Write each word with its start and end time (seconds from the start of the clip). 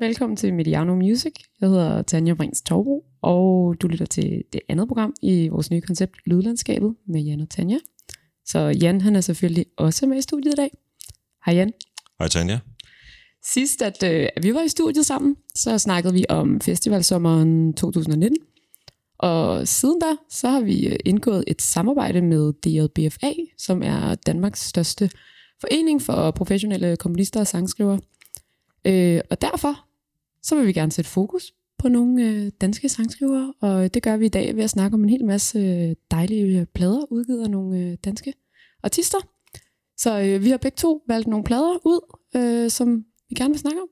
velkommen 0.00 0.36
til 0.36 0.54
Mediano 0.54 0.94
Music. 0.94 1.32
Jeg 1.60 1.68
hedder 1.68 2.02
Tanja 2.02 2.34
Brings 2.34 2.62
Torbro, 2.62 3.04
og 3.22 3.74
du 3.80 3.88
lytter 3.88 4.06
til 4.06 4.44
det 4.52 4.60
andet 4.68 4.88
program 4.88 5.14
i 5.22 5.48
vores 5.48 5.70
nye 5.70 5.80
koncept, 5.80 6.16
Lydlandskabet, 6.26 6.94
med 7.06 7.20
Jan 7.20 7.40
og 7.40 7.50
Tanja. 7.50 7.78
Så 8.46 8.58
Jan, 8.58 9.00
han 9.00 9.16
er 9.16 9.20
selvfølgelig 9.20 9.66
også 9.76 10.06
med 10.06 10.18
i 10.18 10.20
studiet 10.22 10.52
i 10.52 10.56
dag. 10.56 10.70
Hej 11.46 11.54
Jan. 11.54 11.72
Hej 12.18 12.28
Tanja. 12.28 12.58
Sidst, 13.44 13.82
at, 13.82 14.02
øh, 14.02 14.28
vi 14.42 14.54
var 14.54 14.62
i 14.62 14.68
studiet 14.68 15.06
sammen, 15.06 15.36
så 15.54 15.78
snakkede 15.78 16.14
vi 16.14 16.24
om 16.28 16.60
festivalsommeren 16.60 17.72
2019. 17.74 18.38
Og 19.18 19.68
siden 19.68 20.00
da, 20.00 20.16
så 20.30 20.48
har 20.48 20.60
vi 20.60 20.86
øh, 20.86 20.96
indgået 21.04 21.44
et 21.46 21.62
samarbejde 21.62 22.22
med 22.22 22.52
DJBFA, 22.52 23.32
som 23.58 23.82
er 23.82 24.14
Danmarks 24.14 24.68
største 24.68 25.10
forening 25.60 26.02
for 26.02 26.30
professionelle 26.30 26.96
komponister 26.96 27.40
og 27.40 27.46
sangskrivere. 27.46 28.00
Øh, 28.84 29.20
og 29.30 29.40
derfor 29.40 29.89
så 30.42 30.56
vil 30.56 30.66
vi 30.66 30.72
gerne 30.72 30.92
sætte 30.92 31.10
fokus 31.10 31.52
på 31.78 31.88
nogle 31.88 32.28
øh, 32.28 32.50
danske 32.60 32.88
sangskrivere, 32.88 33.54
og 33.60 33.94
det 33.94 34.02
gør 34.02 34.16
vi 34.16 34.26
i 34.26 34.28
dag 34.28 34.56
ved 34.56 34.64
at 34.64 34.70
snakke 34.70 34.94
om 34.94 35.02
en 35.02 35.10
hel 35.10 35.24
masse 35.24 35.58
øh, 35.58 35.96
dejlige 36.10 36.60
øh, 36.60 36.66
plader, 36.74 37.12
udgivet 37.12 37.44
af 37.44 37.50
nogle 37.50 37.78
øh, 37.78 37.96
danske 38.04 38.34
artister. 38.82 39.18
Så 39.96 40.20
øh, 40.20 40.44
vi 40.44 40.50
har 40.50 40.56
begge 40.56 40.76
to 40.76 41.02
valgt 41.08 41.28
nogle 41.28 41.44
plader 41.44 41.78
ud, 41.84 42.00
øh, 42.36 42.70
som 42.70 43.04
vi 43.28 43.34
gerne 43.34 43.50
vil 43.50 43.60
snakke 43.60 43.80
om 43.82 43.88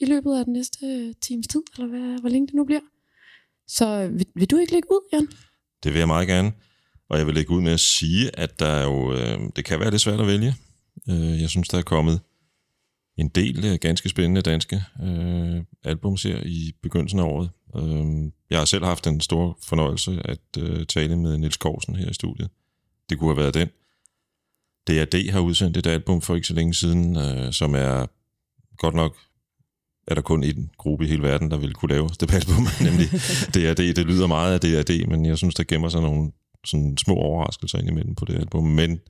i 0.00 0.04
løbet 0.04 0.38
af 0.38 0.44
den 0.44 0.52
næste 0.52 0.86
øh, 0.86 1.14
times 1.20 1.46
tid, 1.46 1.62
eller 1.74 1.88
hvad, 1.88 2.20
hvor 2.20 2.28
længe 2.28 2.46
det 2.46 2.54
nu 2.54 2.64
bliver. 2.64 2.80
Så 3.66 3.86
øh, 4.02 4.18
vil, 4.18 4.26
vil 4.34 4.50
du 4.50 4.56
ikke 4.56 4.72
lægge 4.72 4.88
ud, 4.90 5.08
Jan? 5.12 5.28
Det 5.84 5.92
vil 5.92 5.98
jeg 5.98 6.08
meget 6.08 6.28
gerne. 6.28 6.52
Og 7.08 7.18
jeg 7.18 7.26
vil 7.26 7.34
lægge 7.34 7.50
ud 7.50 7.60
med 7.60 7.72
at 7.72 7.80
sige, 7.80 8.38
at 8.38 8.60
der 8.60 8.82
jo, 8.82 9.12
øh, 9.12 9.38
det 9.56 9.64
kan 9.64 9.80
være 9.80 9.90
lidt 9.90 10.02
svært 10.02 10.20
at 10.20 10.26
vælge. 10.26 10.54
Øh, 11.08 11.40
jeg 11.40 11.48
synes, 11.48 11.68
der 11.68 11.78
er 11.78 11.82
kommet 11.82 12.20
en 13.16 13.28
del 13.28 13.64
øh, 13.64 13.78
ganske 13.80 14.08
spændende 14.08 14.42
danske 14.42 14.82
øh, 15.02 15.62
albums 15.84 16.22
her 16.22 16.42
i 16.44 16.72
begyndelsen 16.82 17.18
af 17.18 17.24
året. 17.24 17.50
Øh, 17.76 18.32
jeg 18.50 18.58
har 18.58 18.64
selv 18.64 18.84
haft 18.84 19.06
en 19.06 19.20
stor 19.20 19.58
fornøjelse 19.62 20.20
at 20.24 20.58
øh, 20.58 20.86
tale 20.86 21.16
med 21.16 21.38
Nils 21.38 21.56
Korsen 21.56 21.96
her 21.96 22.10
i 22.10 22.14
studiet. 22.14 22.50
Det 23.10 23.18
kunne 23.18 23.30
have 23.30 23.42
været 23.42 23.54
den. 23.54 23.68
DRD 24.86 25.30
har 25.30 25.40
udsendt 25.40 25.76
et 25.76 25.86
album 25.86 26.20
for 26.20 26.34
ikke 26.34 26.46
så 26.46 26.54
længe 26.54 26.74
siden, 26.74 27.16
øh, 27.16 27.52
som 27.52 27.74
er 27.74 28.06
godt 28.76 28.94
nok 28.94 29.16
er 30.06 30.14
der 30.14 30.22
kun 30.22 30.44
en 30.44 30.70
gruppe 30.78 31.04
i 31.04 31.08
hele 31.08 31.22
verden, 31.22 31.50
der 31.50 31.56
vil 31.56 31.74
kunne 31.74 31.94
lave 31.94 32.08
det 32.20 32.34
album, 32.40 32.66
nemlig 32.80 33.08
DRD. 33.54 33.94
Det 33.94 34.06
lyder 34.06 34.26
meget 34.26 34.54
af 34.54 34.60
DRD, 34.60 35.06
men 35.06 35.26
jeg 35.26 35.38
synes, 35.38 35.54
der 35.54 35.64
gemmer 35.64 35.88
sig 35.88 36.00
nogle 36.00 36.32
sådan 36.64 36.98
små 36.98 37.14
overraskelser 37.14 37.78
ind 37.78 37.88
imellem 37.88 38.14
på 38.14 38.24
det 38.24 38.34
album. 38.34 38.64
Men 38.64 39.00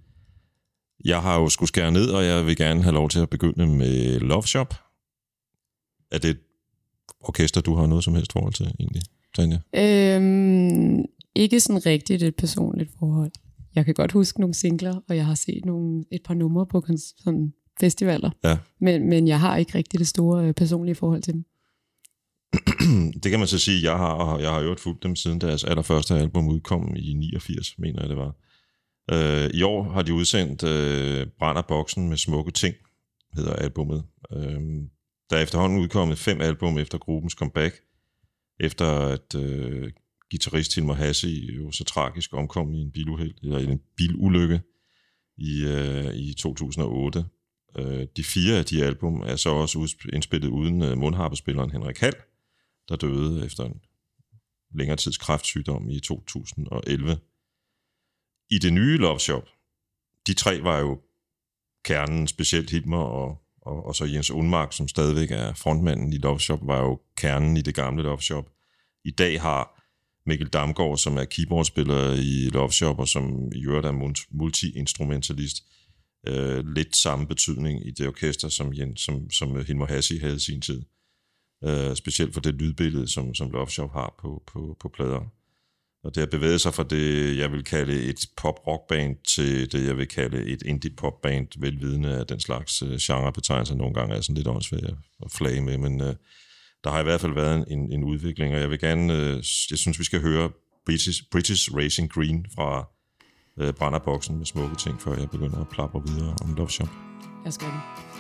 jeg 1.05 1.23
har 1.23 1.41
jo 1.41 1.49
skulle 1.49 1.69
skære 1.69 1.93
ned, 1.93 2.11
og 2.11 2.25
jeg 2.25 2.47
vil 2.47 2.57
gerne 2.57 2.83
have 2.83 2.95
lov 2.95 3.09
til 3.09 3.19
at 3.19 3.31
begynde 3.31 3.67
med 3.67 4.21
Love 4.21 4.43
Shop. 4.43 4.75
Er 6.11 6.19
det 6.19 6.31
et 6.31 6.41
orkester, 7.21 7.61
du 7.61 7.75
har 7.75 7.87
noget 7.87 8.05
som 8.05 8.15
helst 8.15 8.33
forhold 8.33 8.53
til, 8.53 8.75
egentlig, 8.81 9.03
Tanja? 9.35 9.59
Øhm, 9.77 11.05
ikke 11.35 11.61
sådan 11.61 11.87
rigtigt 11.87 12.23
et 12.23 12.37
personligt 12.37 12.91
forhold. 12.99 13.31
Jeg 13.75 13.85
kan 13.85 13.95
godt 13.95 14.13
huske 14.13 14.41
nogle 14.41 14.55
singler, 14.55 15.01
og 15.09 15.17
jeg 15.17 15.27
har 15.27 15.35
set 15.35 15.65
nogle, 15.65 16.05
et 16.11 16.23
par 16.25 16.35
numre 16.35 16.67
på 16.67 16.85
sådan 17.25 17.53
festivaler. 17.81 18.31
Ja. 18.45 18.59
Men, 18.81 19.09
men 19.09 19.29
jeg 19.29 19.41
har 19.41 19.57
ikke 19.57 19.75
rigtig 19.75 19.99
det 19.99 20.09
store 20.09 20.45
øh, 20.45 20.55
personlige 20.55 20.95
forhold 20.95 21.23
til 21.23 21.35
dem. 21.35 21.45
det 23.23 23.31
kan 23.31 23.39
man 23.39 23.49
så 23.49 23.59
sige, 23.59 23.91
jeg 23.91 23.99
har, 23.99 24.13
og 24.13 24.43
jeg 24.43 24.51
har 24.51 24.61
jo 24.61 24.77
fulgt 24.79 25.03
dem 25.03 25.17
siden 25.17 25.41
deres 25.41 25.65
allerførste 25.65 26.15
album 26.15 26.49
udkom 26.49 26.97
i 26.97 27.15
89, 27.15 27.79
mener 27.79 28.01
jeg 28.01 28.09
det 28.09 28.17
var. 28.17 28.37
Øh, 29.11 29.51
I 29.55 29.63
år 29.63 29.83
har 29.83 30.03
de 30.03 30.15
udsendt 30.15 30.63
øh, 30.63 31.27
Brænder 31.39 31.63
Boksen 31.63 32.09
med 32.09 32.17
smukke 32.17 32.51
ting, 32.51 32.75
hedder 33.35 33.53
albummet. 33.53 34.05
Øh, 34.33 34.61
der 35.31 35.37
er 35.37 35.43
efterhånden 35.43 35.79
udkommet 35.79 36.19
fem 36.19 36.41
album 36.41 36.79
efter 36.79 36.99
gruppens 36.99 37.33
comeback, 37.33 37.81
efter 38.61 38.87
at 38.87 39.35
øh, 39.35 39.93
guitarist 40.31 40.75
Hilmar 40.75 40.95
Hasse 40.95 41.29
jo 41.29 41.71
så 41.71 41.85
tragisk 41.85 42.35
omkom 42.35 42.75
i 42.75 42.79
en 42.79 42.91
biluheld, 42.91 43.35
eller 43.43 43.59
i 43.59 43.65
en 43.65 43.81
bilulykke 43.97 44.61
i, 45.39 45.65
øh, 45.65 46.15
i 46.15 46.35
2008. 46.35 47.25
Øh, 47.79 48.07
de 48.17 48.25
fire 48.25 48.59
af 48.59 48.65
de 48.65 48.85
album 48.85 49.21
er 49.21 49.37
så 49.37 49.51
også 49.51 49.97
indspillet 50.13 50.49
uden 50.49 50.83
øh, 50.83 50.99
mundharpespilleren 50.99 51.71
Henrik 51.71 51.99
Hall, 51.99 52.17
der 52.89 52.97
døde 52.97 53.47
efter 53.47 53.65
en 53.65 53.81
længere 54.75 54.97
tids 54.97 55.19
kræftsygdom 55.19 55.91
i 55.91 56.01
2011 56.01 57.19
i 58.53 58.59
det 58.59 58.73
nye 58.73 58.97
Love 58.97 59.21
Shop, 59.21 59.49
de 60.27 60.35
tre 60.35 60.63
var 60.63 60.79
jo 60.79 61.01
kernen, 61.85 62.29
specielt 62.29 62.71
Hitmer 62.71 62.99
og, 62.99 63.39
og, 63.63 63.87
og 63.87 63.95
så 63.95 64.05
Jens 64.05 64.31
Unmark, 64.31 64.73
som 64.73 64.89
stadigvæk 64.89 65.31
er 65.31 65.55
frontmanden 65.55 66.13
i 66.13 66.19
Love 66.19 66.41
Shop, 66.41 66.61
var 66.63 66.81
jo 66.81 67.01
kernen 67.17 67.57
i 67.57 67.63
det 67.63 67.75
gamle 67.75 68.03
Love 68.03 68.21
Shop. 68.21 68.51
I 69.05 69.11
dag 69.11 69.41
har 69.41 69.83
Mikkel 70.27 70.49
Damgaard, 70.49 70.99
som 70.99 71.17
er 71.17 71.25
keyboardspiller 71.25 72.13
i 72.13 72.51
Love 72.51 72.73
Shop, 72.73 72.99
og 72.99 73.09
som 73.09 73.53
i 73.53 73.65
øvrigt 73.65 73.87
er 73.87 74.25
multi-instrumentalist, 74.31 75.65
øh, 76.27 76.67
lidt 76.67 76.97
samme 76.97 77.27
betydning 77.27 77.87
i 77.87 77.91
det 77.91 78.09
orkester, 78.09 78.49
som, 78.49 78.75
Jens, 78.75 79.01
som, 79.01 79.31
som 79.31 79.65
Hilmar 79.67 79.87
Hassi 79.87 80.19
havde 80.19 80.37
i 80.37 80.39
sin 80.39 80.61
tid. 80.61 80.83
Øh, 81.65 81.97
specielt 81.97 82.35
for 82.35 82.41
det 82.41 82.55
lydbillede, 82.55 83.09
som, 83.09 83.35
som 83.35 83.51
Love 83.51 83.69
Shop 83.69 83.93
har 83.93 84.15
på, 84.19 84.43
på, 84.47 84.77
på 84.81 84.89
plader. 84.89 85.31
Og 86.05 86.15
det 86.15 86.21
har 86.21 86.27
bevæget 86.27 86.61
sig 86.61 86.75
fra 86.75 86.83
det, 86.83 87.37
jeg 87.39 87.53
vil 87.53 87.65
kalde 87.65 88.03
et 88.03 88.27
pop-rock-band, 88.37 89.17
til 89.29 89.73
det, 89.73 89.87
jeg 89.87 89.97
vil 89.97 90.09
kalde 90.09 90.45
et 90.45 90.63
indie-pop-band, 90.63 91.49
velvidende 91.59 92.19
af 92.19 92.27
den 92.27 92.41
slags 92.41 92.83
uh, 92.83 92.97
genrebetegnelser. 93.01 93.75
Nogle 93.75 93.95
gange 93.95 94.15
er 94.15 94.21
sådan 94.21 94.37
lidt 94.37 94.49
åndssvagt 94.49 94.85
at 95.25 95.31
flage 95.31 95.61
med, 95.61 95.79
men 95.79 96.01
øh, 96.01 96.15
der 96.85 96.91
har 96.91 97.01
i 97.01 97.03
hvert 97.03 97.21
fald 97.21 97.35
været 97.35 97.65
en, 97.69 97.93
en 97.93 98.05
udvikling, 98.05 98.55
og 98.55 98.61
jeg 98.61 98.71
vil 98.71 98.79
gerne, 98.79 99.13
øh, 99.13 99.37
jeg 99.71 99.79
synes, 99.79 99.99
vi 99.99 100.05
skal 100.05 100.21
høre 100.21 100.51
British, 100.87 101.23
British 101.33 101.75
Racing 101.77 102.13
Green 102.13 102.47
fra 102.55 102.89
øh, 103.61 103.73
brænderboksen 103.73 104.39
med 104.39 104.47
smukke 104.47 104.77
ting, 104.77 105.01
før 105.01 105.17
jeg 105.17 105.31
begynder 105.31 105.61
at 105.61 105.69
plapre 105.69 106.03
videre 106.07 106.37
om 106.45 106.55
Love 106.55 106.71
Shop. 106.71 106.89
Jeg 107.45 107.53
skal 107.53 107.69
det. 107.69 108.12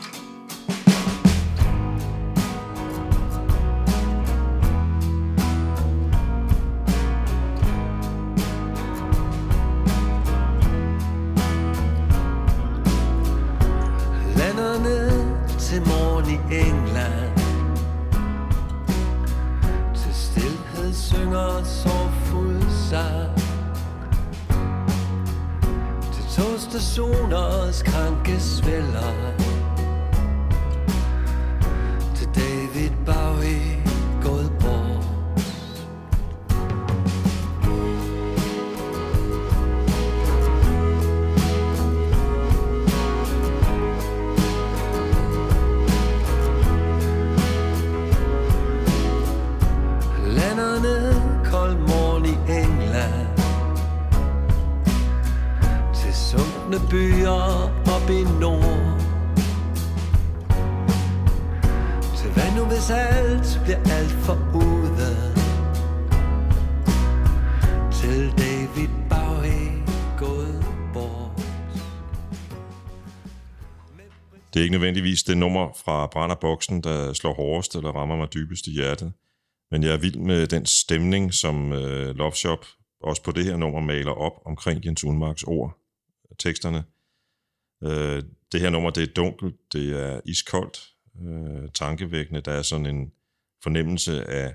Krankes 27.81 28.61
Willer. 28.67 29.42
Ikke 74.73 74.81
nødvendigvis 74.81 75.23
det 75.23 75.37
nummer 75.39 75.73
fra 75.85 76.07
Branderboksen, 76.07 76.83
der 76.83 77.13
slår 77.13 77.35
hårdest 77.35 77.75
eller 77.75 77.91
rammer 77.91 78.17
mig 78.17 78.33
dybest 78.35 78.67
i 78.67 78.71
hjertet. 78.71 79.13
Men 79.71 79.83
jeg 79.83 79.93
er 79.93 79.97
vild 79.97 80.17
med 80.17 80.47
den 80.47 80.67
stemning, 80.67 81.35
som 81.35 81.73
øh, 81.73 82.17
Love 82.17 82.33
Shop 82.33 82.67
også 83.01 83.23
på 83.23 83.33
det 83.33 83.45
her 83.45 83.57
nummer 83.57 83.81
maler 83.81 84.11
op 84.11 84.33
omkring 84.45 84.85
Jens 84.85 85.05
Unmarks 85.05 85.43
ord, 85.43 85.79
teksterne. 86.39 86.85
Øh, 87.83 88.23
det 88.53 88.61
her 88.61 88.71
nummer, 88.71 88.91
det 88.91 89.03
er 89.03 89.13
dunkelt, 89.15 89.55
det 89.73 90.03
er 90.03 90.21
iskoldt, 90.25 90.93
øh, 91.23 91.69
tankevækkende. 91.75 92.41
Der 92.41 92.53
er 92.53 92.63
sådan 92.63 92.87
en 92.87 93.13
fornemmelse 93.63 94.25
af, 94.25 94.55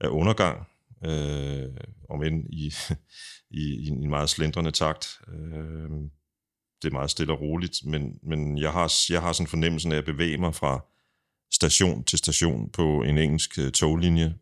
af 0.00 0.08
undergang, 0.08 0.66
øh, 1.04 1.70
om 2.08 2.22
end 2.22 2.46
i, 2.50 2.72
i, 3.60 3.84
i 3.84 3.88
en 3.88 4.10
meget 4.10 4.30
slendrende 4.30 4.70
takt. 4.70 5.20
Øh, 5.28 5.90
det 6.82 6.88
er 6.88 6.92
meget 6.92 7.10
stille 7.10 7.32
og 7.32 7.40
roligt, 7.40 7.84
men, 7.84 8.18
men 8.22 8.58
jeg, 8.58 8.72
har, 8.72 8.92
jeg 9.10 9.22
har 9.22 9.32
sådan 9.32 9.46
fornemmelsen 9.46 9.92
af 9.92 9.96
at 9.96 10.04
bevæge 10.04 10.38
mig 10.38 10.54
fra 10.54 10.84
station 11.52 12.04
til 12.04 12.18
station 12.18 12.70
på 12.70 13.02
en 13.02 13.18
engelsk 13.18 13.54
toglinje. 13.54 13.72
toglinje. 13.72 14.34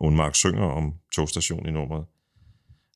Unmark 0.00 0.34
synger 0.34 0.64
om 0.64 0.94
togstation 1.14 1.66
i 1.66 1.70
nummeret. 1.70 2.04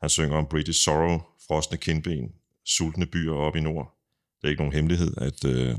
Han 0.00 0.10
synger 0.10 0.36
om 0.36 0.46
British 0.46 0.84
Sorrow, 0.84 1.20
frosne 1.48 1.78
kindben, 1.78 2.32
sultne 2.64 3.06
byer 3.06 3.32
op 3.32 3.56
i 3.56 3.60
nord. 3.60 3.98
Det 4.40 4.46
er 4.46 4.50
ikke 4.50 4.62
nogen 4.62 4.74
hemmelighed, 4.74 5.14
at 5.16 5.44
øh, 5.44 5.76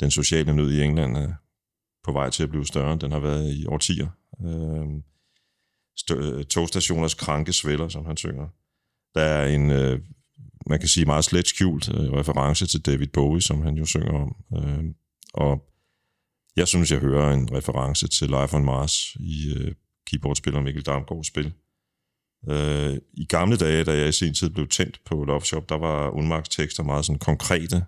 den 0.00 0.10
sociale 0.10 0.56
nød 0.56 0.72
i 0.72 0.82
England 0.82 1.16
er 1.16 1.34
på 2.04 2.12
vej 2.12 2.30
til 2.30 2.42
at 2.42 2.50
blive 2.50 2.66
større, 2.66 2.92
end 2.92 3.00
den 3.00 3.12
har 3.12 3.18
været 3.18 3.54
i 3.54 3.66
årtier. 3.66 4.08
Øh, 4.44 5.02
togstationers 6.44 7.14
kranke 7.14 7.52
svælder, 7.52 7.88
som 7.88 8.06
han 8.06 8.16
synger. 8.16 8.48
Der 9.14 9.20
er 9.20 9.54
en, 9.54 9.70
øh, 9.70 10.00
man 10.66 10.78
kan 10.78 10.88
sige, 10.88 11.06
meget 11.06 11.24
slet 11.24 11.48
skjult 11.48 11.88
øh, 11.88 12.12
reference 12.12 12.66
til 12.66 12.80
David 12.80 13.06
Bowie, 13.06 13.42
som 13.42 13.62
han 13.62 13.74
jo 13.74 13.84
synger 13.84 14.12
om. 14.12 14.36
Øh, 14.56 14.84
og 15.34 15.64
jeg 16.56 16.68
synes, 16.68 16.92
jeg 16.92 17.00
hører 17.00 17.32
en 17.32 17.52
reference 17.52 18.08
til 18.08 18.26
Life 18.26 18.56
on 18.56 18.64
Mars 18.64 19.16
i 19.20 19.54
øh, 19.56 19.74
keyboardspiller 20.06 20.60
Mikkel 20.60 20.82
Damgaards 20.82 21.26
spil. 21.26 21.52
Øh, 22.50 22.98
I 23.12 23.24
gamle 23.24 23.56
dage, 23.56 23.84
da 23.84 23.98
jeg 23.98 24.08
i 24.08 24.12
sin 24.12 24.34
tid 24.34 24.50
blev 24.50 24.68
tændt 24.68 25.00
på 25.04 25.24
Love 25.24 25.40
Shop, 25.40 25.68
der 25.68 25.78
var 25.78 26.10
Unmarks 26.10 26.48
tekster 26.48 26.82
meget 26.82 27.04
sådan 27.04 27.18
konkrete. 27.18 27.84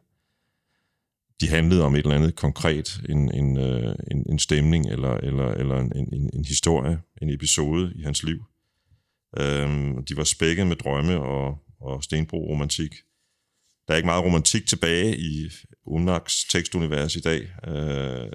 De 1.40 1.48
handlede 1.48 1.84
om 1.84 1.94
et 1.94 1.98
eller 1.98 2.16
andet 2.16 2.36
konkret, 2.36 3.00
en, 3.08 3.34
en, 3.34 3.58
øh, 3.58 3.94
en, 4.10 4.26
en 4.30 4.38
stemning 4.38 4.86
eller, 4.86 5.14
eller, 5.14 5.46
eller 5.46 5.78
en, 5.80 5.92
en, 6.12 6.30
en 6.34 6.44
historie, 6.44 6.98
en 7.22 7.30
episode 7.30 7.92
i 7.96 8.02
hans 8.02 8.22
liv. 8.22 8.44
Øh, 9.38 9.68
de 10.08 10.16
var 10.16 10.24
spækket 10.24 10.66
med 10.66 10.76
drømme 10.76 11.20
og, 11.20 11.58
og 11.80 12.04
stenbro-romantik. 12.04 12.94
Der 13.88 13.94
er 13.94 13.96
ikke 13.96 14.06
meget 14.06 14.24
romantik 14.24 14.66
tilbage 14.66 15.18
i 15.18 15.50
Unmarks 15.86 16.44
tekstunivers 16.44 17.16
i 17.16 17.20
dag. 17.20 17.40
Øh, 17.66 18.30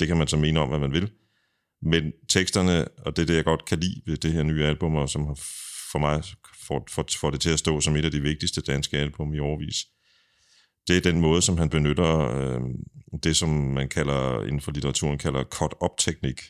det 0.00 0.08
kan 0.08 0.16
man 0.16 0.28
så 0.28 0.36
mene 0.36 0.60
om, 0.60 0.68
hvad 0.68 0.78
man 0.78 0.92
vil. 0.92 1.10
Men 1.82 2.12
teksterne, 2.28 2.88
og 2.88 3.16
det 3.16 3.22
er 3.22 3.26
det, 3.26 3.36
jeg 3.36 3.44
godt 3.44 3.64
kan 3.64 3.80
lide 3.80 4.02
ved 4.06 4.16
det 4.16 4.32
her 4.32 4.42
nye 4.42 4.64
album, 4.64 4.94
og 4.94 5.08
som 5.08 5.26
har 5.26 5.40
for 5.92 5.98
mig 5.98 6.22
får, 6.66 6.86
får, 6.90 7.06
får 7.20 7.30
det 7.30 7.40
til 7.40 7.50
at 7.50 7.58
stå 7.58 7.80
som 7.80 7.96
et 7.96 8.04
af 8.04 8.10
de 8.10 8.20
vigtigste 8.20 8.60
danske 8.60 8.98
album 8.98 9.34
i 9.34 9.38
årvis. 9.38 9.76
Det 10.88 10.96
er 10.96 11.00
den 11.00 11.20
måde, 11.20 11.42
som 11.42 11.58
han 11.58 11.70
benytter 11.70 12.18
øh, 12.18 12.60
det, 13.22 13.36
som 13.36 13.48
man 13.48 13.88
kalder 13.88 14.42
inden 14.42 14.60
for 14.60 14.72
litteraturen 14.72 15.18
kalder 15.18 15.44
cut-up-teknik, 15.44 16.40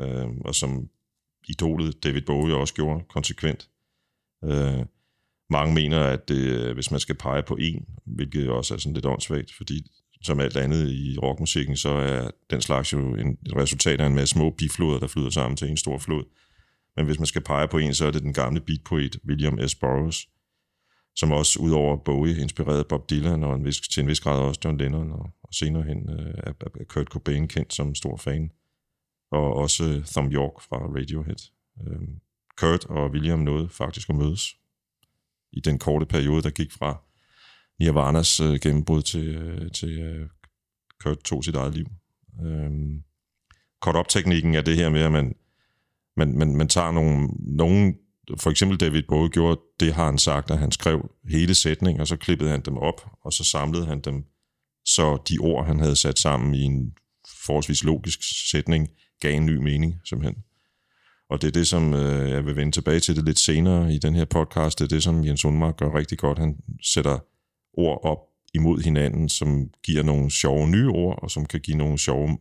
øh, 0.00 0.28
og 0.44 0.54
som 0.54 0.88
idolet 1.48 2.04
David 2.04 2.22
Bowie 2.22 2.54
også 2.54 2.74
gjorde 2.74 3.04
konsekvent. 3.08 3.68
Øh, 4.44 4.84
mange 5.52 5.74
mener, 5.74 6.00
at 6.00 6.28
det, 6.28 6.74
hvis 6.74 6.90
man 6.90 7.00
skal 7.00 7.14
pege 7.14 7.42
på 7.42 7.56
en, 7.60 7.84
hvilket 8.06 8.50
også 8.50 8.74
er 8.74 8.78
sådan 8.78 8.94
lidt 8.94 9.06
åndssvagt, 9.06 9.52
fordi 9.56 9.86
som 10.22 10.40
alt 10.40 10.56
andet 10.56 10.90
i 10.90 11.18
rockmusikken, 11.18 11.76
så 11.76 11.88
er 11.88 12.30
den 12.50 12.60
slags 12.60 12.92
jo 12.92 13.14
en, 13.14 13.38
et 13.46 13.56
resultat 13.56 14.00
af 14.00 14.06
en 14.06 14.14
masse 14.14 14.32
små 14.32 14.50
bifloder, 14.50 15.00
der 15.00 15.06
flyder 15.06 15.30
sammen 15.30 15.56
til 15.56 15.68
en 15.68 15.76
stor 15.76 15.98
flod. 15.98 16.24
Men 16.96 17.06
hvis 17.06 17.18
man 17.18 17.26
skal 17.26 17.42
pege 17.42 17.68
på 17.68 17.78
en, 17.78 17.94
så 17.94 18.06
er 18.06 18.10
det 18.10 18.22
den 18.22 18.32
gamle 18.32 18.60
beatpoet 18.60 19.16
William 19.28 19.68
S. 19.68 19.74
Burroughs, 19.74 20.28
som 21.16 21.32
også 21.32 21.58
udover 21.60 21.96
Bowie 21.96 22.40
inspirerede 22.42 22.84
Bob 22.84 23.10
Dylan 23.10 23.44
og 23.44 23.54
en 23.54 23.64
vis, 23.64 23.80
til 23.80 24.00
en 24.00 24.08
vis 24.08 24.20
grad 24.20 24.40
også 24.40 24.60
John 24.64 24.78
Lennon, 24.78 25.12
og, 25.12 25.30
og 25.42 25.54
senere 25.54 25.82
hen 25.82 26.10
øh, 26.10 26.34
er, 26.36 26.52
er 26.80 26.84
Kurt 26.88 27.06
Cobain 27.06 27.48
kendt 27.48 27.74
som 27.74 27.94
stor 27.94 28.16
fan, 28.16 28.50
og 29.30 29.54
også 29.54 30.02
Thom 30.06 30.32
Yorke 30.32 30.64
fra 30.68 30.76
Radiohead. 30.76 31.50
Øh, 31.86 32.08
Kurt 32.56 32.84
og 32.84 33.10
William 33.10 33.38
nåede 33.38 33.68
faktisk 33.68 34.08
at 34.08 34.16
mødes 34.16 34.56
i 35.52 35.60
den 35.60 35.78
korte 35.78 36.06
periode, 36.06 36.42
der 36.42 36.50
gik 36.50 36.72
fra 36.72 37.02
Nirvanas 37.80 38.40
øh, 38.40 38.60
gennembrud 38.60 39.02
til, 39.02 39.28
øh, 39.28 39.70
til 39.70 39.98
øh, 40.00 40.28
Kurt 41.00 41.18
tog 41.18 41.44
sit 41.44 41.54
eget 41.54 41.74
liv. 41.74 41.86
Øh, 42.44 42.70
Cut-up-teknikken 43.82 44.54
er 44.54 44.62
det 44.62 44.76
her 44.76 44.88
med, 44.88 45.00
at 45.00 45.12
man, 45.12 45.34
man, 46.16 46.38
man, 46.38 46.56
man 46.56 46.68
tager 46.68 46.90
nogle, 46.90 47.28
nogle, 47.38 47.94
for 48.38 48.50
eksempel 48.50 48.80
David 48.80 49.02
Bowie 49.08 49.30
gjorde, 49.30 49.60
det 49.80 49.94
har 49.94 50.04
han 50.04 50.18
sagt, 50.18 50.50
at 50.50 50.58
han 50.58 50.72
skrev 50.72 51.10
hele 51.30 51.54
sætninger, 51.54 52.00
og 52.00 52.08
så 52.08 52.16
klippede 52.16 52.50
han 52.50 52.60
dem 52.60 52.76
op, 52.76 53.10
og 53.24 53.32
så 53.32 53.44
samlede 53.44 53.86
han 53.86 54.00
dem, 54.00 54.24
så 54.84 55.22
de 55.28 55.38
ord, 55.38 55.66
han 55.66 55.80
havde 55.80 55.96
sat 55.96 56.18
sammen 56.18 56.54
i 56.54 56.62
en 56.62 56.94
forholdsvis 57.46 57.84
logisk 57.84 58.20
sætning, 58.50 58.88
gav 59.20 59.36
en 59.36 59.46
ny 59.46 59.56
mening, 59.56 60.00
simpelthen. 60.04 60.44
Og 61.32 61.42
det 61.42 61.48
er 61.48 61.52
det, 61.52 61.68
som 61.68 61.94
øh, 61.94 62.30
jeg 62.30 62.46
vil 62.46 62.56
vende 62.56 62.72
tilbage 62.72 63.00
til 63.00 63.16
det 63.16 63.24
lidt 63.24 63.38
senere 63.38 63.94
i 63.94 63.98
den 63.98 64.14
her 64.14 64.24
podcast, 64.24 64.78
det 64.78 64.84
er 64.84 64.88
det, 64.88 65.02
som 65.02 65.24
Jens 65.24 65.44
Undmark 65.44 65.76
gør 65.76 65.98
rigtig 65.98 66.18
godt. 66.18 66.38
Han 66.38 66.56
sætter 66.82 67.18
ord 67.72 68.04
op 68.04 68.18
imod 68.54 68.82
hinanden, 68.82 69.28
som 69.28 69.70
giver 69.84 70.02
nogle 70.02 70.30
sjove 70.30 70.68
nye 70.68 70.88
ord, 70.88 71.22
og 71.22 71.30
som 71.30 71.46
kan 71.46 71.60
give 71.60 71.76
nogle 71.76 71.98
sjove 71.98 72.38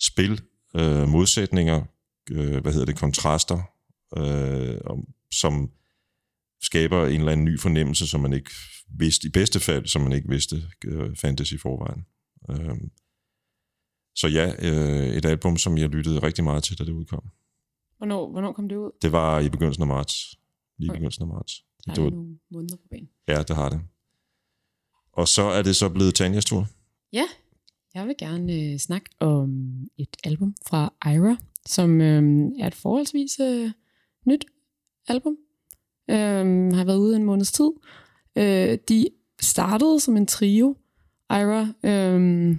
spil, 0.00 0.40
øh, 0.76 1.08
modsætninger, 1.08 1.82
øh, 2.30 2.60
hvad 2.62 2.72
hedder 2.72 2.86
det, 2.86 2.96
kontraster, 2.96 3.62
øh, 4.16 4.80
som 5.32 5.70
skaber 6.62 7.06
en 7.06 7.18
eller 7.18 7.32
anden 7.32 7.46
ny 7.46 7.60
fornemmelse, 7.60 8.06
som 8.06 8.20
man 8.20 8.32
ikke 8.32 8.50
vidste, 8.98 9.28
i 9.28 9.30
bedste 9.30 9.60
fald, 9.60 9.86
som 9.86 10.02
man 10.02 10.12
ikke 10.12 10.28
vidste 10.28 10.56
øh, 10.84 11.16
fandtes 11.16 11.52
i 11.52 11.58
forvejen. 11.58 12.04
Øh, 12.50 12.76
så 14.14 14.28
ja, 14.28 14.52
øh, 14.58 15.16
et 15.16 15.24
album, 15.24 15.56
som 15.56 15.78
jeg 15.78 15.88
lyttede 15.88 16.22
rigtig 16.22 16.44
meget 16.44 16.64
til, 16.64 16.78
da 16.78 16.84
det 16.84 16.92
udkom. 16.92 17.30
Hvornår, 18.00 18.30
hvornår 18.30 18.52
kom 18.52 18.68
det 18.68 18.76
ud? 18.76 18.90
Det 19.02 19.12
var 19.12 19.40
i 19.40 19.48
begyndelsen 19.48 19.82
af 19.82 19.86
marts. 19.88 20.38
Lige 20.78 20.86
i 20.86 20.90
Okay. 20.90 20.96
begyndelsen 20.98 21.22
af 21.22 21.28
marts. 21.28 21.64
Der 21.86 21.94
Det 21.94 22.04
var, 22.04 22.10
nogle 22.10 22.38
måneder 22.50 22.76
på 22.76 22.82
banen. 22.90 23.08
ja, 23.28 23.42
det 23.42 23.56
har 23.56 23.68
det. 23.68 23.80
Og 25.12 25.28
så 25.28 25.42
er 25.42 25.62
det 25.62 25.76
så 25.76 25.88
blevet 25.88 26.14
Tanjas 26.14 26.44
tur. 26.44 26.66
Ja, 27.12 27.24
jeg 27.94 28.06
vil 28.06 28.14
gerne 28.18 28.52
øh, 28.54 28.78
snakke 28.78 29.10
om 29.20 29.70
et 29.98 30.16
album 30.24 30.54
fra 30.66 30.92
Ira, 31.06 31.36
som 31.66 32.00
øh, 32.00 32.50
er 32.58 32.66
et 32.66 32.74
forholdsvis 32.74 33.40
øh, 33.40 33.70
nyt 34.26 34.44
album. 35.08 35.36
Øh, 36.10 36.16
har 36.76 36.84
været 36.84 36.98
ude 36.98 37.16
en 37.16 37.24
måneds 37.24 37.52
tid. 37.52 37.70
Øh, 38.36 38.78
de 38.88 39.06
startede 39.40 40.00
som 40.00 40.16
en 40.16 40.26
trio, 40.26 40.76
Ira, 41.30 41.60
øh, 41.84 42.56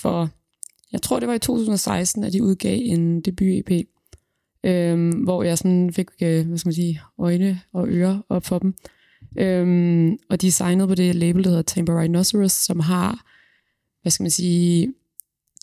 for 0.00 0.28
jeg 0.92 1.02
tror 1.02 1.20
det 1.20 1.28
var 1.28 1.34
i 1.34 1.38
2016, 1.38 2.24
at 2.24 2.32
de 2.32 2.42
udgav 2.42 2.78
en 2.82 3.20
debut-EP, 3.22 3.70
øh, 4.64 5.12
hvor 5.24 5.42
jeg 5.42 5.58
sådan 5.58 5.92
fik, 5.92 6.06
øh, 6.22 6.46
hvad 6.46 6.58
skal 6.58 6.68
man 6.68 6.74
sige, 6.74 7.00
øjne 7.18 7.60
og 7.72 7.88
ører 7.88 8.18
op 8.28 8.44
for 8.44 8.58
dem. 8.58 8.74
Øhm, 9.38 10.16
og 10.30 10.40
de 10.40 10.46
er 10.46 10.50
signet 10.52 10.88
på 10.88 10.94
det 10.94 11.14
label, 11.14 11.44
der 11.44 11.50
hedder 11.50 11.62
Tampa 11.62 12.00
Rhinoceros, 12.00 12.52
som 12.52 12.80
har, 12.80 13.26
hvad 14.02 14.10
skal 14.10 14.24
man 14.24 14.30
sige, 14.30 14.92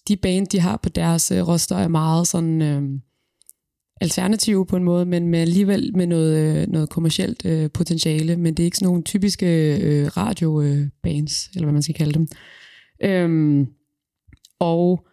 de 0.07 0.17
band, 0.17 0.48
de 0.48 0.60
har 0.60 0.77
på 0.77 0.89
deres 0.89 1.31
øh, 1.31 1.48
roster, 1.48 1.75
er 1.75 1.88
meget 1.88 2.27
sådan 2.27 2.62
øh, 2.62 3.00
alternative 4.01 4.65
på 4.65 4.75
en 4.77 4.83
måde, 4.83 5.05
men 5.05 5.27
med 5.27 5.39
alligevel 5.39 5.98
med 5.98 6.07
noget, 6.07 6.62
øh, 6.62 6.67
noget 6.67 6.89
kommercielt 6.89 7.45
øh, 7.45 7.71
potentiale, 7.71 8.38
men 8.38 8.53
det 8.53 8.63
er 8.63 8.65
ikke 8.65 8.77
sådan 8.77 8.88
nogle 8.88 9.03
typiske 9.03 9.77
øh, 9.77 10.07
radio-bands, 10.17 11.48
øh, 11.48 11.55
eller 11.55 11.65
hvad 11.65 11.74
man 11.74 11.83
skal 11.83 11.95
kalde 11.95 12.13
dem. 12.13 12.27
Øhm, 13.03 13.67
og 14.60 15.07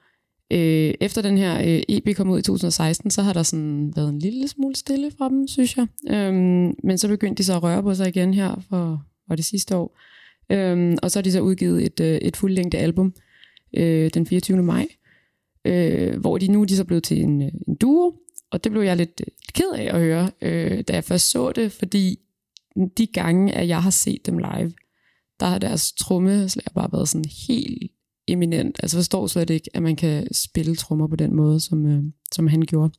øh, 0.52 0.94
efter 1.00 1.22
den 1.22 1.38
her 1.38 1.60
øh, 1.60 1.82
EP 1.88 2.16
kom 2.16 2.30
ud 2.30 2.38
i 2.38 2.42
2016, 2.42 3.10
så 3.10 3.22
har 3.22 3.32
der 3.32 3.42
sådan 3.42 3.92
været 3.96 4.08
en 4.08 4.18
lille 4.18 4.48
smule 4.48 4.76
stille 4.76 5.10
fra 5.18 5.28
dem, 5.28 5.48
synes 5.48 5.76
jeg. 5.76 5.86
Øhm, 6.10 6.74
men 6.84 6.98
så 6.98 7.08
begyndte 7.08 7.38
de 7.38 7.44
så 7.44 7.54
at 7.54 7.62
røre 7.62 7.82
på 7.82 7.94
sig 7.94 8.08
igen 8.08 8.34
her 8.34 8.64
for, 8.68 9.02
for 9.28 9.34
det 9.34 9.44
sidste 9.44 9.76
år. 9.76 9.98
Øhm, 10.50 10.96
og 11.02 11.10
så 11.10 11.18
har 11.18 11.22
de 11.22 11.32
så 11.32 11.40
udgivet 11.40 11.84
et, 11.86 12.00
øh, 12.00 12.16
et 12.16 12.36
fuldlængde 12.36 12.78
album 12.78 13.14
øh, 13.76 14.10
den 14.14 14.26
24. 14.26 14.62
maj, 14.62 14.86
øh, 15.64 16.20
hvor 16.20 16.38
de 16.38 16.48
nu 16.48 16.60
er 16.60 16.64
de 16.64 16.76
så 16.76 16.84
blevet 16.84 17.04
til 17.04 17.22
en, 17.22 17.42
øh, 17.42 17.48
en 17.68 17.74
duo, 17.74 18.14
og 18.50 18.64
det 18.64 18.72
blev 18.72 18.82
jeg 18.82 18.92
øh, 18.92 18.98
lidt 18.98 19.22
ked 19.54 19.70
af 19.74 19.94
at 19.94 20.00
høre, 20.00 20.30
øh, 20.42 20.84
da 20.88 20.92
jeg 20.92 21.04
først 21.04 21.30
så 21.30 21.52
det, 21.52 21.72
fordi 21.72 22.18
de 22.98 23.06
gange, 23.06 23.52
at 23.52 23.68
jeg 23.68 23.82
har 23.82 23.90
set 23.90 24.26
dem 24.26 24.38
live, 24.38 24.72
der 25.40 25.46
har 25.46 25.58
deres 25.58 25.92
trommeslager 25.92 26.70
bare 26.74 26.92
været 26.92 27.08
sådan 27.08 27.24
helt 27.48 27.92
eminent. 28.28 28.80
Altså 28.82 28.96
forstår 28.96 29.26
slet 29.26 29.50
ikke, 29.50 29.70
at 29.74 29.82
man 29.82 29.96
kan 29.96 30.34
spille 30.34 30.76
trommer 30.76 31.06
på 31.06 31.16
den 31.16 31.34
måde, 31.34 31.60
som, 31.60 31.86
øh, 31.86 32.02
som 32.32 32.46
han 32.46 32.62
gjorde. 32.62 32.92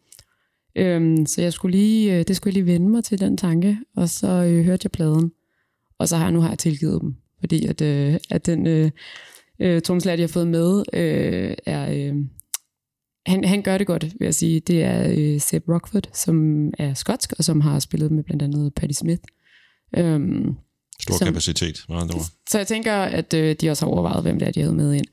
Øhm, 0.75 1.25
så 1.25 1.41
jeg 1.41 1.53
skulle 1.53 1.77
lige, 1.77 2.19
øh, 2.19 2.23
det 2.27 2.35
skulle 2.35 2.51
jeg 2.51 2.63
lige 2.63 2.73
vende 2.73 2.89
mig 2.89 3.03
til 3.03 3.19
den 3.19 3.37
tanke, 3.37 3.77
og 3.95 4.09
så 4.09 4.27
øh, 4.27 4.65
hørte 4.65 4.85
jeg 4.85 4.91
pladen, 4.91 5.31
og 5.99 6.07
så 6.07 6.15
har 6.15 6.23
jeg 6.23 6.31
nu 6.31 6.39
har 6.39 6.49
jeg 6.49 6.59
tilgivet 6.59 7.01
dem, 7.01 7.15
fordi 7.39 7.65
at, 7.65 7.81
øh, 7.81 8.17
at 8.29 8.45
den 8.45 8.67
øh, 8.67 8.91
øh, 9.59 9.81
trommeslager, 9.81 10.17
jeg 10.17 10.23
har 10.23 10.27
fået 10.27 10.47
med, 10.47 10.83
øh, 10.93 11.55
er... 11.65 11.91
Øh, 11.91 12.15
han, 13.25 13.43
han 13.43 13.61
gør 13.61 13.77
det 13.77 13.87
godt, 13.87 14.03
vil 14.03 14.25
jeg 14.25 14.35
sige. 14.35 14.59
Det 14.59 14.83
er 14.83 15.13
øh, 15.17 15.41
Seb 15.41 15.69
Rockford, 15.69 16.09
som 16.13 16.67
er 16.77 16.93
skotsk, 16.93 17.33
og 17.37 17.43
som 17.43 17.61
har 17.61 17.79
spillet 17.79 18.11
med 18.11 18.23
blandt 18.23 18.43
andet 18.43 18.73
Patti 18.73 18.93
Smith. 18.93 19.21
Øhm, 19.97 20.55
Stor 21.01 21.17
Som- 21.17 21.25
kapacitet, 21.25 21.85
med 21.89 21.97
andre 21.97 22.19
så 22.49 22.57
jeg 22.57 22.67
tænker, 22.67 22.93
at 22.93 23.33
øh, 23.33 23.55
de 23.61 23.69
også 23.69 23.85
har 23.85 23.91
overvejet, 23.91 24.23
hvem 24.23 24.39
det 24.39 24.47
er, 24.47 24.51
de 24.51 24.61
havde 24.61 24.75
med 24.75 24.93
ind. 24.93 25.05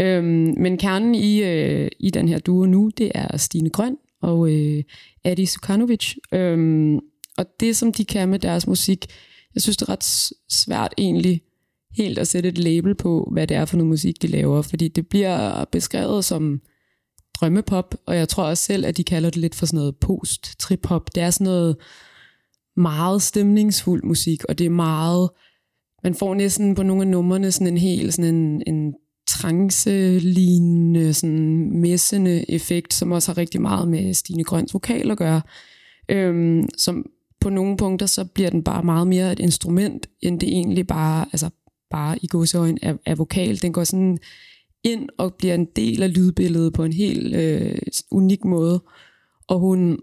Øhm, 0.00 0.54
men 0.62 0.78
kernen 0.78 1.14
i, 1.14 1.42
øh, 1.42 1.88
i 2.00 2.10
den 2.10 2.28
her 2.28 2.38
duo 2.38 2.66
nu, 2.66 2.90
det 2.98 3.12
er 3.14 3.36
Stine 3.36 3.70
Grøn 3.70 3.96
og 4.22 4.52
øh, 4.52 4.84
Adi 5.24 5.46
Sukanovic. 5.46 6.14
Øhm, 6.32 6.98
og 7.38 7.46
det, 7.60 7.76
som 7.76 7.92
de 7.92 8.04
kan 8.04 8.28
med 8.28 8.38
deres 8.38 8.66
musik, 8.66 9.06
jeg 9.54 9.62
synes, 9.62 9.76
det 9.76 9.88
er 9.88 9.92
ret 9.92 10.04
svært 10.52 10.94
egentlig 10.98 11.40
helt 11.96 12.18
at 12.18 12.28
sætte 12.28 12.48
et 12.48 12.58
label 12.58 12.94
på, 12.94 13.28
hvad 13.32 13.46
det 13.46 13.56
er 13.56 13.64
for 13.64 13.76
noget 13.76 13.88
musik, 13.88 14.22
de 14.22 14.26
laver. 14.26 14.62
Fordi 14.62 14.88
det 14.88 15.08
bliver 15.08 15.64
beskrevet 15.64 16.24
som 16.24 16.60
drømmepop, 17.40 17.94
og 18.06 18.16
jeg 18.16 18.28
tror 18.28 18.44
også 18.44 18.62
selv, 18.64 18.86
at 18.86 18.96
de 18.96 19.04
kalder 19.04 19.30
det 19.30 19.40
lidt 19.40 19.54
for 19.54 19.66
sådan 19.66 19.78
noget 19.78 19.96
post-trip-hop. 19.96 21.14
Det 21.14 21.22
er 21.22 21.30
sådan 21.30 21.44
noget 21.44 21.76
meget 22.76 23.22
stemningsfuld 23.22 24.02
musik, 24.02 24.44
og 24.44 24.58
det 24.58 24.66
er 24.66 24.70
meget, 24.70 25.30
man 26.04 26.14
får 26.14 26.34
næsten 26.34 26.74
på 26.74 26.82
nogle 26.82 27.02
af 27.02 27.08
numrene 27.08 27.52
sådan 27.52 27.66
en 27.66 27.78
helt 27.78 28.14
sådan 28.14 28.34
en, 28.34 28.62
en 28.66 28.94
trance-lignende, 29.28 31.14
sådan 31.14 31.80
messende 31.80 32.50
effekt, 32.50 32.94
som 32.94 33.12
også 33.12 33.32
har 33.32 33.38
rigtig 33.38 33.60
meget 33.60 33.88
med 33.88 34.14
Stine 34.14 34.44
Grøns 34.44 34.74
vokal 34.74 35.10
at 35.10 35.18
gøre. 35.18 35.40
Øhm, 36.08 36.68
som 36.78 37.06
på 37.40 37.50
nogle 37.50 37.76
punkter, 37.76 38.06
så 38.06 38.24
bliver 38.24 38.50
den 38.50 38.62
bare 38.62 38.82
meget 38.82 39.06
mere 39.06 39.32
et 39.32 39.40
instrument, 39.40 40.06
end 40.20 40.40
det 40.40 40.48
egentlig 40.48 40.86
bare, 40.86 41.26
altså 41.32 41.50
bare 41.90 42.18
i 42.22 42.26
godsøjen 42.26 42.78
er, 42.82 42.96
er 43.06 43.14
vokal. 43.14 43.62
Den 43.62 43.72
går 43.72 43.84
sådan 43.84 44.18
ind 44.84 45.08
og 45.18 45.34
bliver 45.34 45.54
en 45.54 45.68
del 45.76 46.02
af 46.02 46.14
lydbilledet 46.14 46.72
på 46.72 46.84
en 46.84 46.92
helt 46.92 47.36
øh, 47.36 47.78
unik 48.10 48.44
måde. 48.44 48.82
Og 49.48 49.58
hun, 49.58 49.98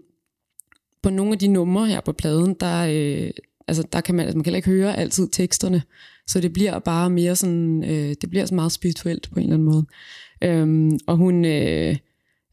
på 1.04 1.10
nogle 1.10 1.32
af 1.32 1.38
de 1.38 1.48
numre 1.48 1.86
her 1.86 2.00
på 2.00 2.12
pladen, 2.12 2.56
der, 2.60 2.86
øh, 2.90 3.30
altså, 3.68 3.84
der 3.92 4.00
kan 4.00 4.14
man, 4.14 4.24
altså, 4.24 4.36
man 4.36 4.44
kan 4.44 4.50
heller 4.50 4.56
ikke 4.56 4.70
høre 4.70 4.96
altid 4.96 5.28
teksterne, 5.32 5.82
så 6.26 6.40
det 6.40 6.52
bliver 6.52 6.78
bare 6.78 7.10
mere 7.10 7.36
sådan, 7.36 7.84
øh, 7.84 8.14
det 8.20 8.30
bliver 8.30 8.46
sådan 8.46 8.56
meget 8.56 8.72
spirituelt 8.72 9.30
på 9.32 9.38
en 9.38 9.42
eller 9.42 9.54
anden 9.54 9.68
måde. 9.68 9.86
Øhm, 10.42 10.98
og 11.06 11.16
hun 11.16 11.44
øh, 11.44 11.96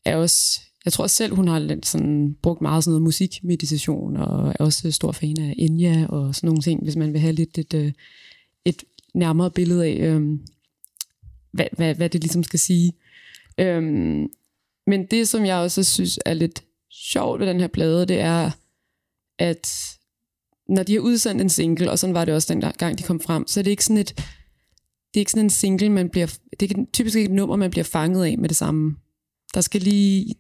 er 0.06 0.16
også, 0.16 0.62
jeg 0.86 0.94
tror 0.94 1.08
selv, 1.08 1.36
hun 1.36 1.48
har 1.48 1.80
sådan, 1.84 2.36
brugt 2.42 2.62
meget 2.62 2.84
sådan 2.84 2.92
noget 2.92 3.02
musikmeditation, 3.02 4.18
og 4.18 4.50
er 4.50 4.64
også 4.64 4.92
stor 4.92 5.12
fan 5.12 5.40
af 5.40 5.56
Enya 5.58 6.06
og 6.10 6.36
sådan 6.36 6.48
nogle 6.48 6.62
ting, 6.62 6.84
hvis 6.84 6.96
man 6.96 7.14
vil 7.14 7.22
have 7.22 7.34
lidt 7.34 7.58
et, 7.58 7.74
et, 7.76 7.86
øh, 7.86 7.92
et 8.66 8.84
nærmere 9.14 9.52
billede 9.52 9.86
af, 9.86 9.98
øh, 10.00 10.22
hvad, 11.52 11.66
hvad, 11.72 11.96
hvad 11.96 12.10
det 12.10 12.22
ligesom 12.22 12.44
skal 12.44 12.60
sige. 12.60 12.94
Øhm, 13.58 14.28
men 14.88 15.06
det, 15.12 15.28
som 15.28 15.46
jeg 15.46 15.58
også 15.58 15.84
synes 15.84 16.20
er 16.26 16.34
lidt 16.34 16.64
sjovt 16.92 17.40
ved 17.40 17.48
den 17.48 17.60
her 17.60 17.68
plade, 17.68 18.06
det 18.06 18.20
er, 18.20 18.52
at 19.40 19.92
når 20.70 20.84
de 20.84 20.94
har 20.94 21.00
udsendt 21.00 21.42
en 21.42 21.50
single, 21.50 21.92
og 21.92 22.00
sådan 22.00 22.16
var 22.16 22.26
det 22.26 22.34
også 22.34 22.54
den 22.54 22.64
gang, 22.78 22.98
de 22.98 23.04
kom 23.04 23.20
frem, 23.20 23.48
så 23.48 23.60
er 23.60 23.64
det 23.64 23.72
ikke 23.72 23.86
sådan 23.86 23.98
et, 23.98 24.16
det 25.14 25.16
er 25.16 25.20
ikke 25.20 25.32
sådan 25.32 25.46
en 25.46 25.50
single, 25.50 25.90
man 25.90 26.10
bliver, 26.10 26.38
det 26.60 26.72
er 26.72 26.86
typisk 26.94 27.18
ikke 27.18 27.30
et 27.30 27.36
nummer, 27.36 27.56
man 27.56 27.72
bliver 27.72 27.84
fanget 27.84 28.26
af 28.26 28.38
med 28.38 28.50
det 28.50 28.58
samme. 28.58 28.96
Der 29.54 29.62
skal 29.62 29.82
lige, 29.82 30.36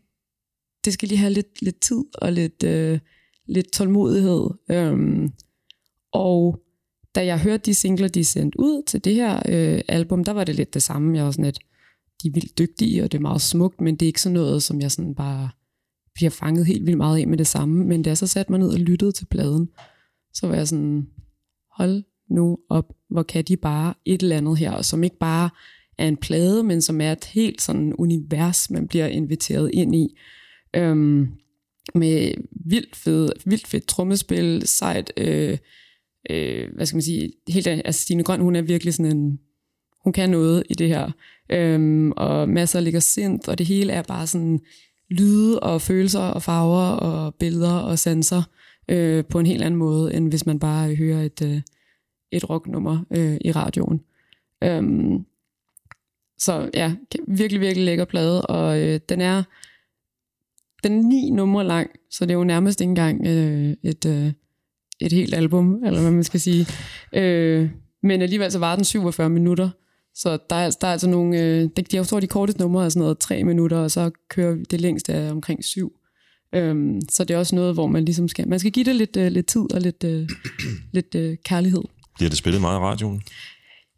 det 0.85 0.93
skal 0.93 1.07
lige 1.07 1.17
have 1.17 1.33
lidt, 1.33 1.61
lidt 1.61 1.81
tid 1.81 2.03
og 2.13 2.31
lidt, 2.31 2.63
øh, 2.63 2.99
lidt 3.47 3.71
tålmodighed. 3.71 4.49
Øhm, 4.71 5.33
og 6.13 6.59
da 7.15 7.25
jeg 7.25 7.39
hørte 7.39 7.65
de 7.65 7.73
singler, 7.73 8.07
de 8.07 8.25
sendte 8.25 8.59
ud 8.59 8.83
til 8.87 9.03
det 9.03 9.15
her 9.15 9.41
øh, 9.49 9.81
album, 9.87 10.23
der 10.23 10.31
var 10.31 10.43
det 10.43 10.55
lidt 10.55 10.73
det 10.73 10.83
samme. 10.83 11.17
Jeg 11.17 11.25
var 11.25 11.31
sådan 11.31 11.45
lidt, 11.45 11.59
de 12.23 12.27
er 12.27 12.31
vildt 12.33 12.57
dygtige, 12.57 13.03
og 13.03 13.11
det 13.11 13.17
er 13.17 13.21
meget 13.21 13.41
smukt, 13.41 13.81
men 13.81 13.95
det 13.95 14.05
er 14.05 14.07
ikke 14.07 14.21
sådan 14.21 14.33
noget, 14.33 14.63
som 14.63 14.81
jeg 14.81 14.91
sådan 14.91 15.15
bare 15.15 15.49
bliver 16.13 16.29
fanget 16.29 16.65
helt 16.65 16.85
vildt 16.85 16.97
meget 16.97 17.19
af 17.19 17.27
med 17.27 17.37
det 17.37 17.47
samme. 17.47 17.85
Men 17.85 18.01
da 18.01 18.09
jeg 18.09 18.17
så 18.17 18.27
satte 18.27 18.51
mig 18.51 18.59
ned 18.59 18.69
og 18.69 18.79
lyttede 18.79 19.11
til 19.11 19.25
pladen, 19.25 19.69
så 20.33 20.47
var 20.47 20.55
jeg 20.55 20.67
sådan, 20.67 21.07
hold 21.71 22.03
nu 22.29 22.57
op, 22.69 22.93
hvor 23.09 23.23
kan 23.23 23.43
de 23.43 23.57
bare 23.57 23.93
et 24.05 24.21
eller 24.21 24.37
andet 24.37 24.57
her, 24.57 24.81
som 24.81 25.03
ikke 25.03 25.17
bare 25.17 25.49
er 25.97 26.07
en 26.07 26.17
plade, 26.17 26.63
men 26.63 26.81
som 26.81 27.01
er 27.01 27.11
et 27.11 27.25
helt 27.25 27.61
sådan 27.61 27.93
univers, 27.93 28.69
man 28.69 28.87
bliver 28.87 29.07
inviteret 29.07 29.71
ind 29.73 29.95
i. 29.95 30.17
Øhm, 30.75 31.27
med 31.95 32.33
vildt 32.65 32.95
fedt, 32.95 33.33
vildt 33.45 33.67
fedt 33.67 33.87
trommespil, 33.87 34.63
sejt, 34.65 35.13
øh, 35.17 35.57
øh, 36.29 36.69
hvad 36.75 36.85
skal 36.85 36.95
man 36.95 37.01
sige, 37.01 37.31
helt, 37.47 37.67
altså 37.67 38.01
Stine 38.01 38.23
Grøn, 38.23 38.41
hun 38.41 38.55
er 38.55 38.61
virkelig 38.61 38.93
sådan 38.93 39.17
en, 39.17 39.39
hun 40.03 40.13
kan 40.13 40.29
noget 40.29 40.63
i 40.69 40.73
det 40.73 40.87
her, 40.87 41.11
øhm, 41.49 42.11
og 42.11 42.49
masser 42.49 42.79
ligger 42.79 42.99
sind, 42.99 43.47
og 43.47 43.57
det 43.57 43.65
hele 43.65 43.93
er 43.93 44.01
bare 44.01 44.27
sådan 44.27 44.59
lyde 45.11 45.59
og 45.59 45.81
følelser 45.81 46.19
og 46.19 46.41
farver 46.41 46.87
og 46.87 47.35
billeder 47.35 47.73
og 47.73 47.99
sanser 47.99 48.43
øh, 48.87 49.25
på 49.25 49.39
en 49.39 49.45
helt 49.45 49.63
anden 49.63 49.77
måde, 49.77 50.13
end 50.13 50.29
hvis 50.29 50.45
man 50.45 50.59
bare 50.59 50.91
øh, 50.91 50.97
hører 50.97 51.21
et, 51.21 51.41
øh, 51.41 51.61
et 52.31 52.49
rocknummer 52.49 53.05
øh, 53.11 53.37
i 53.41 53.51
radioen. 53.51 54.01
Øhm, 54.63 55.25
så 56.37 56.69
ja, 56.73 56.95
virkelig, 57.27 57.61
virkelig 57.61 57.85
lækker 57.85 58.05
plade, 58.05 58.41
og 58.41 58.79
øh, 58.79 58.99
den 59.09 59.21
er 59.21 59.43
den 60.83 60.97
er 60.97 61.03
ni 61.03 61.29
numre 61.29 61.63
lang, 61.63 61.89
så 62.09 62.25
det 62.25 62.31
er 62.31 62.37
jo 62.37 62.43
nærmest 62.43 62.81
ikke 62.81 62.89
engang 62.89 63.27
øh, 63.27 63.75
et, 63.83 64.05
øh, 64.05 64.31
et 65.01 65.11
helt 65.11 65.33
album, 65.33 65.83
eller 65.85 66.01
hvad 66.01 66.11
man 66.11 66.23
skal 66.23 66.39
sige. 66.39 66.65
Øh, 67.13 67.69
men 68.03 68.21
alligevel 68.21 68.51
så 68.51 68.59
var 68.59 68.75
den 68.75 68.85
47 68.85 69.29
minutter, 69.29 69.69
så 70.15 70.37
der 70.49 70.55
er, 70.55 70.69
der 70.81 70.87
er 70.87 70.91
altså 70.91 71.09
nogle, 71.09 71.39
øh, 71.39 71.69
de, 71.77 71.83
jeg 71.93 72.07
tror 72.07 72.19
de 72.19 72.27
korteste 72.27 72.61
numre 72.61 72.85
er 72.85 72.89
sådan 72.89 73.01
noget 73.01 73.17
tre 73.17 73.43
minutter, 73.43 73.77
og 73.77 73.91
så 73.91 74.11
kører 74.29 74.55
det 74.71 74.81
længste 74.81 75.13
af 75.13 75.31
omkring 75.31 75.65
syv. 75.65 75.93
Øhm, 76.55 77.01
så 77.09 77.23
det 77.23 77.33
er 77.33 77.37
også 77.37 77.55
noget, 77.55 77.73
hvor 77.73 77.87
man 77.87 78.05
ligesom 78.05 78.27
skal, 78.27 78.47
man 78.47 78.59
skal 78.59 78.71
give 78.71 78.85
det 78.85 78.95
lidt, 78.95 79.17
øh, 79.17 79.31
lidt 79.31 79.47
tid 79.47 79.73
og 79.73 79.81
lidt, 79.81 80.03
øh, 80.03 80.29
lidt 80.93 81.15
øh, 81.15 81.37
kærlighed. 81.45 81.81
Bliver 82.15 82.29
det 82.29 82.37
spillet 82.37 82.61
meget 82.61 82.77
i 82.77 82.81
radioen? 82.81 83.21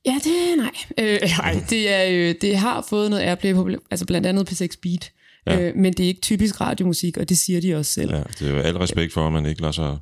Ja, 0.06 0.20
det 0.24 0.58
nej. 0.58 0.72
Øh, 0.98 1.20
nej, 1.38 1.66
det, 1.70 1.94
er, 1.94 2.06
øh, 2.10 2.36
det 2.42 2.58
har 2.58 2.86
fået 2.90 3.10
noget 3.10 3.24
airplay 3.24 3.54
på, 3.54 3.70
altså 3.92 4.06
blandt 4.06 4.28
andet 4.28 4.52
P6 4.52 4.68
Beat. 4.82 5.12
Ja. 5.48 5.62
Øh, 5.62 5.76
men 5.76 5.94
det 5.94 6.04
er 6.04 6.08
ikke 6.08 6.22
typisk 6.22 6.62
radiomusik, 6.62 7.18
og 7.18 7.30
det 7.30 7.38
siger 7.38 7.62
de 7.62 7.76
også 7.76 7.92
selv. 7.92 8.12
Ja, 8.12 8.24
det 8.40 8.48
er 8.48 8.52
jo 8.52 8.58
al 8.58 8.78
respekt 8.78 9.14
for, 9.14 9.28
at 9.28 9.34
man 9.34 9.46
ikke 9.46 9.62
lader 9.62 9.72
sig 9.72 9.98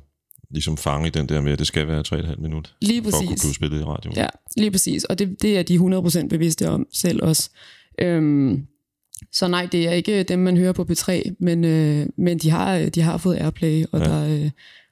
ligesom 0.52 0.76
fange 0.76 1.10
den 1.10 1.28
der 1.28 1.40
med, 1.40 1.52
at 1.52 1.58
det 1.58 1.66
skal 1.66 1.88
være 1.88 2.04
3,5 2.08 2.40
minut. 2.40 2.74
Lige 2.82 3.02
præcis. 3.02 3.14
For 3.14 3.22
at 3.22 3.28
kunne 3.28 3.36
blive 3.40 3.54
spillet 3.54 3.80
i 3.80 3.84
radioen. 3.84 4.16
Ja, 4.16 4.26
lige 4.56 4.70
præcis. 4.70 5.04
Og 5.04 5.18
det, 5.18 5.42
det 5.42 5.58
er 5.58 5.62
de 5.62 5.76
100% 6.24 6.28
bevidste 6.28 6.68
om 6.68 6.86
selv 6.92 7.22
også. 7.22 7.50
Øhm, 8.00 8.66
så 9.32 9.48
nej, 9.48 9.68
det 9.72 9.88
er 9.88 9.92
ikke 9.92 10.22
dem, 10.22 10.38
man 10.38 10.56
hører 10.56 10.72
på 10.72 10.86
P3, 10.90 11.34
men, 11.40 11.64
øh, 11.64 12.06
men 12.16 12.38
de, 12.38 12.50
har, 12.50 12.88
de 12.88 13.02
har 13.02 13.18
fået 13.18 13.36
airplay, 13.36 13.84
og, 13.92 14.00
ja. 14.00 14.04
der, 14.04 14.44
øh, 14.44 14.50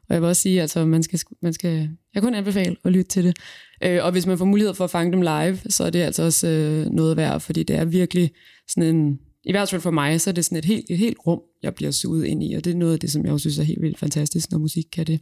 og 0.09 0.14
jeg 0.14 0.23
vil 0.23 0.29
også 0.29 0.43
sige, 0.43 0.61
altså 0.61 0.85
man 0.85 1.02
skal, 1.02 1.21
man 1.43 1.52
skal, 1.52 1.88
jeg 2.14 2.23
kun 2.23 2.35
anbefale 2.35 2.76
at 2.85 2.93
lytte 2.93 3.11
til 3.11 3.25
det. 3.25 3.37
Øh, 3.83 4.05
og 4.05 4.12
hvis 4.12 4.26
man 4.26 4.38
får 4.38 4.45
mulighed 4.45 4.75
for 4.75 4.85
at 4.85 4.90
fange 4.90 5.12
dem 5.12 5.23
live, 5.23 5.59
så 5.69 5.85
er 5.85 5.90
det 5.90 5.99
altså 5.99 6.23
også 6.23 6.49
øh, 6.49 6.87
noget 6.87 7.17
værd, 7.17 7.40
fordi 7.40 7.62
det 7.62 7.76
er 7.76 7.85
virkelig 7.85 8.31
sådan 8.69 8.97
en, 8.97 9.19
i 9.45 9.52
hvert 9.52 9.69
fald 9.69 9.81
for 9.81 9.90
mig, 9.90 10.21
så 10.21 10.31
er 10.31 10.35
det 10.35 10.45
sådan 10.45 10.59
et 10.59 10.64
helt, 10.64 10.90
et 10.90 10.99
helt 10.99 11.19
rum, 11.26 11.40
jeg 11.62 11.75
bliver 11.75 11.90
suget 11.90 12.25
ind 12.25 12.43
i, 12.43 12.55
og 12.55 12.64
det 12.64 12.71
er 12.71 12.76
noget 12.76 12.93
af 12.93 13.00
det, 13.00 13.12
som 13.12 13.25
jeg 13.25 13.33
også 13.33 13.43
synes 13.43 13.59
er 13.59 13.62
helt 13.62 13.83
vildt 13.83 13.99
fantastisk, 13.99 14.50
når 14.50 14.59
musik 14.59 14.85
kan 14.93 15.07
det. 15.07 15.21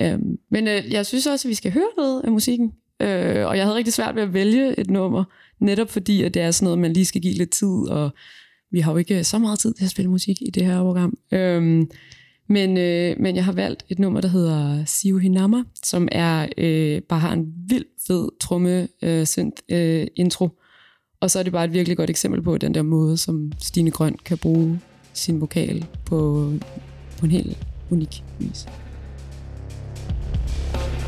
Øhm, 0.00 0.38
men 0.50 0.68
øh, 0.68 0.92
jeg 0.92 1.06
synes 1.06 1.26
også, 1.26 1.48
at 1.48 1.50
vi 1.50 1.54
skal 1.54 1.72
høre 1.72 1.88
noget 1.96 2.22
af 2.24 2.32
musikken. 2.32 2.72
Øh, 3.00 3.46
og 3.46 3.56
jeg 3.56 3.64
havde 3.64 3.76
rigtig 3.76 3.92
svært 3.92 4.14
ved 4.14 4.22
at 4.22 4.34
vælge 4.34 4.80
et 4.80 4.90
nummer, 4.90 5.24
netop 5.60 5.90
fordi, 5.90 6.22
at 6.22 6.34
det 6.34 6.42
er 6.42 6.50
sådan 6.50 6.64
noget, 6.64 6.78
man 6.78 6.92
lige 6.92 7.06
skal 7.06 7.20
give 7.20 7.34
lidt 7.34 7.50
tid, 7.50 7.88
og 7.88 8.10
vi 8.70 8.80
har 8.80 8.92
jo 8.92 8.98
ikke 8.98 9.24
så 9.24 9.38
meget 9.38 9.58
tid 9.58 9.74
til 9.74 9.84
at 9.84 9.90
spille 9.90 10.10
musik 10.10 10.42
i 10.42 10.50
det 10.50 10.66
her 10.66 10.82
program. 10.82 11.18
Øhm, 11.32 11.90
men, 12.48 12.78
øh, 12.78 13.16
men 13.20 13.36
jeg 13.36 13.44
har 13.44 13.52
valgt 13.52 13.84
et 13.88 13.98
nummer, 13.98 14.20
der 14.20 14.28
hedder 14.28 14.84
Siu 14.84 15.18
Hinama, 15.18 15.62
som 15.84 16.08
er 16.12 16.48
øh, 16.58 17.02
bare 17.02 17.20
har 17.20 17.32
en 17.32 17.46
vild 17.68 17.84
fed 18.06 18.28
tromme 18.40 18.88
øh, 19.02 19.26
synth, 19.26 19.62
øh, 19.68 20.06
intro. 20.16 20.48
Og 21.20 21.30
så 21.30 21.38
er 21.38 21.42
det 21.42 21.52
bare 21.52 21.64
et 21.64 21.72
virkelig 21.72 21.96
godt 21.96 22.10
eksempel 22.10 22.42
på 22.42 22.58
den 22.58 22.74
der 22.74 22.82
måde, 22.82 23.16
som 23.16 23.52
Stine 23.58 23.90
Grøn 23.90 24.16
kan 24.24 24.38
bruge 24.38 24.80
sin 25.12 25.40
vokal 25.40 25.86
på, 26.04 26.50
på 27.18 27.26
en 27.26 27.30
helt 27.30 27.58
unik 27.90 28.22
vis. 28.38 28.66
Thank 30.74 30.98
you. 30.98 31.03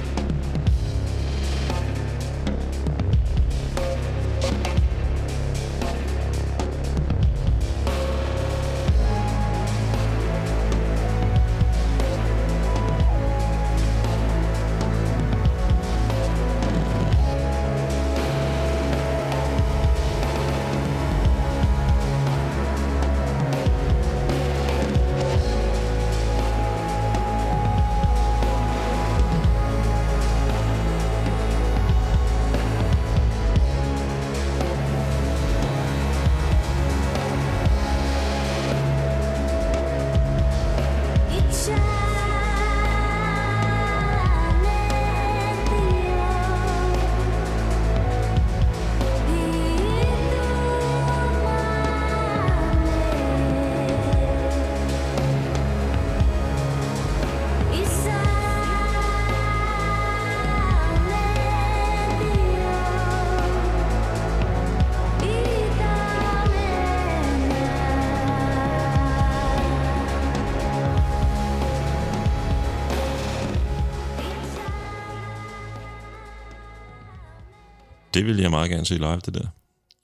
Det 78.17 78.27
vil 78.27 78.39
jeg 78.39 78.51
meget 78.51 78.71
gerne 78.71 78.87
se 78.87 78.95
live, 78.95 79.21
det 79.27 79.35
der. 79.35 79.47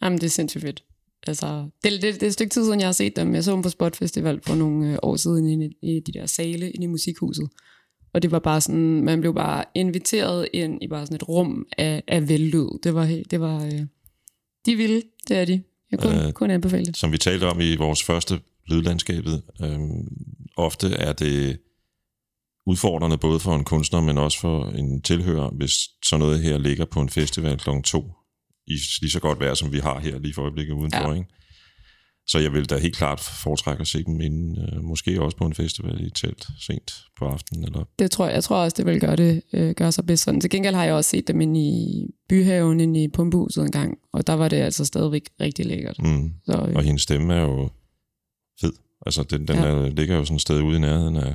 Jamen, 0.02 0.18
det 0.18 0.26
er 0.26 0.30
sindssygt 0.30 0.62
fedt. 0.62 0.84
Altså, 1.26 1.68
det, 1.84 1.92
det, 1.92 2.02
det 2.02 2.22
er 2.22 2.26
et 2.26 2.32
stykke 2.32 2.50
tid 2.50 2.64
siden, 2.64 2.80
jeg 2.80 2.88
har 2.88 2.92
set 2.92 3.16
dem. 3.16 3.34
Jeg 3.34 3.44
så 3.44 3.52
dem 3.52 3.62
på 3.62 3.68
Spot 3.68 3.96
Festival 3.96 4.40
for 4.42 4.54
nogle 4.54 4.92
øh, 4.92 4.98
år 5.02 5.16
siden 5.16 5.62
i, 5.62 5.76
i 5.82 6.00
de 6.00 6.12
der 6.12 6.26
sale 6.26 6.70
inde 6.70 6.84
i 6.84 6.86
musikhuset. 6.86 7.48
Og 8.12 8.22
det 8.22 8.30
var 8.30 8.38
bare 8.38 8.60
sådan, 8.60 9.04
man 9.04 9.20
blev 9.20 9.34
bare 9.34 9.64
inviteret 9.74 10.48
ind 10.52 10.82
i 10.82 10.88
bare 10.88 11.06
sådan 11.06 11.16
et 11.16 11.28
rum 11.28 11.66
af, 11.78 12.02
af 12.08 12.28
vellyd. 12.28 12.68
Det 12.82 12.94
var, 12.94 13.22
det 13.30 13.40
var, 13.40 13.64
øh, 13.64 13.80
de 14.66 14.76
ville, 14.76 15.02
det 15.28 15.36
er 15.36 15.44
de. 15.44 15.62
Jeg 15.90 15.98
kunne 15.98 16.26
øh, 16.26 16.32
kun 16.32 16.50
anbefale 16.50 16.84
det. 16.84 16.96
Som 16.96 17.12
vi 17.12 17.18
talte 17.18 17.44
om 17.44 17.60
i 17.60 17.76
vores 17.76 18.02
første 18.02 18.40
lydlandskabet, 18.66 19.42
øh, 19.62 19.78
ofte 20.56 20.88
er 20.88 21.12
det 21.12 21.58
udfordrende 22.66 23.18
både 23.18 23.40
for 23.40 23.54
en 23.54 23.64
kunstner, 23.64 24.00
men 24.00 24.18
også 24.18 24.40
for 24.40 24.64
en 24.64 25.02
tilhører, 25.02 25.50
hvis 25.50 25.72
sådan 26.04 26.20
noget 26.20 26.42
her 26.42 26.58
ligger 26.58 26.84
på 26.84 27.00
en 27.00 27.08
festival 27.08 27.58
kl. 27.58 27.70
2 27.84 28.12
i 28.66 28.76
lige 29.00 29.10
så 29.10 29.20
godt 29.20 29.40
vejr, 29.40 29.54
som 29.54 29.72
vi 29.72 29.78
har 29.78 30.00
her 30.00 30.18
lige 30.18 30.34
for 30.34 30.42
øjeblikket 30.42 30.74
udenfor. 30.74 31.08
Ja. 31.08 31.14
Ikke? 31.14 31.28
Så 32.26 32.38
jeg 32.38 32.52
vil 32.52 32.70
da 32.70 32.78
helt 32.78 32.96
klart 32.96 33.20
foretrække 33.20 33.80
at 33.80 33.86
se 33.86 34.04
dem 34.04 34.20
inden, 34.20 34.58
øh, 34.58 34.84
måske 34.84 35.22
også 35.22 35.36
på 35.36 35.44
en 35.44 35.54
festival 35.54 36.06
i 36.06 36.10
telt 36.10 36.46
sent 36.60 36.92
på 37.18 37.24
aftenen. 37.24 37.64
Eller... 37.64 37.84
Det 37.98 38.10
tror 38.10 38.26
jeg, 38.26 38.34
jeg 38.34 38.44
tror 38.44 38.56
også, 38.56 38.74
det 38.76 38.86
vil 38.86 39.00
gøre 39.00 39.16
det 39.16 39.42
øh, 39.52 39.74
gøre 39.74 39.92
sig 39.92 40.06
bedst 40.06 40.24
sådan. 40.24 40.40
Til 40.40 40.50
gengæld 40.50 40.74
har 40.74 40.84
jeg 40.84 40.94
også 40.94 41.10
set 41.10 41.28
dem 41.28 41.40
inde 41.40 41.60
i 41.60 42.06
byhaven, 42.28 42.80
inde 42.80 43.04
i 43.04 43.08
pumpehuset 43.08 43.64
en 43.64 43.70
gang, 43.70 43.98
og 44.12 44.26
der 44.26 44.32
var 44.32 44.48
det 44.48 44.56
altså 44.56 44.84
stadigvæk 44.84 45.22
rigtig 45.40 45.66
lækkert. 45.66 45.96
Mm. 45.98 46.32
Så, 46.44 46.52
øh. 46.52 46.76
Og 46.76 46.82
hendes 46.82 47.02
stemme 47.02 47.34
er 47.34 47.40
jo 47.40 47.70
fed. 48.60 48.72
Altså, 49.06 49.22
den, 49.22 49.48
den 49.48 49.56
ja. 49.56 49.64
er, 49.64 49.88
ligger 49.88 50.16
jo 50.16 50.24
sådan 50.24 50.36
et 50.36 50.42
sted 50.42 50.62
ude 50.62 50.76
i 50.76 50.80
nærheden 50.80 51.16
af, 51.16 51.34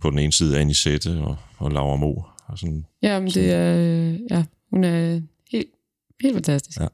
på 0.00 0.10
den 0.10 0.18
ene 0.18 0.32
side 0.32 0.56
af 0.56 0.60
Anisette 0.60 1.10
og, 1.10 1.36
og 1.58 1.70
Laura 1.70 1.96
Mo. 1.96 2.14
Og 2.46 2.58
sådan, 2.58 2.86
Jamen, 3.02 3.30
sådan. 3.30 3.48
det 3.48 3.54
er, 3.54 3.76
øh, 3.78 4.20
ja, 4.30 4.44
hun 4.70 4.84
er 4.84 5.20
helt, 5.52 5.68
helt 6.22 6.34
fantastisk. 6.34 6.78
Ja. 6.78 6.88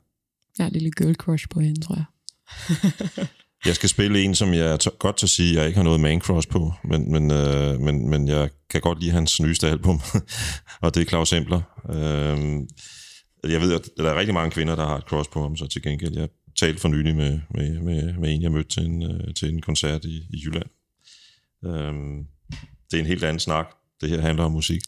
Jeg 0.59 0.65
har 0.65 0.67
en 0.67 0.73
lille 0.73 0.91
girl 0.91 1.15
crush 1.15 1.49
på 1.49 1.61
hende, 1.61 1.81
tror 1.81 1.95
jeg. 1.95 2.05
jeg 3.67 3.75
skal 3.75 3.89
spille 3.89 4.23
en, 4.23 4.35
som 4.35 4.55
jeg 4.55 4.79
t- 4.83 4.97
godt 4.99 5.17
til 5.17 5.27
at 5.27 5.31
sige, 5.31 5.59
jeg 5.59 5.67
ikke 5.67 5.77
har 5.77 5.85
noget 5.85 6.01
man 6.01 6.21
cross 6.21 6.47
på, 6.47 6.73
men, 6.85 7.13
men, 7.13 7.31
øh, 7.31 7.81
men, 7.81 8.09
men 8.09 8.29
jeg 8.29 8.51
kan 8.71 8.81
godt 8.81 9.01
lide 9.01 9.13
hans 9.13 9.41
nyeste 9.41 9.69
album, 9.69 10.01
og 10.83 10.95
det 10.95 11.01
er 11.01 11.05
Claus 11.05 11.33
Empler. 11.33 11.61
Øh, 11.91 12.67
jeg 13.51 13.61
ved, 13.61 13.75
at 13.75 13.89
der 13.97 14.11
er 14.11 14.19
rigtig 14.19 14.35
mange 14.35 14.51
kvinder, 14.51 14.77
der 14.77 14.87
har 14.87 14.97
et 14.97 15.05
cross 15.05 15.29
på 15.29 15.43
ham, 15.43 15.57
så 15.57 15.67
til 15.67 15.83
gengæld, 15.83 16.19
jeg 16.19 16.29
talte 16.61 16.81
for 16.81 16.89
nylig 16.89 17.17
med, 17.17 17.41
med, 17.55 17.81
med, 17.81 18.13
med 18.13 18.35
en, 18.35 18.43
jeg 18.43 18.53
mødte 18.53 18.71
til 18.71 18.85
en, 18.85 19.03
øh, 19.03 19.35
til 19.35 19.49
en 19.49 19.61
koncert 19.61 20.05
i, 20.05 20.17
i 20.31 20.43
Jylland. 20.47 20.69
Øh, 21.65 22.25
det 22.91 22.97
er 22.97 23.01
en 23.01 23.07
helt 23.07 23.25
anden 23.25 23.41
snak. 23.41 23.67
Det 24.01 24.09
her 24.09 24.21
handler 24.21 24.45
om 24.45 24.53
musik. 24.53 24.81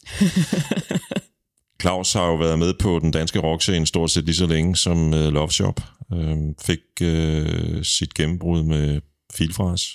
Claus 1.81 2.13
har 2.13 2.25
jo 2.25 2.35
været 2.35 2.59
med 2.59 2.73
på 2.73 2.99
den 2.99 3.11
danske 3.11 3.39
rockscene 3.39 3.85
stort 3.85 4.11
set 4.11 4.25
lige 4.25 4.35
så 4.35 4.47
længe 4.47 4.75
som 4.75 5.07
uh, 5.07 5.19
Love 5.19 5.51
Shop. 5.51 5.81
Uh, 6.11 6.53
fik 6.61 6.79
uh, 7.01 7.81
sit 7.81 8.13
gennembrud 8.13 8.63
med 8.63 9.01
Filfras 9.33 9.89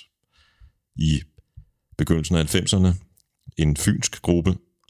i 0.95 1.21
begyndelsen 1.97 2.35
af 2.35 2.55
90'erne. 2.55 2.87
En 3.57 3.77
fynsk 3.77 4.21
gruppe. 4.21 4.49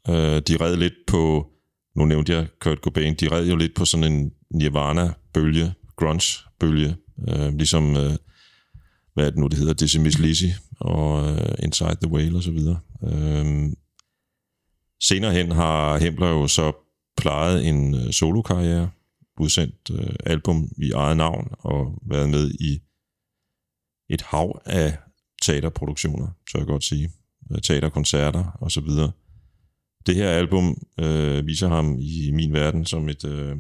Uh, 0.10 0.16
de 0.16 0.58
red 0.62 0.76
lidt 0.76 0.94
på, 1.08 1.48
nu 1.96 2.06
nævnte 2.06 2.34
jeg 2.34 2.48
Kurt 2.62 2.78
Cobain, 2.78 3.16
de 3.16 3.32
red 3.32 3.50
jo 3.50 3.56
lidt 3.56 3.76
på 3.76 3.86
sådan 3.86 4.14
en 4.14 4.32
Nirvana-bølge, 4.54 5.74
grunge-bølge, 5.96 6.96
uh, 7.18 7.54
ligesom, 7.54 7.90
uh, 7.90 8.16
hvad 9.14 9.26
er 9.26 9.30
det 9.30 9.40
nu, 9.40 9.48
det 9.48 9.58
hedder, 9.58 9.74
Dizzy 9.74 9.98
Miss 9.98 10.20
Lizzy 10.20 10.46
og 10.80 11.24
uh, 11.24 11.64
Inside 11.64 11.98
the 12.02 12.12
Whale 12.12 12.38
og 12.38 12.44
så 12.44 12.52
videre. 12.52 12.80
Øhm, 13.04 13.76
senere 15.02 15.34
hen 15.34 15.52
har 15.52 15.98
Hempler 15.98 16.28
jo 16.28 16.48
så 16.48 16.72
plejet 17.18 17.68
en 17.68 17.96
øh, 17.96 18.12
solokarriere, 18.12 18.90
udsendt 19.40 19.92
øh, 19.92 20.16
album 20.26 20.72
i 20.78 20.92
eget 20.92 21.18
navn 21.18 21.48
og 21.60 22.02
været 22.06 22.30
med 22.30 22.52
i 22.52 22.82
et 24.10 24.22
hav 24.22 24.62
af 24.66 24.98
teaterproduktioner, 25.42 26.28
så 26.52 26.58
jeg 26.58 26.68
godt 26.68 26.84
sige. 26.84 27.10
Øh, 27.52 27.62
teaterkoncerter 27.62 28.58
og 28.62 28.72
så 28.72 28.82
videre. 28.82 29.12
Det 30.06 30.16
her 30.16 30.30
album 30.30 30.82
øh, 31.00 31.48
viser 31.48 31.68
ham 31.68 31.98
i 32.00 32.32
min 32.34 32.54
verden 32.54 32.86
som 32.86 33.10
et 33.10 33.26
øh, 33.26 33.58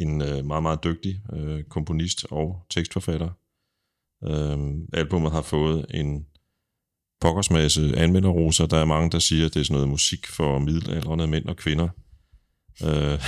en 0.00 0.22
øh, 0.22 0.44
meget, 0.44 0.62
meget 0.62 0.84
dygtig 0.84 1.22
øh, 1.32 1.64
komponist 1.64 2.26
og 2.30 2.66
tekstforfatter. 2.70 3.30
Øh, 4.26 4.58
albumet 4.92 5.32
har 5.32 5.42
fået 5.42 5.86
en 5.94 6.26
pokkersmasse 7.20 7.96
anmelderroser. 7.96 8.66
Der 8.66 8.76
er 8.76 8.84
mange, 8.84 9.10
der 9.10 9.18
siger, 9.18 9.46
at 9.46 9.54
det 9.54 9.60
er 9.60 9.64
sådan 9.64 9.74
noget 9.74 9.88
musik 9.88 10.26
for 10.26 10.58
middelalderne 10.58 11.26
mænd 11.26 11.46
og 11.46 11.56
kvinder. 11.56 11.88
Øh, 12.84 13.18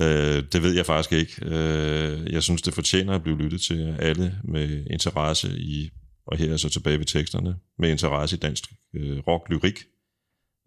øh, 0.06 0.44
det 0.52 0.62
ved 0.62 0.74
jeg 0.74 0.86
faktisk 0.86 1.12
ikke. 1.12 1.32
Øh, 1.42 2.32
jeg 2.32 2.42
synes, 2.42 2.62
det 2.62 2.74
fortjener 2.74 3.14
at 3.14 3.22
blive 3.22 3.38
lyttet 3.38 3.60
til 3.60 3.96
alle 3.98 4.38
med 4.44 4.86
interesse 4.90 5.58
i, 5.58 5.90
og 6.26 6.36
her 6.36 6.52
er 6.52 6.56
så 6.56 6.68
tilbage 6.68 6.98
ved 6.98 7.06
teksterne, 7.06 7.56
med 7.78 7.90
interesse 7.90 8.36
i 8.36 8.38
dansk 8.38 8.64
øh, 8.94 9.18
rock-lyrik, 9.18 9.78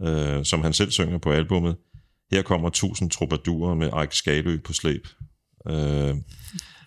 øh, 0.02 0.46
som 0.46 0.62
han 0.62 0.74
selv 0.74 0.92
synger 0.92 1.18
på 1.18 1.32
albummet. 1.32 1.76
Her 2.32 2.42
kommer 2.42 2.70
tusind 2.70 3.12
troubadurer 3.12 3.76
med 3.76 4.02
Eik 4.02 4.12
Skalø 4.12 4.58
på 4.58 4.74
slæb. 4.74 5.08
Øh, 5.70 6.16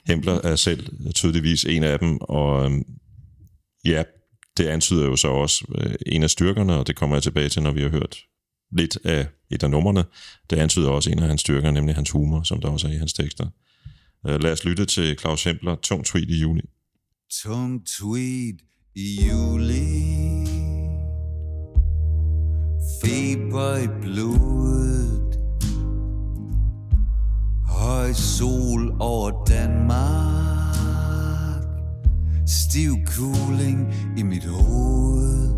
Hempler 0.08 0.40
er 0.44 0.56
selv 0.56 1.12
tydeligvis 1.14 1.64
en 1.64 1.82
af 1.82 1.98
dem, 1.98 2.16
og 2.20 2.64
øhm, 2.64 2.84
ja, 3.84 4.02
det 4.56 4.66
antyder 4.66 5.04
jo 5.04 5.16
så 5.16 5.28
også 5.28 5.64
øh, 5.78 5.94
en 6.06 6.22
af 6.22 6.30
styrkerne, 6.30 6.74
og 6.74 6.86
det 6.86 6.96
kommer 6.96 7.16
jeg 7.16 7.22
tilbage 7.22 7.48
til, 7.48 7.62
når 7.62 7.70
vi 7.70 7.82
har 7.82 7.88
hørt 7.88 8.16
lidt 8.72 8.98
af 9.04 9.26
et 9.50 9.62
af 9.62 9.70
numrene. 9.70 10.04
Det 10.50 10.56
antyder 10.56 10.90
også 10.90 11.10
en 11.10 11.18
af 11.18 11.28
hans 11.28 11.40
styrker, 11.40 11.70
nemlig 11.70 11.94
hans 11.94 12.10
humor, 12.10 12.42
som 12.42 12.60
der 12.60 12.68
også 12.68 12.88
er 12.88 12.92
i 12.92 12.96
hans 12.96 13.12
tekster. 13.12 13.46
Øh, 14.28 14.42
lad 14.42 14.52
os 14.52 14.64
lytte 14.64 14.84
til 14.84 15.18
Claus 15.18 15.44
Hempler, 15.44 15.76
Tung 15.76 16.04
Tweet 16.04 16.30
i 16.30 16.40
juli. 16.40 16.62
Tung 17.42 17.86
Tweet 17.86 18.56
i 18.94 19.28
juli 19.28 19.84
Feber 23.02 23.76
i 23.76 23.88
blodet 24.02 25.07
Høj 27.78 28.12
sol 28.12 28.92
over 29.00 29.30
Danmark. 29.48 30.76
Stiv 32.46 32.92
cooling 33.06 33.94
i 34.16 34.22
mit 34.22 34.44
hoved. 34.44 35.54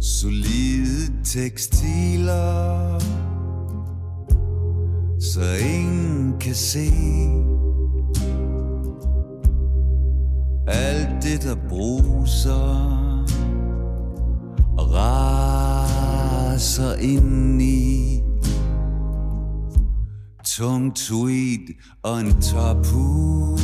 Solide 0.00 1.24
tekstiler 1.24 2.98
Så 5.20 5.40
ingen 5.74 6.34
kan 6.40 6.54
se. 6.54 6.90
Alt 10.66 11.22
det 11.22 11.42
der 11.42 11.56
bruser 11.68 12.90
Og 14.78 14.94
raser 14.94 16.94
ind 16.94 17.62
i 17.62 18.13
Tung 20.56 20.94
tweed 20.94 21.74
og 22.02 22.20
en 22.20 22.40
tapu 22.40 23.58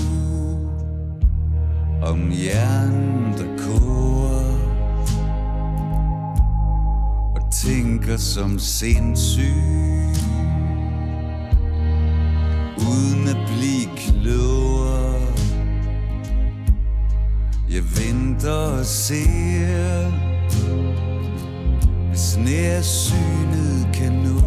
Om 2.02 2.32
jern 2.32 3.32
der 3.38 3.56
koger 3.58 4.56
og 7.34 7.52
tænker 7.52 8.16
som 8.16 8.58
sindssyg. 8.58 9.42
Uden 12.78 13.28
at 13.28 13.38
blive 13.46 13.96
klogere. 13.96 15.20
Jeg 17.70 17.82
venter 17.98 18.78
og 18.78 18.86
ser 18.86 20.10
Hvis 22.08 22.36
nærsynet 22.36 23.88
kan 23.94 24.12
nå. 24.12 24.39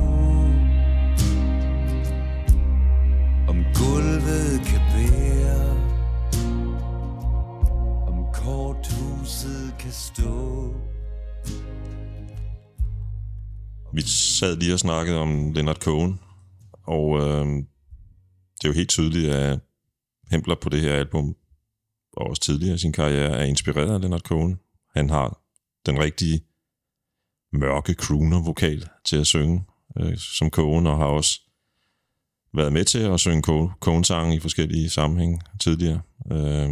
Stå 9.93 10.73
Vi 13.93 14.01
sad 14.01 14.55
lige 14.55 14.73
og 14.73 14.79
snakkede 14.79 15.17
om 15.19 15.53
Leonard 15.53 15.75
Cohen, 15.75 16.19
og 16.83 17.19
øh, 17.19 17.45
det 18.57 18.63
er 18.63 18.67
jo 18.67 18.73
helt 18.73 18.89
tydeligt, 18.89 19.33
at 19.33 19.59
Hempler 20.31 20.55
på 20.55 20.69
det 20.69 20.81
her 20.81 20.93
album, 20.93 21.35
og 22.13 22.27
også 22.27 22.41
tidligere 22.41 22.75
i 22.75 22.77
sin 22.77 22.93
karriere, 22.93 23.37
er 23.37 23.43
inspireret 23.43 23.93
af 23.93 24.01
Leonard 24.01 24.21
Cohen. 24.21 24.59
Han 24.95 25.09
har 25.09 25.41
den 25.85 25.99
rigtige 25.99 26.41
mørke 27.53 27.93
crooner-vokal 27.93 28.89
til 29.05 29.17
at 29.17 29.27
synge 29.27 29.65
øh, 29.99 30.17
som 30.17 30.49
Cohen, 30.49 30.87
og 30.87 30.97
har 30.97 31.05
også 31.05 31.41
været 32.53 32.73
med 32.73 32.85
til 32.85 32.99
at 32.99 33.19
synge 33.19 33.41
Cohen-sange 33.79 34.35
i 34.35 34.39
forskellige 34.39 34.89
sammenhænge 34.89 35.41
tidligere. 35.59 36.01
Øh, 36.31 36.69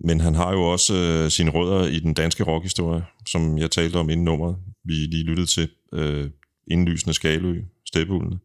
men 0.00 0.20
han 0.20 0.34
har 0.34 0.52
jo 0.52 0.62
også 0.62 0.94
øh, 0.94 1.30
sine 1.30 1.50
rødder 1.50 1.86
i 1.86 1.98
den 1.98 2.14
danske 2.14 2.44
rockhistorie, 2.44 3.04
som 3.26 3.58
jeg 3.58 3.70
talte 3.70 3.96
om 3.96 4.10
inden 4.10 4.24
nummeret, 4.24 4.56
vi 4.84 4.92
lige 4.92 5.24
lyttede 5.24 5.46
til. 5.46 5.68
Øh, 5.92 6.30
indlysende 6.70 7.14
Skalø, 7.14 7.62
Steppeulene, 7.86 8.38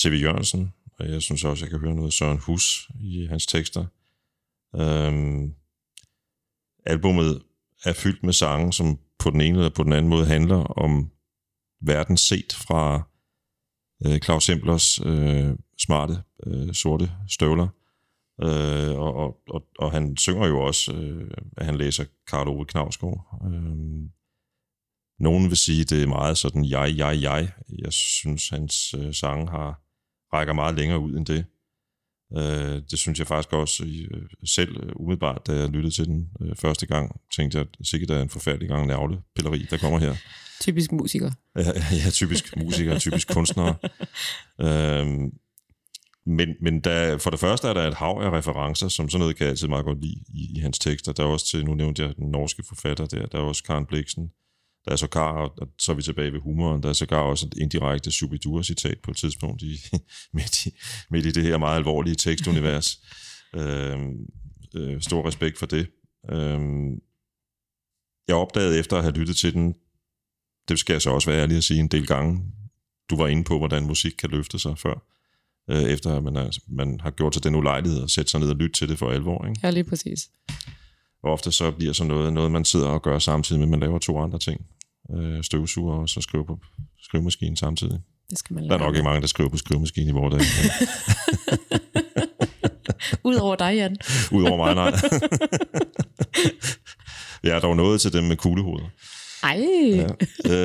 C.V. 0.00 0.12
Jørgensen, 0.22 0.72
og 0.98 1.10
jeg 1.10 1.22
synes 1.22 1.44
også, 1.44 1.64
jeg 1.64 1.70
kan 1.70 1.80
høre 1.80 1.94
noget 1.94 2.12
Søren 2.12 2.38
Hus 2.38 2.90
i 3.00 3.26
hans 3.26 3.46
tekster. 3.46 3.86
Øhm, 4.76 5.54
albummet 6.86 7.42
er 7.84 7.92
fyldt 7.92 8.22
med 8.22 8.32
sange, 8.32 8.72
som 8.72 8.98
på 9.18 9.30
den 9.30 9.40
ene 9.40 9.58
eller 9.58 9.70
på 9.70 9.82
den 9.82 9.92
anden 9.92 10.10
måde 10.10 10.26
handler 10.26 10.56
om 10.56 11.10
verden 11.80 12.16
set 12.16 12.52
fra 12.66 13.08
øh, 14.06 14.18
Claus 14.20 14.44
Semplers 14.44 14.98
øh, 15.04 15.54
smarte 15.78 16.22
øh, 16.46 16.74
sorte 16.74 17.10
støvler. 17.28 17.68
Øh, 18.42 18.98
og, 18.98 19.14
og, 19.14 19.40
og, 19.50 19.66
og 19.78 19.92
han 19.92 20.16
synger 20.16 20.46
jo 20.46 20.60
også, 20.60 20.92
øh, 20.92 21.30
at 21.56 21.66
han 21.66 21.76
læser 21.76 22.04
Karl 22.26 22.48
Ove 22.48 22.64
Knavsgaard. 22.64 23.40
Øh, 23.46 24.10
nogen 25.18 25.48
vil 25.48 25.56
sige, 25.56 25.84
det 25.84 26.02
er 26.02 26.06
meget 26.06 26.38
sådan 26.38 26.64
jeg, 26.64 26.94
jeg, 26.96 27.22
jeg. 27.22 27.52
Jeg 27.78 27.92
synes, 27.92 28.48
hans 28.48 28.94
øh, 28.94 29.14
sange 29.14 29.50
har 29.50 29.80
rækker 30.32 30.52
meget 30.52 30.74
længere 30.74 30.98
ud 30.98 31.16
end 31.16 31.26
det. 31.26 31.44
Øh, 32.36 32.82
det 32.90 32.98
synes 32.98 33.18
jeg 33.18 33.26
faktisk 33.26 33.52
også 33.52 33.84
øh, 33.84 34.28
selv 34.44 34.76
øh, 34.82 34.92
umiddelbart, 34.96 35.46
da 35.46 35.52
jeg 35.52 35.68
lyttede 35.68 35.94
til 35.94 36.04
den 36.04 36.28
øh, 36.40 36.56
første 36.56 36.86
gang, 36.86 37.20
tænkte 37.36 37.58
jeg, 37.58 37.66
sikkert 37.82 38.10
er 38.10 38.22
en 38.22 38.28
forfærdelig 38.28 38.68
gang 38.68 38.86
navlepilleri, 38.86 39.66
der 39.70 39.78
kommer 39.78 39.98
her. 39.98 40.14
Typisk 40.60 40.92
musiker. 40.92 41.30
Ja, 41.56 41.62
ja 42.04 42.10
typisk 42.10 42.56
musiker, 42.56 42.98
typisk 42.98 43.34
kunstnere. 43.34 43.76
Øh, 44.60 45.06
men, 46.26 46.48
men 46.60 46.80
der, 46.80 47.18
for 47.18 47.30
det 47.30 47.40
første 47.40 47.68
er 47.68 47.74
der 47.74 47.88
et 47.88 47.94
hav 47.94 48.20
af 48.22 48.30
referencer, 48.30 48.88
som 48.88 49.08
sådan 49.08 49.20
noget 49.20 49.36
kan 49.36 49.44
jeg 49.44 49.50
altid 49.50 49.68
meget 49.68 49.84
godt 49.84 50.00
lide 50.00 50.20
i, 50.28 50.56
i 50.56 50.58
hans 50.58 50.78
tekster. 50.78 51.12
Der 51.12 51.22
er 51.22 51.26
også 51.26 51.46
til, 51.46 51.64
nu 51.64 51.74
nævnte 51.74 52.02
jeg 52.02 52.16
den 52.16 52.30
norske 52.30 52.62
forfatter 52.68 53.06
der, 53.06 53.26
der 53.26 53.38
er 53.38 53.42
også 53.42 53.62
Karen 53.62 53.86
Bliksen, 53.86 54.30
der 54.84 54.92
er 54.92 54.96
sågar, 54.96 55.32
og 55.32 55.68
så 55.78 55.92
er 55.92 55.96
vi 55.96 56.02
tilbage 56.02 56.32
ved 56.32 56.40
humoren, 56.40 56.82
der 56.82 56.88
er 56.88 56.92
sågar 56.92 57.20
også 57.20 57.46
et 57.46 57.58
indirekte 57.58 58.10
Shubidua-citat 58.10 58.98
på 59.02 59.10
et 59.10 59.16
tidspunkt 59.16 59.62
i, 59.62 59.76
midt, 60.34 60.66
i, 60.66 60.70
midt 61.10 61.26
i 61.26 61.30
det 61.30 61.42
her 61.42 61.58
meget 61.58 61.76
alvorlige 61.76 62.14
tekstunivers. 62.14 63.00
øh, 63.56 63.98
øh, 64.74 65.00
stor 65.00 65.26
respekt 65.26 65.58
for 65.58 65.66
det. 65.66 65.86
Øh, 66.30 66.60
jeg 68.28 68.36
opdagede 68.36 68.78
efter 68.78 68.96
at 68.96 69.02
have 69.02 69.14
lyttet 69.14 69.36
til 69.36 69.54
den, 69.54 69.74
det 70.68 70.78
skal 70.78 70.94
jeg 70.94 71.02
så 71.02 71.10
også 71.10 71.30
være 71.30 71.42
ærlig 71.42 71.56
at 71.56 71.64
sige 71.64 71.80
en 71.80 71.88
del 71.88 72.06
gange, 72.06 72.42
du 73.10 73.16
var 73.16 73.28
inde 73.28 73.44
på, 73.44 73.58
hvordan 73.58 73.86
musik 73.86 74.12
kan 74.18 74.30
løfte 74.30 74.58
sig 74.58 74.78
før, 74.78 75.13
øh, 75.70 75.82
efter 75.82 76.16
at 76.16 76.22
man, 76.22 76.36
er, 76.36 76.58
man 76.68 77.00
har 77.00 77.10
gjort 77.10 77.34
sig 77.34 77.44
den 77.44 77.54
ulejlighed 77.54 78.02
at 78.02 78.10
sætte 78.10 78.30
sig 78.30 78.40
ned 78.40 78.50
og 78.50 78.56
lytte 78.56 78.78
til 78.78 78.88
det 78.88 78.98
for 78.98 79.10
alvor. 79.10 79.46
Ikke? 79.46 79.60
Ja, 79.62 79.70
lige 79.70 79.84
præcis. 79.84 80.28
Og 81.22 81.32
ofte 81.32 81.52
så 81.52 81.70
bliver 81.70 81.92
sådan 81.92 82.08
noget, 82.08 82.32
noget, 82.32 82.52
man 82.52 82.64
sidder 82.64 82.86
og 82.86 83.02
gør 83.02 83.18
samtidig 83.18 83.60
med, 83.60 83.66
at 83.66 83.70
man 83.70 83.80
laver 83.80 83.98
to 83.98 84.18
andre 84.18 84.38
ting. 84.38 84.66
Øh, 85.16 85.44
støvsuger 85.44 85.94
og 85.94 86.08
så 86.08 86.20
skriver 86.20 86.44
på 86.44 86.58
skrivemaskinen 87.02 87.56
samtidig. 87.56 88.00
Det 88.30 88.38
skal 88.38 88.54
man 88.54 88.64
Der 88.64 88.74
er 88.74 88.78
nok 88.78 88.94
ikke 88.94 89.04
mange, 89.04 89.20
der 89.20 89.26
skriver 89.26 89.50
på 89.50 89.56
skrivemaskinen 89.56 90.08
i 90.08 90.12
vores 90.12 90.34
dag. 90.34 90.42
Udover 93.24 93.56
dig, 93.56 93.74
Jan. 93.74 93.96
Udover 94.38 94.56
mig, 94.56 94.74
nej. 94.74 94.92
jeg 97.44 97.56
er 97.56 97.60
dog 97.60 97.76
nået 97.76 98.00
til 98.00 98.12
dem 98.12 98.24
med 98.24 98.36
kuglehoveder. 98.36 98.86
Ej. 99.42 99.66
Ja. 99.94 100.06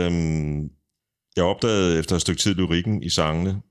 Øhm, 0.06 0.70
jeg 1.36 1.44
opdagede 1.44 2.00
efter 2.00 2.16
et 2.16 2.22
stykke 2.22 2.42
tid 2.42 2.56
lyrikken 2.56 3.04
i 3.04 3.10
sangene, 3.10 3.62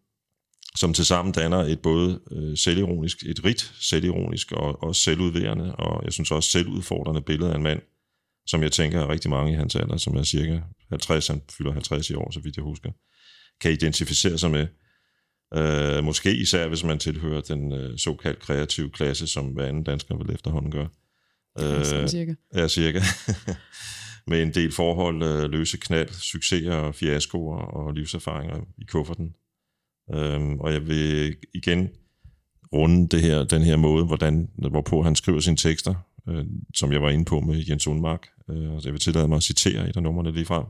som 0.78 0.94
tilsammen 0.94 1.32
danner 1.32 1.58
et 1.58 1.80
både 1.80 2.20
øh, 2.32 2.56
selvironisk, 2.56 3.22
et 3.26 3.44
rigt 3.44 3.74
selvironisk 3.80 4.52
og 4.52 4.82
også 4.82 5.02
selvudværende, 5.02 5.76
og 5.76 6.04
jeg 6.04 6.12
synes 6.12 6.30
også 6.30 6.50
selvudfordrende 6.50 7.22
billede 7.22 7.50
af 7.50 7.56
en 7.56 7.62
mand, 7.62 7.80
som 8.46 8.62
jeg 8.62 8.72
tænker 8.72 9.00
er 9.00 9.08
rigtig 9.08 9.30
mange 9.30 9.52
i 9.52 9.54
hans 9.54 9.76
alder, 9.76 9.96
som 9.96 10.16
er 10.16 10.22
cirka 10.22 10.60
50, 10.88 11.28
han 11.28 11.42
fylder 11.58 11.72
50 11.72 12.10
i 12.10 12.14
år, 12.14 12.30
så 12.30 12.40
vidt 12.40 12.56
jeg 12.56 12.62
husker, 12.62 12.90
kan 13.60 13.72
identificere 13.72 14.38
sig 14.38 14.50
med. 14.50 14.66
Øh, 15.54 16.04
måske 16.04 16.36
især, 16.36 16.68
hvis 16.68 16.84
man 16.84 16.98
tilhører 16.98 17.40
den 17.40 17.72
øh, 17.72 17.98
såkaldt 17.98 18.38
kreative 18.38 18.90
klasse, 18.90 19.26
som 19.26 19.46
hver 19.46 19.66
anden 19.66 19.84
dansker 19.84 20.16
vil 20.16 20.34
efterhånden 20.34 20.70
gøre. 20.70 20.88
Øh, 21.60 21.84
sådan 21.84 22.08
cirka. 22.08 22.34
Ja, 22.54 22.68
cirka. 22.68 23.00
med 24.30 24.42
en 24.42 24.54
del 24.54 24.72
forhold, 24.72 25.22
øh, 25.22 25.50
løse 25.50 25.76
knald, 25.76 26.10
succeser, 26.12 26.92
fiaskoer 26.92 27.58
og 27.58 27.92
livserfaringer 27.92 28.60
i 28.78 28.84
kufferten. 28.84 29.34
Øhm, 30.14 30.60
og 30.60 30.72
jeg 30.72 30.86
vil 30.86 31.36
igen 31.54 31.88
runde 32.72 33.08
det 33.08 33.22
her, 33.22 33.44
den 33.44 33.62
her 33.62 33.76
måde, 33.76 34.04
hvordan, 34.04 34.48
hvorpå 34.70 35.02
han 35.02 35.16
skriver 35.16 35.40
sine 35.40 35.56
tekster, 35.56 35.94
øh, 36.28 36.44
som 36.74 36.92
jeg 36.92 37.02
var 37.02 37.10
inde 37.10 37.24
på 37.24 37.40
med 37.40 37.64
Jens 37.68 37.86
Undmark. 37.86 38.28
Øh, 38.50 38.74
altså, 38.74 38.88
jeg 38.88 38.92
vil 38.92 39.00
tillade 39.00 39.28
mig 39.28 39.36
at 39.36 39.42
citere 39.42 39.88
et 39.88 39.96
af 39.96 40.02
numrene 40.02 40.32
lige 40.32 40.44
frem. 40.44 40.64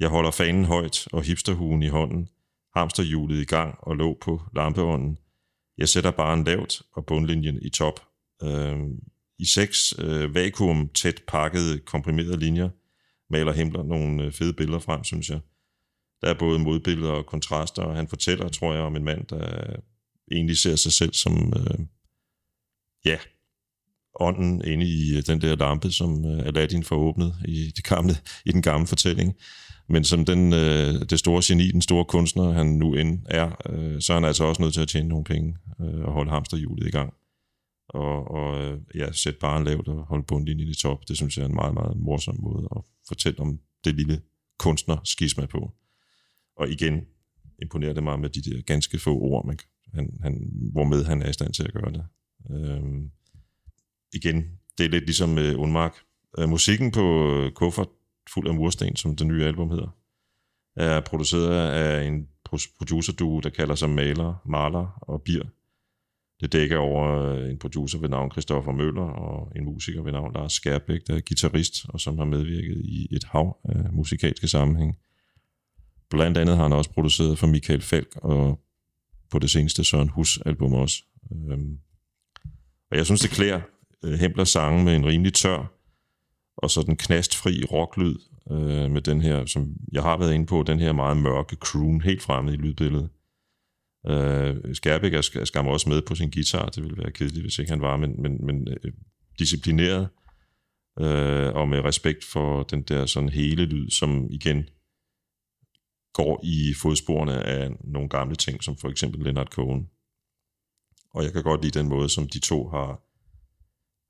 Jeg 0.00 0.08
holder 0.08 0.30
fanen 0.30 0.64
højt 0.64 1.08
og 1.12 1.22
hipsterhuen 1.22 1.82
i 1.82 1.88
hånden, 1.88 2.28
hamsterhjulet 2.76 3.40
i 3.40 3.44
gang 3.44 3.74
og 3.78 3.96
lå 3.96 4.18
på 4.20 4.42
lampeånden. 4.54 5.18
Jeg 5.78 5.88
sætter 5.88 6.10
bare 6.10 6.34
en 6.34 6.44
lavt 6.44 6.82
og 6.92 7.06
bundlinjen 7.06 7.58
i 7.62 7.70
top. 7.70 8.00
Øh, 8.42 8.78
I 9.38 9.46
seks 9.46 9.94
øh, 9.98 10.34
vakuum 10.34 10.88
tæt 10.88 11.22
pakkede 11.28 11.78
komprimerede 11.78 12.38
linjer 12.38 12.68
maler 13.30 13.52
Himmler 13.52 13.82
nogle 13.82 14.24
øh, 14.24 14.32
fede 14.32 14.52
billeder 14.52 14.78
frem, 14.78 15.04
synes 15.04 15.30
jeg. 15.30 15.40
Der 16.22 16.28
er 16.28 16.38
både 16.38 16.58
modbilleder 16.58 17.12
og 17.12 17.26
kontraster, 17.26 17.82
og 17.82 17.96
han 17.96 18.08
fortæller, 18.08 18.48
tror 18.48 18.74
jeg, 18.74 18.82
om 18.82 18.96
en 18.96 19.04
mand, 19.04 19.26
der 19.26 19.76
egentlig 20.32 20.58
ser 20.58 20.76
sig 20.76 20.92
selv 20.92 21.14
som, 21.14 21.52
øh, 21.56 21.86
ja, 23.04 23.18
ånden 24.20 24.64
inde 24.64 24.86
i 24.86 25.16
øh, 25.16 25.22
den 25.26 25.40
der 25.40 25.56
lampe, 25.56 25.90
som 25.90 26.24
øh, 26.24 26.46
Aladdin 26.46 26.84
får 26.84 26.96
åbnet 26.96 27.34
i, 27.44 27.72
det 27.76 27.84
gamle, 27.84 28.12
i 28.44 28.52
den 28.52 28.62
gamle 28.62 28.86
fortælling. 28.86 29.34
Men 29.88 30.04
som 30.04 30.24
den, 30.24 30.52
øh, 30.52 30.94
det 31.10 31.18
store 31.18 31.42
geni, 31.44 31.70
den 31.70 31.82
store 31.82 32.04
kunstner, 32.04 32.52
han 32.52 32.66
nu 32.66 32.94
end 32.94 33.18
er, 33.30 33.50
øh, 33.70 34.00
så 34.00 34.12
er 34.12 34.16
han 34.16 34.24
altså 34.24 34.44
også 34.44 34.62
nødt 34.62 34.74
til 34.74 34.80
at 34.80 34.88
tjene 34.88 35.08
nogle 35.08 35.24
penge 35.24 35.56
øh, 35.80 36.00
og 36.00 36.12
holde 36.12 36.30
hamsterhjulet 36.30 36.86
i 36.86 36.90
gang. 36.90 37.14
Og, 37.88 38.30
og 38.30 38.64
øh, 38.64 38.80
ja, 38.94 39.12
sætte 39.12 39.38
bare 39.38 39.64
lavt 39.64 39.88
og 39.88 40.04
holde 40.04 40.24
bundlinjen 40.24 40.68
i 40.68 40.74
top. 40.74 41.08
Det 41.08 41.16
synes 41.16 41.36
jeg 41.36 41.42
er 41.42 41.48
en 41.48 41.54
meget, 41.54 41.74
meget 41.74 41.96
morsom 41.96 42.36
måde 42.40 42.68
at 42.76 42.82
fortælle 43.08 43.40
om 43.40 43.58
det 43.84 43.94
lille 43.94 44.20
kunstner-skisma 44.58 45.46
på. 45.46 45.72
Og 46.58 46.70
igen 46.70 47.06
imponerer 47.62 47.92
det 47.92 48.02
mig 48.02 48.20
med 48.20 48.30
de 48.30 48.42
der 48.42 48.62
ganske 48.62 48.98
få 48.98 49.18
ord, 49.18 49.46
man, 49.46 49.58
han, 49.94 50.18
han, 50.22 50.50
hvormed 50.72 51.04
han 51.04 51.22
er 51.22 51.30
i 51.30 51.32
stand 51.32 51.52
til 51.54 51.64
at 51.64 51.72
gøre 51.72 51.92
det. 51.92 52.04
Øhm, 52.50 53.10
igen, 54.14 54.58
det 54.78 54.86
er 54.86 54.90
lidt 54.90 55.04
ligesom 55.04 55.28
med 55.28 55.54
Unmark. 55.54 55.94
Øh, 56.38 56.48
musikken 56.48 56.92
på 56.92 57.34
øh, 57.34 57.52
Kuffert, 57.52 57.88
fuld 58.34 58.48
af 58.48 58.54
mursten, 58.54 58.96
som 58.96 59.16
det 59.16 59.26
nye 59.26 59.44
album 59.44 59.70
hedder, 59.70 59.96
er 60.76 61.00
produceret 61.00 61.70
af 61.70 62.04
en 62.04 62.28
producerduo, 62.78 63.40
der 63.40 63.50
kalder 63.50 63.74
sig 63.74 63.90
Maler, 63.90 64.42
Maler 64.46 64.98
og 65.00 65.22
Bier. 65.22 65.44
Det 66.40 66.52
dækker 66.52 66.76
over 66.76 67.24
øh, 67.24 67.50
en 67.50 67.58
producer 67.58 67.98
ved 67.98 68.08
navn 68.08 68.30
Christoffer 68.30 68.72
Møller 68.72 69.02
og 69.02 69.52
en 69.56 69.64
musiker 69.64 70.02
ved 70.02 70.12
navn 70.12 70.32
Lars 70.32 70.52
Skærbæk, 70.52 71.06
der 71.06 71.14
er 71.14 71.20
guitarist 71.20 71.86
og 71.88 72.00
som 72.00 72.18
har 72.18 72.24
medvirket 72.24 72.80
i 72.84 73.08
et 73.10 73.24
hav 73.24 73.56
af 73.64 73.92
musikalske 73.92 74.48
sammenhæng. 74.48 74.98
Blandt 76.10 76.38
andet 76.38 76.56
har 76.56 76.62
han 76.62 76.72
også 76.72 76.90
produceret 76.90 77.38
for 77.38 77.46
Michael 77.46 77.82
Falk 77.82 78.08
og 78.16 78.60
på 79.30 79.38
det 79.38 79.50
seneste 79.50 79.84
Søren 79.84 80.08
Hus 80.08 80.38
album 80.46 80.72
også. 80.72 81.02
Øhm, 81.32 81.78
og 82.90 82.96
jeg 82.96 83.06
synes, 83.06 83.20
det 83.20 83.30
klæder 83.30 83.60
øh, 84.04 84.12
Hempler 84.12 84.44
sange 84.44 84.84
med 84.84 84.96
en 84.96 85.06
rimelig 85.06 85.34
tør 85.34 85.72
og 86.56 86.70
sådan 86.70 86.96
knastfri 86.96 87.64
rocklyd 87.64 88.16
øh, 88.50 88.90
med 88.90 89.00
den 89.00 89.22
her, 89.22 89.46
som 89.46 89.76
jeg 89.92 90.02
har 90.02 90.16
været 90.16 90.34
inde 90.34 90.46
på, 90.46 90.62
den 90.62 90.80
her 90.80 90.92
meget 90.92 91.16
mørke 91.16 91.56
croon 91.56 92.00
helt 92.00 92.22
fremme 92.22 92.52
i 92.52 92.56
lydbilledet. 92.56 93.08
Øh, 94.06 94.74
Skærbæk 94.74 95.14
er, 95.14 95.30
er 95.40 95.44
skam 95.44 95.66
også 95.66 95.88
med 95.88 96.02
på 96.02 96.14
sin 96.14 96.30
guitar, 96.30 96.68
det 96.68 96.82
ville 96.82 96.98
være 96.98 97.10
kedeligt, 97.10 97.44
hvis 97.44 97.58
ikke 97.58 97.70
han 97.70 97.80
var, 97.80 97.96
men, 97.96 98.22
men, 98.22 98.46
men 98.46 98.68
øh, 98.68 98.92
disciplineret 99.38 100.08
øh, 101.00 101.54
og 101.54 101.68
med 101.68 101.84
respekt 101.84 102.24
for 102.24 102.62
den 102.62 102.82
der 102.82 103.06
sådan 103.06 103.28
hele 103.28 103.64
lyd, 103.64 103.90
som 103.90 104.26
igen 104.30 104.68
går 106.12 106.40
i 106.44 106.74
fodsporene 106.82 107.42
af 107.44 107.70
nogle 107.84 108.08
gamle 108.08 108.36
ting, 108.36 108.64
som 108.64 108.76
for 108.76 108.88
eksempel 108.88 109.20
Leonard 109.20 109.46
Cohen. 109.46 109.88
Og 111.14 111.24
jeg 111.24 111.32
kan 111.32 111.42
godt 111.42 111.62
lide 111.62 111.78
den 111.78 111.88
måde, 111.88 112.08
som 112.08 112.28
de 112.28 112.38
to 112.38 112.68
har, 112.68 113.02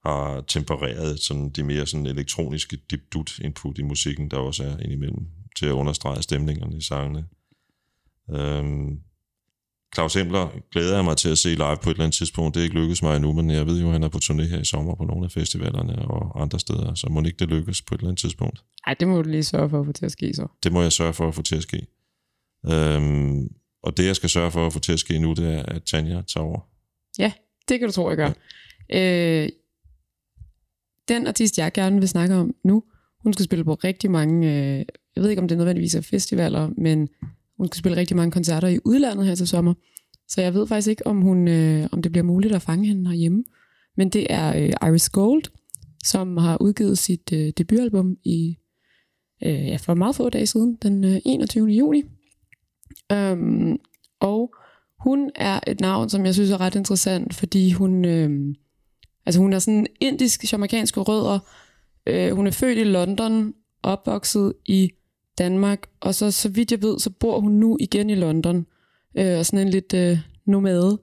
har 0.09 0.41
tempereret 0.41 1.21
sådan 1.21 1.51
de 1.51 1.63
mere 1.63 1.87
sådan 1.87 2.07
elektroniske 2.07 2.77
dip 2.91 3.01
input 3.43 3.79
i 3.79 3.83
musikken, 3.83 4.31
der 4.31 4.37
også 4.37 4.65
er 4.65 4.79
indimellem, 4.79 5.27
til 5.57 5.67
at 5.67 5.73
understrege 5.73 6.23
stemningerne 6.23 6.77
i 6.77 6.81
sangene. 6.81 7.27
Øhm, 8.31 9.01
Claus 9.95 10.17
Embler 10.17 10.49
glæder 10.73 10.95
jeg 10.95 11.05
mig 11.05 11.17
til 11.17 11.29
at 11.29 11.39
se 11.39 11.49
live 11.49 11.77
på 11.83 11.91
et 11.91 11.95
eller 11.95 12.05
andet 12.05 12.17
tidspunkt. 12.17 12.55
Det 12.55 12.61
er 12.61 12.65
ikke 12.65 12.77
lykkedes 12.77 13.03
mig 13.03 13.17
endnu, 13.17 13.33
men 13.33 13.51
jeg 13.51 13.67
ved 13.67 13.81
jo, 13.81 13.87
at 13.87 13.93
han 13.93 14.03
er 14.03 14.09
på 14.09 14.19
turné 14.25 14.43
her 14.43 14.61
i 14.61 14.65
sommer 14.65 14.95
på 14.95 15.05
nogle 15.05 15.25
af 15.25 15.31
festivalerne 15.31 15.99
og 15.99 16.43
andre 16.43 16.61
steder, 16.61 16.95
så 16.95 17.07
må 17.11 17.23
ikke 17.23 17.37
det 17.39 17.49
lykkes 17.49 17.83
på 17.83 17.95
et 17.95 17.99
eller 17.99 18.09
andet 18.09 18.21
tidspunkt. 18.21 18.65
Nej, 18.87 18.95
det 19.01 19.09
må 19.09 19.23
du 19.23 19.29
lige 19.29 19.45
sørge 19.45 19.71
for 19.71 19.81
at 19.81 19.87
få 19.87 19.93
til 19.93 20.07
at 20.07 20.13
ske 20.13 20.35
så. 20.35 20.47
Det 20.63 20.73
må 20.73 20.83
jeg 20.83 20.93
sørge 20.93 21.13
for 21.13 21.29
at 21.29 21.35
få 21.35 21.43
til 21.43 21.57
at 21.57 21.63
ske. 21.63 21.87
Øhm, 22.71 23.49
og 23.83 23.97
det, 23.97 24.07
jeg 24.07 24.17
skal 24.17 24.29
sørge 24.29 24.51
for 24.51 24.67
at 24.67 24.73
få 24.73 24.79
til 24.79 24.93
at 24.93 25.01
ske 25.01 25.19
nu, 25.19 25.33
det 25.33 25.55
er, 25.55 25.63
at 25.63 25.83
Tanja 25.83 26.23
tager 26.23 26.45
over. 26.45 26.61
Ja, 27.19 27.33
det 27.69 27.79
kan 27.79 27.89
du 27.89 27.93
tro, 27.93 28.09
jeg 28.09 28.17
gør. 28.17 28.31
Ja. 28.91 29.43
Øh, 29.43 29.49
den 31.09 31.27
artist, 31.27 31.59
jeg 31.59 31.73
gerne 31.73 31.99
vil 31.99 32.09
snakke 32.09 32.35
om 32.35 32.55
nu, 32.65 32.83
hun 33.23 33.33
skal 33.33 33.45
spille 33.45 33.65
på 33.65 33.75
rigtig 33.75 34.11
mange 34.11 34.53
øh, 34.53 34.85
jeg 35.19 35.23
ved 35.23 35.31
ikke, 35.31 35.43
om 35.43 35.49
det 35.49 35.59
nødvendigvis 35.59 35.95
er 35.95 36.01
festivaler, 36.01 36.71
men 36.77 37.09
hun 37.59 37.67
skal 37.67 37.79
spille 37.79 37.97
rigtig 37.97 38.17
mange 38.17 38.31
koncerter 38.31 38.69
i 38.69 38.79
udlandet 38.85 39.27
her 39.27 39.35
til 39.35 39.49
sommer. 39.49 39.75
Så 40.29 40.41
jeg 40.41 40.55
ved 40.55 40.67
faktisk 40.67 40.89
ikke, 40.89 41.07
om, 41.07 41.21
hun, 41.21 41.49
øh, 41.49 41.89
om 41.93 42.03
det 42.03 42.13
bliver 42.13 42.25
muligt 42.25 42.55
at 42.55 42.63
fange 42.63 42.89
hende 42.89 43.11
herhjemme. 43.11 43.45
Men 43.97 44.09
det 44.09 44.27
er 44.31 44.57
øh, 44.57 44.89
Iris 44.89 45.09
Gold, 45.09 45.43
som 46.05 46.37
har 46.37 46.57
udgivet 46.61 46.99
sit 46.99 47.33
øh, 47.33 47.53
debutalbum 47.59 48.17
i 48.25 48.57
øh, 49.45 49.67
ja, 49.67 49.77
for 49.77 49.95
meget 49.95 50.17
få 50.17 50.29
dage 50.31 50.47
siden, 50.47 50.79
den 50.83 51.05
øh, 51.05 51.21
21. 51.25 51.67
juni. 51.67 52.03
Um, 53.15 53.79
og 54.21 54.55
hun 55.05 55.31
er 55.35 55.61
et 55.67 55.81
navn, 55.81 56.09
som 56.09 56.27
jeg 56.27 56.35
synes 56.35 56.51
er 56.51 56.61
ret 56.61 56.75
interessant, 56.75 57.35
fordi 57.35 57.73
hun, 57.73 58.05
øh, 58.05 58.55
altså 59.27 59.41
hun 59.41 59.53
er 59.53 59.59
sådan 59.59 59.87
indisk-jamaikanske 60.01 61.01
rødder. 61.01 61.39
Øh, 62.07 62.33
hun 62.33 62.47
er 62.47 62.51
født 62.51 62.79
i 62.79 62.85
London, 62.85 63.55
opvokset 63.83 64.53
i 64.67 64.91
Danmark, 65.39 65.89
og 66.01 66.15
så, 66.15 66.31
så 66.31 66.49
vidt 66.49 66.73
jeg 66.73 66.83
ved, 66.83 66.99
så 66.99 67.11
bor 67.11 67.41
hun 67.41 67.53
nu 67.53 67.77
igen 67.81 68.11
i 68.11 68.15
London, 68.15 68.67
øh, 69.19 69.39
og 69.39 69.47
sådan 69.47 69.67
en 69.67 69.73
lidt 69.73 69.95
øh, 69.95 70.19
nomade. 70.47 70.99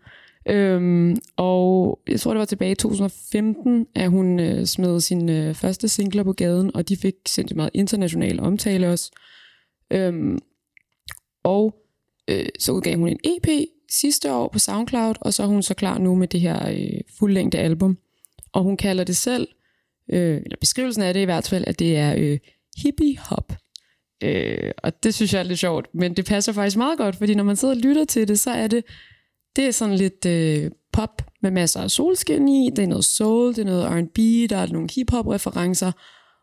Øhm, 0.49 1.17
og 1.37 1.99
jeg 2.07 2.19
tror, 2.19 2.31
det 2.31 2.39
var 2.39 2.45
tilbage 2.45 2.71
i 2.71 2.75
2015, 2.75 3.87
at 3.95 4.09
hun 4.09 4.39
øh, 4.39 4.65
smed 4.65 4.99
sine 4.99 5.47
øh, 5.47 5.55
første 5.55 5.87
singler 5.87 6.23
på 6.23 6.33
gaden, 6.33 6.75
og 6.75 6.89
de 6.89 6.97
fik 6.97 7.13
sindssygt 7.27 7.55
meget 7.55 7.71
international 7.73 8.39
omtale 8.39 8.89
også. 8.89 9.11
Øhm, 9.91 10.39
og 11.43 11.75
øh, 12.29 12.45
så 12.59 12.71
udgav 12.71 12.97
hun 12.97 13.07
en 13.07 13.19
EP 13.23 13.47
sidste 13.91 14.33
år 14.33 14.47
på 14.47 14.59
SoundCloud, 14.59 15.15
og 15.21 15.33
så 15.33 15.43
er 15.43 15.47
hun 15.47 15.63
så 15.63 15.73
klar 15.73 15.97
nu 15.97 16.15
med 16.15 16.27
det 16.27 16.41
her 16.41 16.69
øh, 16.69 17.01
fuldlængde 17.19 17.57
album. 17.57 17.97
Og 18.53 18.63
hun 18.63 18.77
kalder 18.77 19.03
det 19.03 19.17
selv, 19.17 19.47
øh, 20.13 20.35
eller 20.35 20.57
beskrivelsen 20.59 21.03
af 21.03 21.13
det 21.13 21.21
i 21.21 21.25
hvert 21.25 21.47
fald, 21.47 21.63
at 21.67 21.79
det 21.79 21.97
er 21.97 22.15
øh, 22.17 22.39
hippie 22.77 23.17
hop. 23.17 23.53
Øh, 24.23 24.71
og 24.77 25.03
det 25.03 25.13
synes 25.13 25.33
jeg 25.33 25.39
er 25.39 25.43
lidt 25.43 25.59
sjovt, 25.59 25.87
men 25.93 26.13
det 26.13 26.25
passer 26.25 26.53
faktisk 26.53 26.77
meget 26.77 26.97
godt, 26.97 27.15
fordi 27.15 27.35
når 27.35 27.43
man 27.43 27.55
sidder 27.55 27.73
og 27.73 27.81
lytter 27.81 28.05
til 28.05 28.27
det, 28.27 28.39
så 28.39 28.51
er 28.51 28.67
det, 28.67 28.83
det 29.55 29.65
er 29.65 29.71
sådan 29.71 29.95
lidt 29.95 30.25
øh, 30.25 30.71
pop 30.93 31.21
med 31.41 31.51
masser 31.51 31.81
af 31.81 31.91
solskin 31.91 32.49
i, 32.49 32.69
det 32.75 32.83
er 32.83 32.87
noget 32.87 33.05
soul, 33.05 33.55
det 33.55 33.59
er 33.59 33.65
noget 33.65 33.85
R&B, 33.85 34.49
der 34.49 34.57
er 34.57 34.67
nogle 34.67 34.89
hip-hop 34.95 35.27
referencer, 35.27 35.91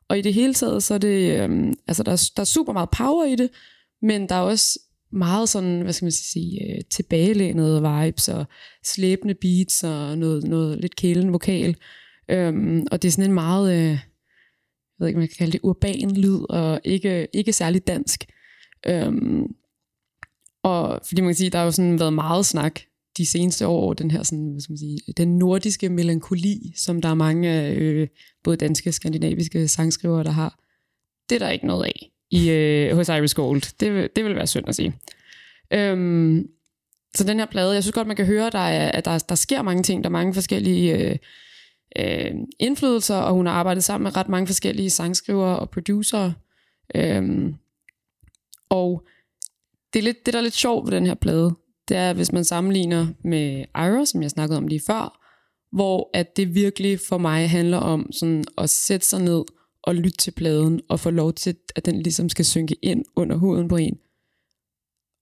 og 0.09 0.19
i 0.19 0.23
det 0.23 0.35
hele 0.35 0.55
taget, 0.55 0.83
så 0.83 0.95
er 0.95 0.99
det, 0.99 1.41
øh, 1.41 1.73
altså 1.89 2.03
der, 2.03 2.31
der 2.37 2.41
er 2.41 2.45
super 2.45 2.73
meget 2.73 2.91
power 2.91 3.25
i 3.25 3.37
det, 3.37 3.51
men 4.03 4.29
der 4.29 4.35
er 4.35 4.41
også 4.41 4.79
meget 5.13 5.49
sådan, 5.49 5.81
hvad 5.81 5.93
skal 5.93 6.05
man 6.05 6.13
sige, 6.13 6.61
øh, 6.63 6.81
tilbagelænede 6.91 7.83
vibes 7.83 8.29
og 8.29 8.45
slæbende 8.85 9.35
beats 9.35 9.85
og 9.85 10.19
noget, 10.19 10.45
noget 10.45 10.81
lidt 10.81 10.97
kælen 10.97 11.33
vokal. 11.33 11.77
Øhm, 12.29 12.87
og 12.91 13.03
det 13.03 13.09
er 13.09 13.13
sådan 13.13 13.31
en 13.31 13.35
meget, 13.35 13.75
øh, 13.75 13.99
jeg 14.99 15.05
ved 15.05 15.09
ikke, 15.09 15.19
man 15.19 15.29
kan 15.29 15.37
kalde 15.39 15.53
det 15.53 15.61
urban 15.63 16.17
lyd, 16.17 16.41
og 16.51 16.81
ikke, 16.85 17.29
ikke 17.33 17.53
særlig 17.53 17.87
dansk. 17.87 18.25
Øhm, 18.87 19.47
og 20.63 21.01
fordi 21.07 21.21
man 21.21 21.29
kan 21.29 21.35
sige, 21.35 21.51
der 21.51 21.59
har 21.59 21.65
jo 21.65 21.71
sådan 21.71 22.01
været 22.01 22.13
meget 22.13 22.47
snak 22.47 22.81
de 23.17 23.27
seneste 23.27 23.67
år, 23.67 23.93
den 23.93 24.11
her 24.11 24.23
sådan, 24.23 24.51
hvad 24.51 24.61
skal 24.61 24.73
man 24.73 24.79
sige, 24.79 24.99
den 25.17 25.39
nordiske 25.39 25.89
melankoli, 25.89 26.73
som 26.77 27.03
der 27.03 27.09
er 27.09 27.15
mange 27.15 27.67
øh, 27.69 28.09
både 28.45 28.57
danske 28.57 28.91
og 28.91 28.95
skandinaviske 28.95 29.69
sangskrivere, 29.69 30.25
der 30.25 30.31
har. 30.31 30.59
Det 31.29 31.35
er 31.35 31.39
der 31.39 31.51
ikke 31.51 31.67
noget 31.67 31.85
af 31.85 32.11
i, 32.31 32.51
øh, 32.51 32.97
hos 32.97 33.09
Iris 33.09 33.35
Gold. 33.35 33.79
Det, 33.81 34.17
det 34.17 34.25
vil 34.25 34.37
være 34.37 34.47
synd 34.47 34.69
at 34.69 34.75
sige. 34.75 34.95
Øhm, 35.73 36.49
så 37.15 37.25
den 37.25 37.39
her 37.39 37.47
plade, 37.47 37.75
jeg 37.75 37.83
synes 37.83 37.95
godt, 37.95 38.07
man 38.07 38.17
kan 38.17 38.27
høre, 38.27 38.51
der 38.51 38.59
er, 38.59 38.91
at 38.91 39.05
der, 39.05 39.19
der 39.19 39.35
sker 39.35 39.63
mange 39.63 39.83
ting. 39.83 40.05
Der 40.05 40.09
er 40.09 40.13
mange 40.13 40.35
forskellige 40.35 40.99
øh, 40.99 41.17
øh, 41.99 42.35
indflydelser, 42.59 43.17
og 43.17 43.35
hun 43.35 43.47
har 43.47 43.53
arbejdet 43.53 43.85
sammen 43.85 44.05
med 44.05 44.17
ret 44.17 44.29
mange 44.29 44.47
forskellige 44.47 44.91
sangskrivere 44.91 45.59
og 45.59 45.71
producer. 45.71 46.33
Øh, 46.95 47.53
og 48.71 49.07
det, 49.93 49.99
er 49.99 50.03
lidt, 50.03 50.27
det, 50.27 50.35
der 50.35 50.41
er 50.41 50.43
lidt 50.43 50.55
sjovt 50.55 50.87
ved 50.87 50.97
den 50.97 51.07
her 51.07 51.15
plade, 51.15 51.55
det 51.89 51.97
er, 51.97 52.13
hvis 52.13 52.33
man 52.33 52.45
sammenligner 52.45 53.07
med 53.25 53.65
Ira, 53.75 54.07
som 54.07 54.23
jeg 54.23 54.31
snakkede 54.31 54.59
om 54.59 54.67
lige 54.67 54.83
før, 54.87 55.19
hvor 55.73 56.11
at 56.15 56.37
det 56.37 56.55
virkelig 56.55 57.01
for 57.09 57.19
mig 57.19 57.51
handler 57.51 57.79
om 57.79 58.13
sådan 58.13 58.45
at 58.59 58.71
sætte 58.71 59.07
sig 59.07 59.23
ned 59.23 59.45
og 59.83 59.95
lytte 59.95 60.17
til 60.17 60.31
pladen, 60.31 60.81
og 60.89 61.01
få 61.01 61.11
lov 61.11 61.33
til, 61.33 61.57
at 61.77 61.87
den 61.87 62.03
ligesom 62.03 62.29
skal 62.29 62.45
synke 62.45 62.77
ind 62.83 63.05
under 63.17 63.37
huden 63.37 63.69
på 63.69 63.77
en. 63.77 63.99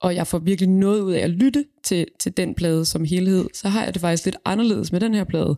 Og 0.00 0.14
jeg 0.14 0.26
får 0.26 0.38
virkelig 0.38 0.68
noget 0.68 1.00
ud 1.00 1.12
af 1.12 1.20
at 1.20 1.30
lytte 1.30 1.64
til, 1.84 2.06
til 2.20 2.36
den 2.36 2.54
plade 2.54 2.84
som 2.84 3.04
helhed, 3.04 3.48
så 3.54 3.68
har 3.68 3.84
jeg 3.84 3.94
det 3.94 4.00
faktisk 4.00 4.24
lidt 4.24 4.36
anderledes 4.44 4.92
med 4.92 5.00
den 5.00 5.14
her 5.14 5.24
plade. 5.24 5.56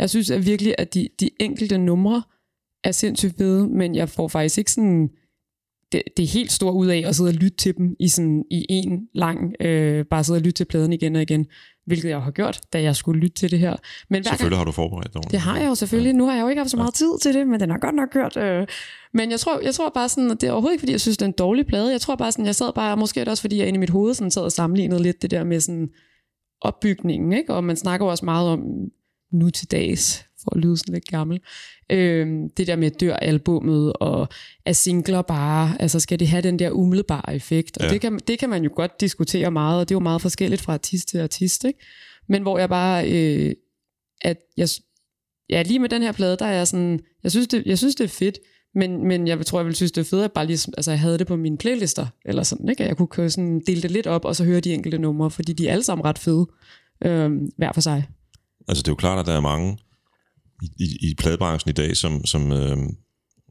Jeg 0.00 0.10
synes 0.10 0.30
at 0.30 0.46
virkelig, 0.46 0.74
at 0.78 0.94
de, 0.94 1.08
de 1.20 1.30
enkelte 1.40 1.78
numre 1.78 2.22
er 2.84 2.92
sindssygt 2.92 3.36
fede, 3.38 3.68
men 3.68 3.94
jeg 3.94 4.08
får 4.08 4.28
faktisk 4.28 4.58
ikke 4.58 4.72
sådan 4.72 5.10
det, 5.92 6.02
det 6.16 6.22
er 6.22 6.28
helt 6.28 6.52
stort 6.52 6.74
ud 6.74 6.86
af 6.86 7.02
at 7.06 7.16
sidde 7.16 7.28
og 7.28 7.34
lytte 7.34 7.56
til 7.56 7.76
dem 7.76 7.96
i 8.00 8.08
sådan 8.08 8.44
i 8.50 8.66
en 8.68 9.08
lang, 9.14 9.54
øh, 9.60 10.04
bare 10.04 10.24
sidde 10.24 10.36
og 10.36 10.40
lytte 10.40 10.56
til 10.56 10.64
pladen 10.64 10.92
igen 10.92 11.16
og 11.16 11.22
igen, 11.22 11.46
hvilket 11.86 12.08
jeg 12.08 12.22
har 12.22 12.30
gjort, 12.30 12.60
da 12.72 12.82
jeg 12.82 12.96
skulle 12.96 13.20
lytte 13.20 13.34
til 13.34 13.50
det 13.50 13.58
her. 13.58 13.76
Men 14.10 14.24
selvfølgelig 14.24 14.50
gang, 14.50 14.58
har 14.58 14.64
du 14.64 14.72
forberedt 14.72 15.14
dig. 15.14 15.22
Det 15.30 15.40
har 15.40 15.58
jeg 15.58 15.68
jo 15.68 15.74
selvfølgelig. 15.74 16.12
Ja. 16.12 16.16
Nu 16.16 16.26
har 16.26 16.34
jeg 16.34 16.42
jo 16.42 16.48
ikke 16.48 16.60
haft 16.60 16.70
så 16.70 16.76
meget 16.76 16.94
tid 16.94 17.18
til 17.22 17.34
det, 17.34 17.48
men 17.48 17.60
den 17.60 17.70
har 17.70 17.78
godt 17.78 17.94
nok 17.94 18.08
kørt. 18.12 18.36
Øh. 18.36 18.66
Men 19.14 19.30
jeg 19.30 19.40
tror, 19.40 19.60
jeg 19.60 19.74
tror 19.74 19.90
bare 19.94 20.08
sådan, 20.08 20.30
at 20.30 20.40
det 20.40 20.46
er 20.46 20.52
overhovedet 20.52 20.74
ikke, 20.74 20.80
fordi 20.80 20.92
jeg 20.92 21.00
synes, 21.00 21.16
det 21.16 21.22
er 21.22 21.28
en 21.28 21.34
dårlig 21.38 21.66
plade. 21.66 21.92
Jeg 21.92 22.00
tror 22.00 22.16
bare 22.16 22.32
sådan, 22.32 22.46
jeg 22.46 22.54
sad 22.54 22.72
bare, 22.72 22.96
måske 22.96 23.20
er 23.20 23.24
det 23.24 23.30
også, 23.30 23.40
fordi 23.40 23.58
jeg 23.58 23.66
inde 23.66 23.76
i 23.76 23.80
mit 23.80 23.90
hoved 23.90 24.14
sådan 24.14 24.30
sad 24.30 24.42
og 24.42 24.52
sammenlignede 24.52 25.02
lidt 25.02 25.22
det 25.22 25.30
der 25.30 25.44
med 25.44 25.60
sådan 25.60 25.88
opbygningen, 26.60 27.32
ikke? 27.32 27.54
og 27.54 27.64
man 27.64 27.76
snakker 27.76 28.06
også 28.06 28.24
meget 28.24 28.48
om 28.48 28.60
nu 29.32 29.50
til 29.50 29.70
dags, 29.70 30.24
for 30.42 30.56
at 30.56 30.62
lyde 30.62 30.76
sådan 30.76 30.94
lidt 30.94 31.06
gammel. 31.06 31.40
Øhm, 31.90 32.50
det 32.50 32.66
der 32.66 32.76
med 32.76 32.90
dør 32.90 33.16
albummet, 33.16 33.92
og 33.92 34.28
er 34.64 34.72
singler 34.72 35.22
bare, 35.22 35.76
altså 35.80 36.00
skal 36.00 36.20
det 36.20 36.28
have 36.28 36.42
den 36.42 36.58
der 36.58 36.70
umiddelbare 36.70 37.34
effekt? 37.34 37.78
Og 37.78 37.84
ja. 37.84 37.90
det, 37.90 38.00
kan, 38.00 38.18
det 38.26 38.38
kan 38.38 38.50
man 38.50 38.64
jo 38.64 38.70
godt 38.74 39.00
diskutere 39.00 39.50
meget, 39.50 39.80
og 39.80 39.88
det 39.88 39.94
er 39.94 39.96
jo 39.96 40.02
meget 40.02 40.22
forskelligt 40.22 40.62
fra 40.62 40.72
artist 40.72 41.08
til 41.08 41.18
artist, 41.18 41.64
ikke? 41.64 41.78
Men 42.28 42.42
hvor 42.42 42.58
jeg 42.58 42.68
bare, 42.68 43.10
øh, 43.10 43.54
at 44.20 44.36
jeg, 44.56 44.68
ja, 45.50 45.62
lige 45.62 45.78
med 45.78 45.88
den 45.88 46.02
her 46.02 46.12
plade, 46.12 46.36
der 46.36 46.46
er 46.46 46.54
jeg 46.54 46.68
sådan, 46.68 47.00
jeg 47.22 47.30
synes 47.30 47.48
det, 47.48 47.62
jeg 47.66 47.78
synes 47.78 47.94
det 47.94 48.04
er 48.04 48.08
fedt, 48.08 48.38
men, 48.74 49.08
men 49.08 49.28
jeg 49.28 49.46
tror, 49.46 49.58
jeg 49.58 49.66
ville 49.66 49.76
synes, 49.76 49.92
det 49.92 50.00
er 50.00 50.10
fedt, 50.10 50.24
at 50.24 50.32
bare 50.32 50.46
lige, 50.46 50.72
altså, 50.76 50.90
jeg 50.90 51.00
havde 51.00 51.18
det 51.18 51.26
på 51.26 51.36
mine 51.36 51.56
playlister, 51.58 52.06
eller 52.24 52.42
sådan, 52.42 52.68
ikke? 52.68 52.84
jeg 52.84 52.96
kunne 52.96 53.30
sådan 53.30 53.62
dele 53.66 53.82
det 53.82 53.90
lidt 53.90 54.06
op, 54.06 54.24
og 54.24 54.36
så 54.36 54.44
høre 54.44 54.60
de 54.60 54.74
enkelte 54.74 54.98
numre, 54.98 55.30
fordi 55.30 55.52
de 55.52 55.68
er 55.68 55.72
alle 55.72 55.84
sammen 55.84 56.04
ret 56.04 56.18
fede, 56.18 56.46
øh, 57.04 57.30
hver 57.56 57.72
for 57.72 57.80
sig. 57.80 58.06
Altså, 58.70 58.82
det 58.82 58.88
er 58.88 58.92
jo 58.92 58.96
klart, 58.96 59.18
at 59.18 59.26
der 59.26 59.32
er 59.32 59.40
mange, 59.40 59.78
i, 60.62 60.68
i, 60.84 61.10
i 61.10 61.14
pladebranchen 61.14 61.70
i 61.70 61.72
dag, 61.72 61.96
som, 61.96 62.26
som, 62.26 62.52
øh, 62.52 62.78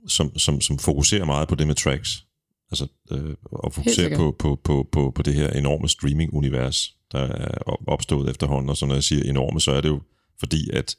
som, 0.08 0.38
som, 0.38 0.62
som 0.62 0.80
fokuserer 0.80 1.26
meget 1.26 1.48
på 1.48 1.56
det 1.56 1.68
med 1.68 1.76
tracks. 1.76 2.26
Altså, 2.72 2.88
øh, 3.12 3.36
og 3.44 3.74
fokuserer 3.74 4.18
på, 4.18 4.36
på, 4.40 4.60
på, 4.64 4.90
på, 4.92 5.12
på 5.16 5.22
det 5.22 5.34
her 5.34 5.50
enorme 5.50 5.90
streaming-univers, 5.90 6.96
der 7.12 7.20
er 7.20 7.52
opstået 7.88 8.30
efterhånden. 8.30 8.70
Og 8.70 8.78
så 8.78 8.86
når 8.86 8.94
jeg 8.94 9.04
siger 9.04 9.24
enorme, 9.24 9.62
så 9.62 9.72
er 9.72 9.82
det 9.82 9.90
jo 9.90 10.02
fordi, 10.40 10.70
at 10.74 10.96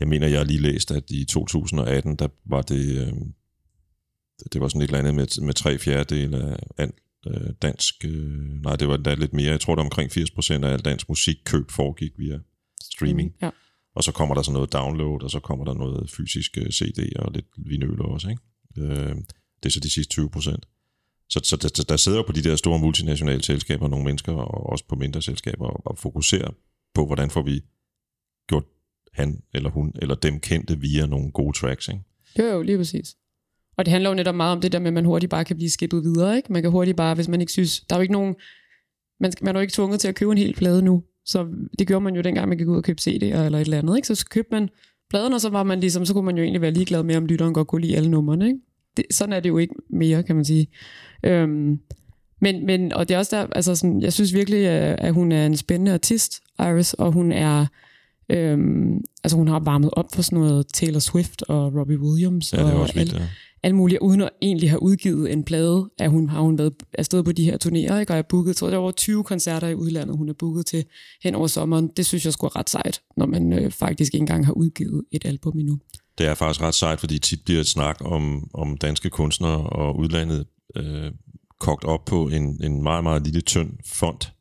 jeg 0.00 0.08
mener, 0.08 0.26
jeg 0.26 0.38
har 0.38 0.44
lige 0.44 0.60
læst, 0.60 0.90
at 0.90 1.04
i 1.10 1.24
2018, 1.24 2.16
der 2.16 2.28
var 2.44 2.62
det, 2.62 3.06
øh, 3.06 3.12
det 4.52 4.60
var 4.60 4.68
sådan 4.68 4.80
et 4.82 4.86
eller 4.86 4.98
andet 4.98 5.14
med, 5.14 5.42
med 5.42 5.54
tre 5.54 5.78
fjerdedel 5.78 6.34
af 6.78 6.90
øh, 7.26 7.50
dansk, 7.62 7.94
øh, 8.04 8.62
nej, 8.62 8.76
det 8.76 8.88
var 8.88 8.96
da 8.96 9.14
lidt 9.14 9.32
mere, 9.32 9.50
jeg 9.50 9.60
tror, 9.60 9.74
det 9.74 9.84
omkring 9.84 10.10
80% 10.12 10.64
af 10.64 10.72
al 10.72 10.80
dansk 10.80 11.08
musikkøb 11.08 11.70
foregik 11.70 12.12
via 12.18 12.38
streaming. 12.98 13.34
Ja. 13.42 13.50
Og 13.94 14.04
så 14.04 14.12
kommer 14.12 14.34
der 14.34 14.42
så 14.42 14.52
noget 14.52 14.72
download, 14.72 15.22
og 15.22 15.30
så 15.30 15.40
kommer 15.40 15.64
der 15.64 15.74
noget 15.74 16.10
fysisk 16.10 16.58
øh, 16.58 16.70
CD 16.70 17.16
og 17.16 17.32
lidt 17.32 17.46
vinyl 17.56 18.00
også. 18.00 18.28
Ikke? 18.28 18.42
Øh, 18.78 19.14
det 19.62 19.66
er 19.66 19.70
så 19.70 19.80
de 19.80 19.90
sidste 19.90 20.12
20 20.12 20.30
procent. 20.30 20.66
Så, 21.28 21.40
så 21.44 21.56
der, 21.56 21.84
der 21.88 21.96
sidder 21.96 22.18
jo 22.18 22.22
på 22.22 22.32
de 22.32 22.42
der 22.42 22.56
store 22.56 22.78
multinationale 22.78 23.42
selskaber 23.42 23.88
nogle 23.88 24.04
mennesker, 24.04 24.32
og 24.32 24.66
også 24.66 24.84
på 24.88 24.94
mindre 24.94 25.22
selskaber, 25.22 25.66
og, 25.66 25.86
og 25.86 25.98
fokuserer 25.98 26.50
på, 26.94 27.06
hvordan 27.06 27.30
får 27.30 27.42
vi 27.42 27.60
gjort 28.48 28.64
han 29.12 29.42
eller 29.54 29.70
hun 29.70 29.92
eller 30.02 30.14
dem 30.14 30.40
kendte 30.40 30.80
via 30.80 31.06
nogle 31.06 31.30
gode 31.30 31.58
tracks. 31.58 31.88
Ikke? 31.88 32.02
Jo, 32.38 32.44
jo, 32.44 32.62
lige 32.62 32.78
præcis. 32.78 33.16
Og 33.76 33.84
det 33.84 33.92
handler 33.92 34.10
jo 34.10 34.14
netop 34.14 34.34
meget 34.34 34.52
om 34.52 34.60
det 34.60 34.72
der 34.72 34.78
med, 34.78 34.86
at 34.86 34.92
man 34.92 35.04
hurtigt 35.04 35.30
bare 35.30 35.44
kan 35.44 35.56
blive 35.56 35.70
skippet 35.70 36.02
videre. 36.02 36.36
Ikke? 36.36 36.52
Man 36.52 36.62
kan 36.62 36.70
hurtigt 36.70 36.96
bare, 36.96 37.14
hvis 37.14 37.28
man 37.28 37.40
ikke 37.40 37.52
synes... 37.52 37.80
Der 37.80 37.96
er 37.96 37.98
jo 37.98 38.02
ikke 38.02 38.12
nogen... 38.12 38.34
Man, 39.20 39.32
man 39.42 39.56
er 39.56 39.60
jo 39.60 39.62
ikke 39.62 39.72
tvunget 39.72 40.00
til 40.00 40.08
at 40.08 40.14
købe 40.14 40.32
en 40.32 40.38
hel 40.38 40.54
plade 40.54 40.82
nu. 40.82 41.04
Så 41.28 41.46
det 41.78 41.86
gjorde 41.86 42.04
man 42.04 42.14
jo 42.14 42.20
dengang, 42.20 42.48
man 42.48 42.58
gik 42.58 42.68
ud 42.68 42.76
og 42.76 42.84
købte 42.84 43.10
CD'er 43.10 43.24
eller 43.24 43.58
et 43.58 43.60
eller 43.60 43.78
andet. 43.78 43.96
Ikke? 43.96 44.08
Så 44.08 44.26
købte 44.30 44.54
man 44.54 44.68
pladen, 45.10 45.32
og 45.32 45.40
så 45.40 45.50
var 45.50 45.62
man 45.62 45.80
ligesom, 45.80 46.04
så 46.04 46.12
kunne 46.12 46.24
man 46.24 46.36
jo 46.36 46.42
egentlig 46.42 46.60
være 46.60 46.70
ligeglad 46.70 47.02
med, 47.02 47.16
om 47.16 47.26
lytteren 47.26 47.54
godt 47.54 47.68
kunne 47.68 47.82
lide 47.82 47.96
alle 47.96 48.10
numrene. 48.10 48.46
Ikke? 48.46 48.58
Det, 48.96 49.04
sådan 49.10 49.32
er 49.32 49.40
det 49.40 49.48
jo 49.48 49.58
ikke 49.58 49.74
mere, 49.90 50.22
kan 50.22 50.36
man 50.36 50.44
sige. 50.44 50.66
Øhm, 51.22 51.78
men, 52.40 52.66
men, 52.66 52.92
og 52.92 53.08
det 53.08 53.14
er 53.14 53.18
også 53.18 53.36
der, 53.36 53.46
altså 53.52 53.74
sådan, 53.74 54.02
jeg 54.02 54.12
synes 54.12 54.34
virkelig, 54.34 54.68
at 54.68 55.14
hun 55.14 55.32
er 55.32 55.46
en 55.46 55.56
spændende 55.56 55.92
artist, 55.92 56.40
Iris, 56.60 56.94
og 56.94 57.12
hun 57.12 57.32
er, 57.32 57.66
øhm, 58.28 59.00
altså 59.24 59.36
hun 59.36 59.48
har 59.48 59.60
varmet 59.60 59.90
op 59.92 60.14
for 60.14 60.22
sådan 60.22 60.38
noget 60.38 60.66
Taylor 60.74 61.00
Swift 61.00 61.42
og 61.42 61.74
Robbie 61.74 62.00
Williams. 62.00 62.52
Ja, 62.52 62.58
det 62.58 62.66
er 62.66 62.72
og 62.72 62.80
også 62.80 62.94
vildt, 62.94 63.12
ja 63.12 63.26
alt 63.62 63.74
muligt, 63.74 64.00
uden 64.00 64.20
at 64.20 64.30
egentlig 64.42 64.70
have 64.70 64.82
udgivet 64.82 65.32
en 65.32 65.44
plade, 65.44 65.90
at 65.98 66.10
hun 66.10 66.28
har 66.28 66.40
hun 66.40 66.58
været 66.58 66.72
afsted 66.92 67.22
på 67.22 67.32
de 67.32 67.44
her 67.44 67.56
turnéer, 67.64 67.98
ikke? 67.98 68.12
og 68.12 68.16
jeg 68.16 68.26
booket, 68.26 68.56
tror, 68.56 68.68
der 68.68 68.76
var 68.76 68.82
over 68.82 68.92
20 68.92 69.24
koncerter 69.24 69.68
i 69.68 69.74
udlandet, 69.74 70.16
hun 70.16 70.28
er 70.28 70.32
booket 70.32 70.66
til 70.66 70.84
hen 71.22 71.34
over 71.34 71.46
sommeren. 71.46 71.90
Det 71.96 72.06
synes 72.06 72.24
jeg 72.24 72.32
skulle 72.32 72.56
ret 72.56 72.70
sejt, 72.70 73.00
når 73.16 73.26
man 73.26 73.52
øh, 73.52 73.70
faktisk 73.70 74.14
ikke 74.14 74.22
engang 74.22 74.46
har 74.46 74.52
udgivet 74.52 75.04
et 75.12 75.24
album 75.24 75.58
endnu. 75.58 75.78
Det 76.18 76.26
er 76.26 76.34
faktisk 76.34 76.62
ret 76.62 76.74
sejt, 76.74 77.00
fordi 77.00 77.18
tit 77.18 77.44
bliver 77.44 77.60
et 77.60 77.66
snak 77.66 77.96
om, 78.00 78.50
om 78.54 78.76
danske 78.76 79.10
kunstnere 79.10 79.70
og 79.70 79.98
udlandet 79.98 80.46
øh, 80.76 81.12
kogt 81.60 81.84
op 81.84 82.04
på 82.04 82.28
en, 82.28 82.64
en 82.64 82.82
meget, 82.82 83.04
meget 83.04 83.24
lille 83.24 83.40
tynd 83.40 83.70
font 83.86 84.32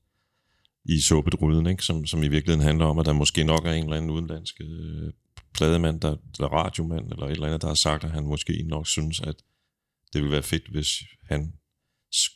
i 0.86 1.00
såbedruden, 1.00 1.68
ikke? 1.68 1.84
Som, 1.84 2.06
som 2.06 2.24
i 2.24 2.28
virkeligheden 2.28 2.68
handler 2.68 2.86
om, 2.86 3.00
at 3.00 3.06
der 3.06 3.14
måske 3.14 3.44
nok 3.44 3.66
er 3.66 3.72
en 3.72 3.84
eller 3.84 3.98
anden 3.98 4.12
udenlandsk 4.12 4.62
øh, 4.62 5.12
plademand, 5.58 6.02
der, 6.02 6.16
eller 6.38 6.48
radiomand, 6.48 7.12
eller 7.12 7.26
et 7.26 7.32
eller 7.32 7.48
andet, 7.48 7.62
der 7.62 7.68
har 7.68 7.76
sagt, 7.76 8.04
at 8.04 8.12
han 8.12 8.24
måske 8.24 8.64
nok 8.68 8.88
synes, 8.88 9.20
at 9.20 9.36
det 10.14 10.22
ville 10.22 10.32
være 10.32 10.44
fedt, 10.44 10.68
hvis 10.72 10.88
han 11.30 11.54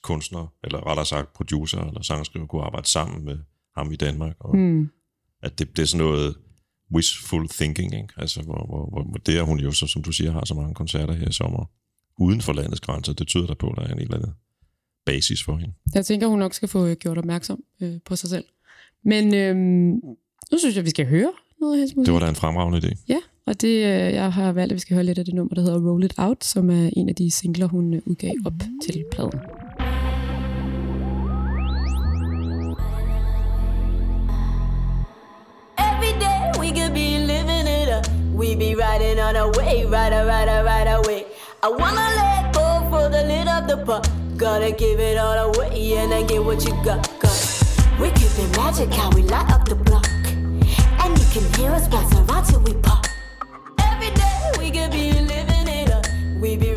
kunstner, 0.04 0.54
eller 0.64 0.88
rettere 0.88 1.06
sagt 1.06 1.34
producer 1.34 1.80
eller 1.80 2.02
sangskriver, 2.02 2.46
kunne 2.48 2.64
arbejde 2.64 2.88
sammen 2.88 3.26
med 3.26 3.38
ham 3.78 3.92
i 3.92 3.96
Danmark. 3.96 4.36
Og 4.40 4.58
Mm. 4.58 4.90
at 5.42 5.60
det, 5.60 5.78
det 5.78 5.82
er 5.82 5.86
sådan 5.86 6.06
noget 6.06 6.36
wishful 6.96 7.48
thinking, 7.50 7.96
ikke? 7.96 8.14
Altså, 8.18 8.42
hvor, 8.42 8.66
hvor, 8.66 8.90
hvor, 8.90 9.04
hvor 9.04 9.18
det 9.18 9.38
er 9.38 9.44
hun 9.44 9.60
jo, 9.60 9.72
så, 9.72 9.88
som 9.88 10.04
du 10.04 10.12
siger, 10.12 10.32
har 10.32 10.46
så 10.46 10.54
mange 10.54 10.74
koncerter 10.74 11.14
her 11.14 11.30
i 11.30 11.34
sommer, 11.34 11.66
uden 12.18 12.42
for 12.42 12.54
landets 12.54 12.82
grænser. 12.82 13.14
Det 13.14 13.28
tyder 13.28 13.48
der 13.48 13.54
på, 13.54 13.70
at 13.70 13.76
der 13.78 13.84
er 13.84 13.94
en 13.94 14.00
eller 14.00 14.16
anden 14.16 14.32
basis 15.06 15.44
for 15.44 15.58
hende. 15.58 15.74
Jeg 15.94 16.06
tænker, 16.06 16.28
hun 16.28 16.40
nok 16.40 16.54
skal 16.54 16.68
få 16.68 16.86
øh, 16.88 16.96
gjort 16.96 17.18
opmærksom 17.18 17.64
øh, 17.82 18.00
på 18.06 18.16
sig 18.16 18.30
selv. 18.30 18.46
Men 19.04 19.34
øh, 19.36 19.56
nu 20.52 20.58
synes 20.58 20.76
jeg, 20.76 20.86
vi 20.86 20.90
skal 20.90 21.06
høre 21.08 21.32
noget 21.62 21.74
af 21.74 21.78
hendes 21.78 21.96
musik. 21.96 22.06
Det 22.06 22.14
var 22.14 22.20
da 22.20 22.30
en 22.30 22.36
fremragende 22.36 22.78
idé. 22.78 22.92
Ja, 23.10 23.20
og 23.48 23.62
det, 23.62 23.68
øh, 23.68 24.14
jeg 24.20 24.34
har 24.34 24.52
valgt, 24.52 24.72
at 24.72 24.76
vi 24.76 24.80
skal 24.80 24.94
høre 24.94 25.04
lidt 25.04 25.20
af 25.20 25.26
det 25.26 25.34
nummer, 25.34 25.56
der 25.56 25.62
hedder 25.62 25.90
Roll 25.90 26.04
It 26.04 26.14
Out, 26.18 26.44
som 26.44 26.70
er 26.70 26.90
en 26.98 27.10
af 27.10 27.16
de 27.16 27.32
singler, 27.32 27.68
hun 27.68 27.94
øh, 27.94 28.02
udgav 28.06 28.34
op 28.46 28.54
til 28.84 29.04
pladen. 29.12 29.40
We 36.82 36.90
be 36.90 37.20
living 37.20 37.68
it 37.68 37.90
up. 37.90 38.06
We 38.34 38.56
be 38.56 38.76
riding 38.76 39.20
on 39.20 39.36
a 39.36 39.48
wave, 39.58 39.92
ride 39.92 40.14
a 40.14 40.26
ride 40.26 40.50
a 40.50 40.64
ride 40.64 40.88
away. 40.88 41.22
I 41.64 41.70
wanna 41.70 42.08
let 42.20 42.54
go 42.54 42.68
for 42.90 43.10
the 43.16 43.24
lid 43.32 43.48
of 43.48 43.68
the 43.70 43.78
pot. 43.86 44.10
Gotta 44.38 44.72
give 44.72 45.00
it 45.00 45.18
all 45.18 45.38
away 45.48 45.98
and 45.98 46.12
then 46.12 46.28
get 46.28 46.44
what 46.44 46.66
you 46.66 46.74
got. 46.84 47.02
Cause 47.20 47.78
we 48.00 48.08
could 48.18 48.34
be 48.38 48.46
magic 48.58 48.90
how 48.94 49.10
we 49.16 49.22
light 49.24 49.52
up 49.52 49.68
the 49.70 49.76
block. 49.76 50.21
Can 51.32 51.54
hear 51.54 51.72
us 51.72 51.88
around 52.14 52.44
till 52.44 52.60
we 52.60 52.74
pop. 52.74 53.06
Every 53.80 54.10
day 54.10 54.52
we 54.60 54.70
could 54.70 54.92
be 54.92 55.14
living 55.14 55.66
it 55.66 55.90
up. 55.90 56.06
We 56.42 56.58
be 56.58 56.74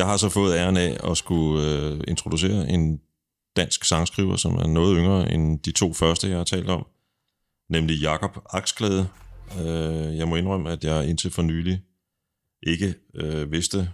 Jeg 0.00 0.08
har 0.08 0.16
så 0.16 0.28
fået 0.28 0.56
æren 0.56 0.76
af 0.76 1.10
at 1.10 1.16
skulle 1.16 1.68
øh, 1.68 2.00
introducere 2.08 2.68
en 2.68 3.00
dansk 3.56 3.84
sangskriver, 3.84 4.36
som 4.36 4.54
er 4.54 4.66
noget 4.66 4.96
yngre 4.98 5.32
end 5.32 5.60
de 5.60 5.72
to 5.72 5.92
første, 5.92 6.28
jeg 6.28 6.36
har 6.36 6.44
talt 6.44 6.70
om, 6.70 6.86
nemlig 7.68 8.00
Jakob 8.00 8.38
Aksglæde. 8.50 9.08
Øh, 9.60 10.16
jeg 10.16 10.28
må 10.28 10.36
indrømme, 10.36 10.70
at 10.70 10.84
jeg 10.84 11.08
indtil 11.08 11.30
for 11.30 11.42
nylig 11.42 11.82
ikke 12.62 12.94
øh, 13.14 13.52
vidste 13.52 13.90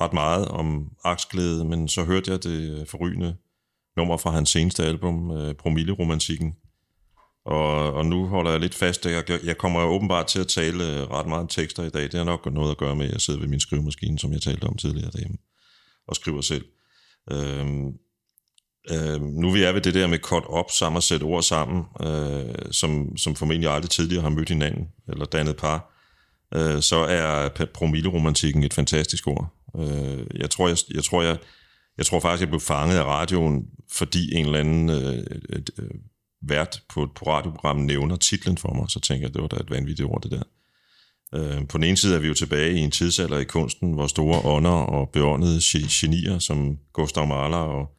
ret 0.00 0.12
meget 0.12 0.48
om 0.48 0.90
Aksglæde, 1.04 1.64
men 1.64 1.88
så 1.88 2.04
hørte 2.04 2.30
jeg 2.30 2.44
det 2.44 2.88
forrygende 2.88 3.36
nummer 3.96 4.16
fra 4.16 4.30
hans 4.30 4.50
seneste 4.50 4.84
album, 4.84 5.30
øh, 5.30 5.54
Promille-romantikken. 5.54 6.54
Og, 7.44 7.92
og 7.92 8.06
nu 8.06 8.26
holder 8.26 8.50
jeg 8.50 8.60
lidt 8.60 8.74
fast. 8.74 9.06
Jeg, 9.06 9.24
jeg 9.44 9.58
kommer 9.58 9.82
åbenbart 9.84 10.26
til 10.26 10.40
at 10.40 10.48
tale 10.48 10.84
øh, 10.84 11.10
ret 11.10 11.26
meget 11.26 11.42
om 11.42 11.48
tekster 11.48 11.82
i 11.82 11.90
dag. 11.90 12.02
Det 12.02 12.14
har 12.14 12.24
nok 12.24 12.52
noget 12.52 12.70
at 12.70 12.78
gøre 12.78 12.96
med, 12.96 13.06
at 13.06 13.12
jeg 13.12 13.20
sidder 13.20 13.40
ved 13.40 13.48
min 13.48 13.60
skrivemaskine, 13.60 14.18
som 14.18 14.32
jeg 14.32 14.42
talte 14.42 14.64
om 14.64 14.76
tidligere 14.76 15.10
derhjemme, 15.10 15.38
og 16.08 16.16
skriver 16.16 16.40
selv. 16.40 16.64
Øhm, 17.32 17.92
øhm, 18.90 19.24
nu 19.24 19.50
vi 19.50 19.62
er 19.62 19.72
ved 19.72 19.80
det 19.80 19.94
der 19.94 20.06
med 20.06 20.18
cut 20.18 20.44
op, 20.46 20.70
sammen 20.70 20.96
og 20.96 21.02
sætte 21.02 21.24
ord 21.24 21.42
sammen, 21.42 21.84
øh, 22.00 22.54
som, 22.70 23.16
som 23.16 23.36
formentlig 23.36 23.70
aldrig 23.70 23.90
tidligere 23.90 24.22
har 24.22 24.30
mødt 24.30 24.48
hinanden, 24.48 24.86
eller 25.08 25.24
dannet 25.24 25.56
par, 25.56 25.92
øh, 26.54 26.82
så 26.82 26.96
er 26.96 27.48
promilleromantikken 27.74 28.62
et 28.62 28.74
fantastisk 28.74 29.26
ord. 29.26 29.54
Øh, 29.76 30.26
jeg 30.34 30.50
tror, 30.50 30.68
jeg, 30.68 30.76
jeg 30.94 31.04
tror, 31.04 31.22
jeg, 31.22 31.38
jeg 31.98 32.06
tror 32.06 32.20
faktisk, 32.20 32.40
jeg 32.40 32.48
blev 32.48 32.60
fanget 32.60 32.96
af 32.96 33.04
radioen, 33.04 33.66
fordi 33.92 34.34
en 34.34 34.44
eller 34.44 34.60
anden 34.60 34.90
øh, 34.90 35.24
øh, 35.48 35.90
vært 36.42 36.82
på, 36.88 37.02
et 37.02 37.26
radioprogram 37.26 37.76
nævner 37.76 38.16
titlen 38.16 38.58
for 38.58 38.74
mig, 38.74 38.90
så 38.90 39.00
tænker 39.00 39.26
jeg, 39.26 39.34
det 39.34 39.42
var 39.42 39.48
da 39.48 39.56
et 39.56 39.70
vanvittigt 39.70 40.08
ord, 40.08 40.22
det 40.22 40.30
der. 40.30 40.42
Øh, 41.34 41.68
på 41.68 41.78
den 41.78 41.84
ene 41.84 41.96
side 41.96 42.14
er 42.14 42.18
vi 42.18 42.28
jo 42.28 42.34
tilbage 42.34 42.72
i 42.72 42.78
en 42.78 42.90
tidsalder 42.90 43.38
i 43.38 43.44
kunsten, 43.44 43.92
hvor 43.92 44.06
store 44.06 44.44
ånder 44.44 44.70
og 44.70 45.08
beåndede 45.08 45.60
genier, 45.90 46.38
som 46.38 46.78
Gustav 46.92 47.26
Mahler 47.26 47.56
og 47.56 47.98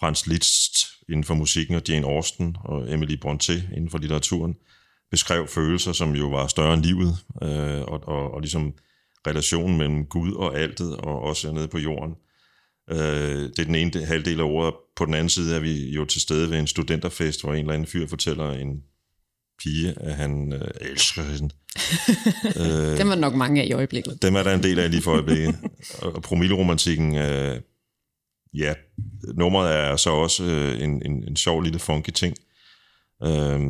Franz 0.00 0.26
Liszt 0.26 0.76
inden 1.08 1.24
for 1.24 1.34
musikken, 1.34 1.74
og 1.74 1.82
Jane 1.88 2.06
Austen 2.06 2.56
og 2.64 2.92
Emily 2.92 3.16
Brontë 3.16 3.52
inden 3.76 3.90
for 3.90 3.98
litteraturen, 3.98 4.56
beskrev 5.10 5.48
følelser, 5.48 5.92
som 5.92 6.14
jo 6.14 6.28
var 6.28 6.46
større 6.46 6.74
end 6.74 6.82
livet, 6.82 7.16
øh, 7.42 7.82
og, 7.82 8.08
og, 8.08 8.34
og 8.34 8.40
ligesom 8.40 8.74
relationen 9.26 9.78
mellem 9.78 10.06
Gud 10.06 10.32
og 10.32 10.58
altet, 10.58 10.96
og 10.96 11.22
også 11.22 11.52
nede 11.52 11.68
på 11.68 11.78
jorden. 11.78 12.14
Øh, 12.90 13.42
det 13.42 13.58
er 13.58 13.64
den 13.64 13.74
ene 13.74 14.06
halvdel 14.06 14.40
af 14.40 14.44
ordet. 14.44 14.74
På 14.96 15.04
den 15.04 15.14
anden 15.14 15.28
side 15.28 15.56
er 15.56 15.60
vi 15.60 15.90
jo 15.90 16.04
til 16.04 16.20
stede 16.20 16.50
ved 16.50 16.58
en 16.58 16.66
studenterfest, 16.66 17.42
hvor 17.42 17.52
en 17.52 17.58
eller 17.58 17.72
anden 17.72 17.86
fyr 17.86 18.06
fortæller 18.06 18.52
en 18.52 18.82
pige, 19.58 19.94
at 20.00 20.14
han 20.14 20.52
øh, 20.52 20.68
elsker 20.80 21.22
hende. 21.22 21.54
øh, 22.60 22.98
var 22.98 23.14
der 23.14 23.20
nok 23.20 23.34
mange 23.34 23.62
af 23.62 23.66
i 23.66 23.72
øjeblikket. 23.72 24.22
dem 24.22 24.34
er 24.34 24.42
der 24.42 24.54
en 24.54 24.62
del 24.62 24.78
af 24.78 24.90
lige 24.90 25.02
for 25.02 25.12
øjeblikket. 25.12 25.56
og 26.02 26.22
promilleromantikken, 26.22 27.16
øh, 27.16 27.60
ja, 28.54 28.74
nummeret 29.34 29.74
er 29.74 29.96
så 29.96 30.10
også 30.10 30.44
øh, 30.44 30.82
en, 30.82 31.02
en, 31.06 31.28
en 31.28 31.36
sjov 31.36 31.62
lille 31.62 31.78
funky 31.78 32.10
ting. 32.10 32.36
Øh, 33.24 33.60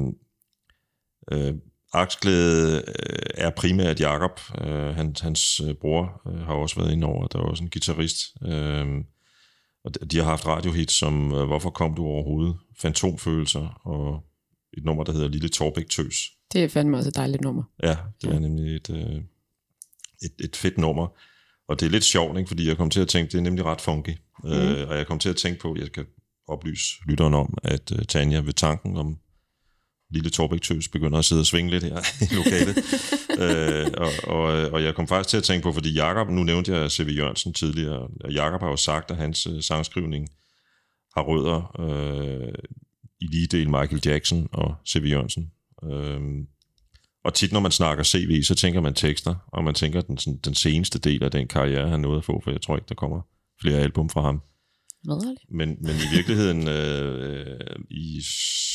øh, 1.33 1.55
Aksglæde 1.93 2.77
øh, 2.77 3.27
er 3.35 3.51
primært 3.51 4.01
Jakob. 4.01 4.41
Øh, 4.61 4.95
han, 4.95 5.17
hans 5.21 5.61
øh, 5.61 5.75
bror 5.75 6.23
øh, 6.29 6.41
har 6.41 6.55
også 6.55 6.81
været 6.81 6.93
inde 6.93 7.07
over. 7.07 7.27
Der 7.27 7.39
er 7.39 7.43
også 7.43 7.65
en 7.65 7.71
guitarist. 7.71 8.19
Øh, 8.47 8.87
og 9.85 10.11
de- 10.11 10.17
har 10.19 10.25
haft 10.25 10.47
radiohits 10.47 10.95
som 10.95 11.33
øh, 11.35 11.45
Hvorfor 11.47 11.71
kom 11.71 11.95
du 11.95 12.05
overhovedet? 12.05 12.57
Fantomfølelser 12.79 13.81
og 13.87 14.21
et 14.77 14.85
nummer, 14.85 15.05
der 15.05 15.13
hedder 15.13 15.29
Lille 15.29 15.49
Torbæk 15.49 15.89
Tøs. 15.89 16.31
Det 16.53 16.65
er 16.65 16.69
fandme 16.69 16.97
også 16.97 17.09
et 17.09 17.17
dejligt 17.17 17.43
nummer. 17.43 17.63
Ja, 17.83 17.97
det 18.23 18.35
er 18.35 18.39
nemlig 18.39 18.77
et, 18.77 18.91
øh, 18.91 19.23
et, 20.23 20.33
et 20.45 20.57
fedt 20.57 20.79
nummer. 20.79 21.07
Og 21.69 21.81
det 21.81 21.87
er 21.87 21.91
lidt 21.91 22.05
sjovt, 22.05 22.39
ikke? 22.39 22.49
fordi 22.49 22.69
jeg 22.69 22.77
kom 22.77 22.91
til 22.91 23.01
at 23.01 23.09
tænke, 23.09 23.33
det 23.33 23.39
er 23.39 23.43
nemlig 23.43 23.65
ret 23.65 23.81
funky. 23.81 24.11
Mm. 24.45 24.51
Øh, 24.51 24.89
og 24.89 24.97
jeg 24.97 25.07
kom 25.07 25.19
til 25.19 25.29
at 25.29 25.37
tænke 25.37 25.61
på, 25.61 25.77
jeg 25.79 25.87
skal 25.87 26.07
oplyse 26.49 26.93
lytteren 27.09 27.35
om, 27.35 27.55
at 27.63 27.93
øh, 27.93 28.05
Tanja 28.05 28.39
ved 28.41 28.53
tanken 28.53 28.97
om 28.97 29.19
lille 30.15 30.31
Torbæk 30.31 30.63
Tøs 30.63 30.89
begynder 30.89 31.19
at 31.19 31.25
sidde 31.25 31.41
og 31.43 31.47
svinge 31.47 31.71
lidt 31.71 31.85
her 31.85 31.99
i 32.31 32.35
lokalet. 32.35 32.77
øh, 33.41 33.91
og, 33.97 34.13
og, 34.37 34.43
og 34.73 34.83
jeg 34.83 34.95
kom 34.95 35.09
faktisk 35.09 35.29
til 35.29 35.37
at 35.37 35.43
tænke 35.43 35.63
på, 35.63 35.73
fordi 35.73 35.93
Jakob, 35.93 36.29
nu 36.31 36.43
nævnte 36.43 36.73
jeg 36.73 36.91
C.V. 36.91 37.09
Jørgensen 37.17 37.53
tidligere, 37.53 38.09
og 38.25 38.33
Jakob 38.33 38.61
har 38.61 38.69
jo 38.69 38.77
sagt, 38.77 39.11
at 39.11 39.17
hans 39.17 39.47
øh, 39.47 39.63
sangskrivning 39.63 40.29
har 41.17 41.23
rødder 41.23 41.81
øh, 41.81 42.55
i 43.21 43.27
lige 43.27 43.47
del 43.47 43.71
Michael 43.71 44.01
Jackson 44.05 44.49
og 44.53 44.75
C.V. 44.89 45.05
Jørgensen. 45.11 45.51
Øh, 45.85 46.21
og 47.25 47.35
tit, 47.35 47.53
når 47.53 47.61
man 47.61 47.71
snakker 47.71 48.05
CV, 48.05 48.43
så 48.43 48.55
tænker 48.55 48.81
man 48.81 48.95
tekster, 48.95 49.35
og 49.47 49.65
man 49.65 49.75
tænker 49.75 50.01
den, 50.01 50.19
sådan, 50.19 50.41
den 50.45 50.55
seneste 50.55 50.99
del 50.99 51.25
af 51.25 51.31
den 51.31 51.49
karriere, 51.49 51.89
han 51.89 52.01
nåede 52.01 52.19
at 52.19 52.25
få, 52.25 52.41
for 52.45 52.51
jeg 52.51 52.61
tror 52.61 52.77
ikke, 52.77 52.89
der 52.89 52.95
kommer 52.95 53.21
flere 53.61 53.79
album 53.79 54.11
fra 54.11 54.21
ham. 54.21 54.43
Ridderligt. 55.09 55.41
Men, 55.51 55.69
men 55.81 55.95
i 55.95 56.17
virkeligheden, 56.17 56.69
øh, 56.69 57.51
øh, 57.51 57.77
i 57.91 58.21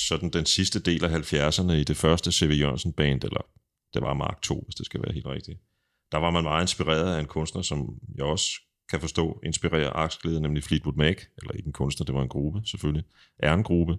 sådan 0.07 0.29
den 0.29 0.45
sidste 0.45 0.79
del 0.79 1.05
af 1.05 1.33
70'erne, 1.33 1.71
i 1.71 1.83
det 1.83 1.97
første 1.97 2.31
C.V. 2.31 2.51
Jørgensen-band, 2.59 3.23
eller 3.23 3.41
det 3.93 4.01
var 4.01 4.13
Mark 4.13 4.41
2, 4.41 4.63
hvis 4.65 4.75
det 4.75 4.85
skal 4.85 5.01
være 5.03 5.13
helt 5.13 5.25
rigtigt, 5.25 5.59
der 6.11 6.17
var 6.17 6.31
man 6.31 6.43
meget 6.43 6.63
inspireret 6.63 7.15
af 7.15 7.19
en 7.19 7.25
kunstner, 7.25 7.61
som 7.61 7.99
jeg 8.15 8.25
også 8.25 8.51
kan 8.89 8.99
forstå, 8.99 9.39
inspirerer 9.43 9.89
aksglæde, 9.89 10.41
nemlig 10.41 10.63
Fleetwood 10.63 10.95
Mac, 10.95 11.17
eller 11.37 11.51
ikke 11.51 11.67
en 11.67 11.73
kunstner, 11.73 12.05
det 12.05 12.15
var 12.15 12.21
en 12.21 12.29
gruppe 12.29 12.61
selvfølgelig, 12.65 13.03
er 13.39 13.53
en 13.53 13.63
gruppe. 13.63 13.93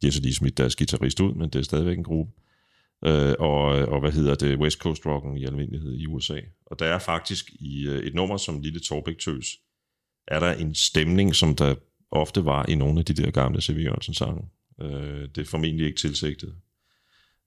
De 0.00 0.06
har 0.06 0.12
så 0.12 0.20
lige 0.22 0.34
smidt 0.34 0.58
deres 0.58 0.76
guitarist 0.76 1.20
ud, 1.20 1.34
men 1.34 1.50
det 1.50 1.58
er 1.58 1.62
stadigvæk 1.62 1.98
en 1.98 2.04
gruppe. 2.04 2.32
øh, 3.04 3.34
og, 3.38 3.64
og 3.64 4.00
hvad 4.00 4.12
hedder 4.12 4.34
det, 4.34 4.58
West 4.58 4.78
Coast 4.78 5.06
Rocken 5.06 5.36
i 5.36 5.44
almindelighed 5.44 5.94
i 5.94 6.06
USA. 6.06 6.40
Og 6.66 6.78
der 6.78 6.86
er 6.86 6.98
faktisk 6.98 7.50
i 7.50 7.88
øh, 7.88 7.98
et 8.02 8.14
nummer 8.14 8.36
som 8.36 8.60
Lille 8.60 8.80
Torbæk 8.80 9.18
Tøs, 9.18 9.46
er 10.28 10.40
der 10.40 10.52
en 10.52 10.74
stemning, 10.74 11.34
som 11.34 11.56
der 11.56 11.74
ofte 12.10 12.44
var 12.44 12.66
i 12.68 12.74
nogle 12.74 12.98
af 12.98 13.04
de 13.04 13.14
der 13.14 13.30
gamle 13.30 13.62
C.V. 13.62 13.78
Jørgensen 13.84 14.14
sange. 14.14 14.42
Øh, 14.80 15.28
det 15.34 15.38
er 15.38 15.50
formentlig 15.50 15.86
ikke 15.86 15.98
tilsigtet. 15.98 16.54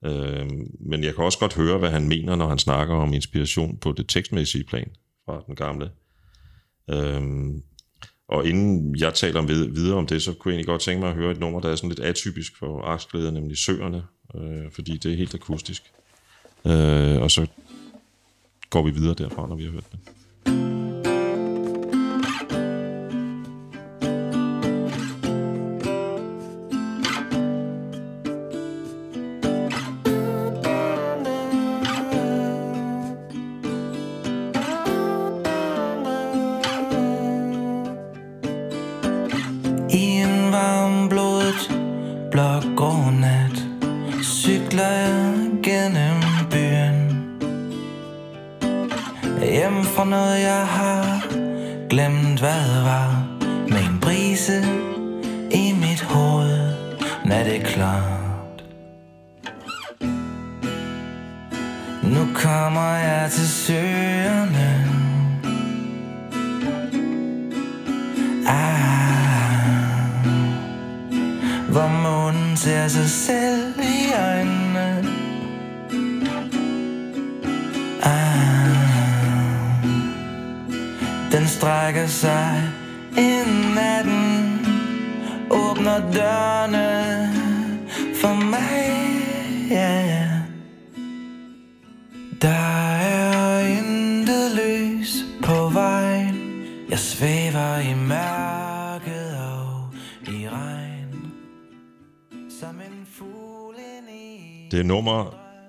Øh, 0.05 0.49
men 0.80 1.03
jeg 1.03 1.15
kan 1.15 1.23
også 1.23 1.39
godt 1.39 1.55
høre, 1.55 1.78
hvad 1.78 1.89
han 1.89 2.07
mener, 2.07 2.36
når 2.36 2.47
han 2.47 2.59
snakker 2.59 2.95
om 2.95 3.13
inspiration 3.13 3.78
på 3.78 3.91
det 3.91 4.09
tekstmæssige 4.09 4.63
plan 4.63 4.91
fra 5.26 5.43
den 5.47 5.55
gamle. 5.55 5.91
Øh, 6.89 7.21
og 8.28 8.47
inden 8.47 8.95
jeg 8.99 9.13
taler 9.13 9.39
om 9.39 9.47
videre 9.47 9.97
om 9.97 10.07
det, 10.07 10.21
så 10.21 10.34
kunne 10.34 10.51
jeg 10.51 10.55
egentlig 10.55 10.67
godt 10.67 10.82
tænke 10.82 10.99
mig 10.99 11.09
at 11.09 11.15
høre 11.15 11.32
et 11.32 11.39
nummer, 11.39 11.59
der 11.59 11.69
er 11.69 11.76
sådan 11.76 11.89
lidt 11.89 11.99
atypisk 11.99 12.57
for 12.57 12.82
aksglæder, 12.82 13.32
nemlig 13.32 13.57
Søerne, 13.57 14.03
øh, 14.36 14.71
fordi 14.71 14.97
det 14.97 15.11
er 15.11 15.17
helt 15.17 15.36
akustisk. 15.36 15.84
Øh, 16.65 17.21
og 17.21 17.32
så 17.32 17.47
går 18.69 18.84
vi 18.84 18.91
videre 18.91 19.13
derfra, 19.13 19.47
når 19.47 19.55
vi 19.55 19.63
har 19.63 19.71
hørt 19.71 19.91
det. 19.91 19.99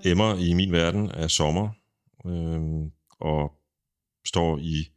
Emmer 0.07 0.36
i 0.36 0.52
min 0.52 0.72
verden 0.72 1.11
af 1.11 1.30
sommer, 1.30 1.68
øh, 2.26 2.90
og 3.20 3.52
står 4.24 4.59
i 4.59 4.88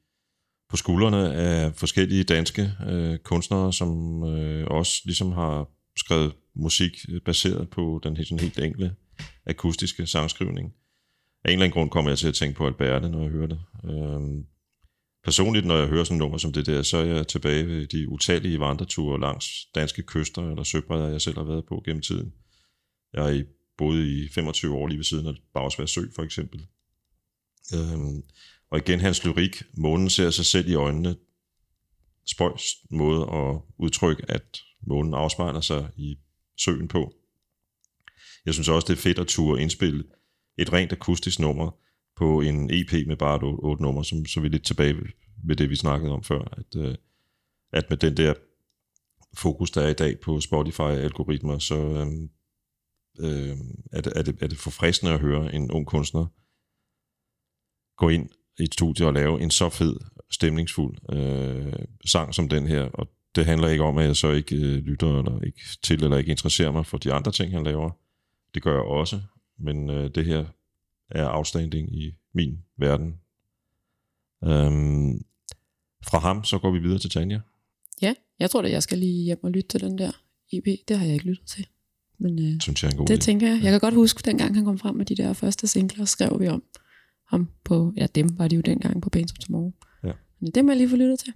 på 0.70 0.78
skuldrene 0.78 1.34
af 1.34 1.76
forskellige 1.76 2.24
danske 2.24 2.72
øh, 2.88 3.18
kunstnere, 3.18 3.74
som 3.74 4.24
øh, 4.24 4.68
også 4.68 5.02
ligesom 5.06 5.32
har 5.32 5.68
skrevet 5.98 6.34
musik 6.56 6.92
øh, 7.10 7.22
baseret 7.22 7.70
på 7.70 8.00
den 8.04 8.18
helt, 8.18 8.28
sådan 8.28 8.44
helt 8.44 8.60
enkle 8.60 8.96
akustiske 9.46 10.08
sangskrivning. 10.08 10.74
Af 11.44 11.50
en 11.50 11.54
eller 11.54 11.66
anden 11.66 11.74
grund 11.74 11.90
kommer 11.90 12.12
jeg 12.12 12.18
til 12.18 12.28
at 12.28 12.34
tænke 12.34 12.58
på 12.58 12.68
Alberte, 12.68 13.10
når 13.10 13.22
jeg 13.22 13.32
hører 13.32 13.48
det. 13.48 13.60
Øh, 13.86 14.44
personligt, 15.24 15.66
når 15.66 15.78
jeg 15.78 15.88
hører 15.88 16.04
sådan 16.04 16.18
nummer 16.18 16.38
som 16.38 16.54
det 16.54 16.66
der, 16.66 16.82
så 16.82 16.98
er 16.98 17.06
jeg 17.06 17.28
tilbage 17.28 17.68
ved 17.68 17.88
de 17.88 18.10
utallige 18.10 18.60
vandreture 18.60 19.20
langs 19.20 19.46
danske 19.76 20.04
kyster 20.04 20.50
eller 20.50 20.64
søbredder, 20.64 21.08
jeg 21.08 21.22
selv 21.22 21.38
har 21.38 21.44
været 21.44 21.66
på 21.66 21.82
gennem 21.86 22.02
tiden. 22.02 22.34
Jeg 23.14 23.26
er 23.26 23.30
i, 23.30 23.44
boede 23.80 24.24
i 24.24 24.28
25 24.28 24.76
år 24.76 24.88
lige 24.88 24.98
ved 24.98 25.04
siden 25.04 25.28
af 25.28 25.34
Bagsvær 25.54 25.86
Sø, 25.86 26.02
for 26.16 26.24
eksempel. 26.24 26.68
Øhm, 27.74 28.24
og 28.70 28.78
igen 28.78 29.00
hans 29.00 29.26
lyrik, 29.26 29.64
månen 29.74 30.10
ser 30.10 30.30
sig 30.30 30.46
selv 30.46 30.70
i 30.70 30.74
øjnene, 30.74 31.16
spøjs 32.26 32.76
måde 32.90 33.22
at 33.22 33.62
udtrykke, 33.78 34.32
at 34.32 34.62
månen 34.82 35.14
afspejler 35.14 35.62
sig 35.62 35.90
i 35.98 36.18
søen 36.58 36.88
på. 36.88 37.14
Jeg 38.46 38.54
synes 38.54 38.70
også, 38.70 38.86
det 38.88 38.94
er 38.94 39.02
fedt 39.02 39.20
at 39.20 39.28
turde 39.28 39.62
indspille 39.62 40.04
et 40.58 40.74
rent 40.74 40.92
akustisk 40.92 41.40
nummer 41.40 41.72
på 42.16 42.42
en 42.42 42.70
EP 42.74 43.08
med 43.08 43.16
bare 43.16 43.36
et 43.36 43.44
otte, 43.44 43.84
nummer, 43.84 44.04
som, 44.04 44.26
så 44.26 44.40
er 44.40 44.42
vi 44.42 44.50
lidt 44.50 44.66
tilbage 44.66 44.96
med 45.44 45.56
det, 45.56 45.70
vi 45.70 45.76
snakkede 45.76 46.12
om 46.12 46.24
før, 46.24 46.42
at, 46.58 46.76
øh, 46.76 46.96
at 47.72 47.90
med 47.90 47.98
den 47.98 48.18
der 48.18 48.34
fokus, 49.34 49.72
der 49.72 49.82
er 49.82 49.90
i 49.90 49.94
dag 49.94 50.20
på 50.20 50.40
Spotify-algoritmer, 50.40 51.60
så 51.60 51.76
øhm, 51.76 52.30
øh, 53.20 53.58
er, 53.92 54.02
det, 54.02 54.14
er, 54.16 54.22
det, 54.22 54.38
er 54.42 54.48
det 54.48 54.58
forfriskende 54.58 55.14
at 55.14 55.20
høre 55.20 55.54
en 55.56 55.72
ung 55.72 55.88
kunstner 55.88 56.26
gå 58.00 58.10
ind 58.10 58.30
i 58.60 58.64
et 58.64 58.74
studie 58.74 59.06
og 59.06 59.14
lave 59.14 59.42
en 59.42 59.52
så 59.52 59.70
fed, 59.70 59.96
stemningsfuld 60.32 61.16
øh, 61.16 61.86
sang 62.06 62.34
som 62.34 62.50
den 62.50 62.68
her. 62.68 62.84
Og 62.84 63.08
det 63.36 63.46
handler 63.46 63.68
ikke 63.68 63.84
om, 63.84 63.98
at 63.98 64.06
jeg 64.06 64.16
så 64.16 64.32
ikke 64.32 64.56
øh, 64.56 64.78
lytter 64.78 65.18
eller 65.18 65.42
ikke 65.42 65.62
til 65.84 66.04
eller 66.04 66.18
ikke 66.18 66.32
interesserer 66.32 66.72
mig 66.72 66.86
for 66.86 66.98
de 66.98 67.14
andre 67.14 67.32
ting, 67.32 67.52
han 67.52 67.64
laver. 67.64 67.92
Det 68.54 68.64
gør 68.64 68.74
jeg 68.74 68.84
også, 68.84 69.22
men 69.60 69.90
øh, 69.90 70.16
det 70.16 70.26
her 70.26 70.46
er 71.10 71.36
outstanding 71.36 71.96
i 71.96 72.16
min 72.34 72.58
verden. 72.78 73.20
Øhm, 74.44 75.26
fra 76.10 76.20
ham, 76.20 76.44
så 76.44 76.60
går 76.60 76.72
vi 76.72 76.80
videre 76.80 77.00
til 77.00 77.10
Tanja. 77.10 77.40
Ja, 78.02 78.14
jeg 78.40 78.50
tror 78.50 78.62
da, 78.62 78.70
jeg 78.70 78.84
skal 78.84 78.98
lige 78.98 79.24
hjem 79.24 79.44
og 79.44 79.52
lytte 79.52 79.70
til 79.70 79.82
den 79.82 79.98
der 79.98 80.12
EP. 80.54 80.66
Det 80.88 80.98
har 80.98 81.06
jeg 81.06 81.14
ikke 81.14 81.26
lyttet 81.26 81.48
til. 81.48 81.68
Men 82.20 82.40
øh, 82.40 82.62
Synes 82.62 82.84
jeg 82.84 82.88
er 82.90 82.92
en 82.92 82.98
god 82.98 83.08
det 83.08 83.18
idé. 83.18 83.22
tænker 83.26 83.48
jeg. 83.48 83.64
Jeg 83.64 83.72
kan 83.72 83.80
godt 83.80 83.94
huske, 83.94 84.22
dengang 84.26 84.56
han 84.56 84.66
kom 84.66 84.80
frem 84.80 84.96
med 84.96 85.06
de 85.06 85.16
der 85.16 85.34
første 85.34 85.68
singler, 85.68 86.06
skrev 86.06 86.40
vi 86.40 86.48
om 86.48 86.64
ham 87.28 87.50
på, 87.64 87.94
ja 87.98 88.08
dem 88.16 88.40
var 88.40 88.48
de 88.48 88.56
jo 88.56 88.62
dengang 88.62 89.02
på 89.02 89.10
Pains 89.10 89.32
of 89.32 89.38
Tomorrow. 89.38 89.72
Ja. 90.04 90.12
Men 90.40 90.52
det 90.52 90.66
må 90.66 90.72
jeg 90.72 90.78
lige 90.78 90.90
få 90.90 90.96
lyttet 90.96 91.20
til. 91.20 91.34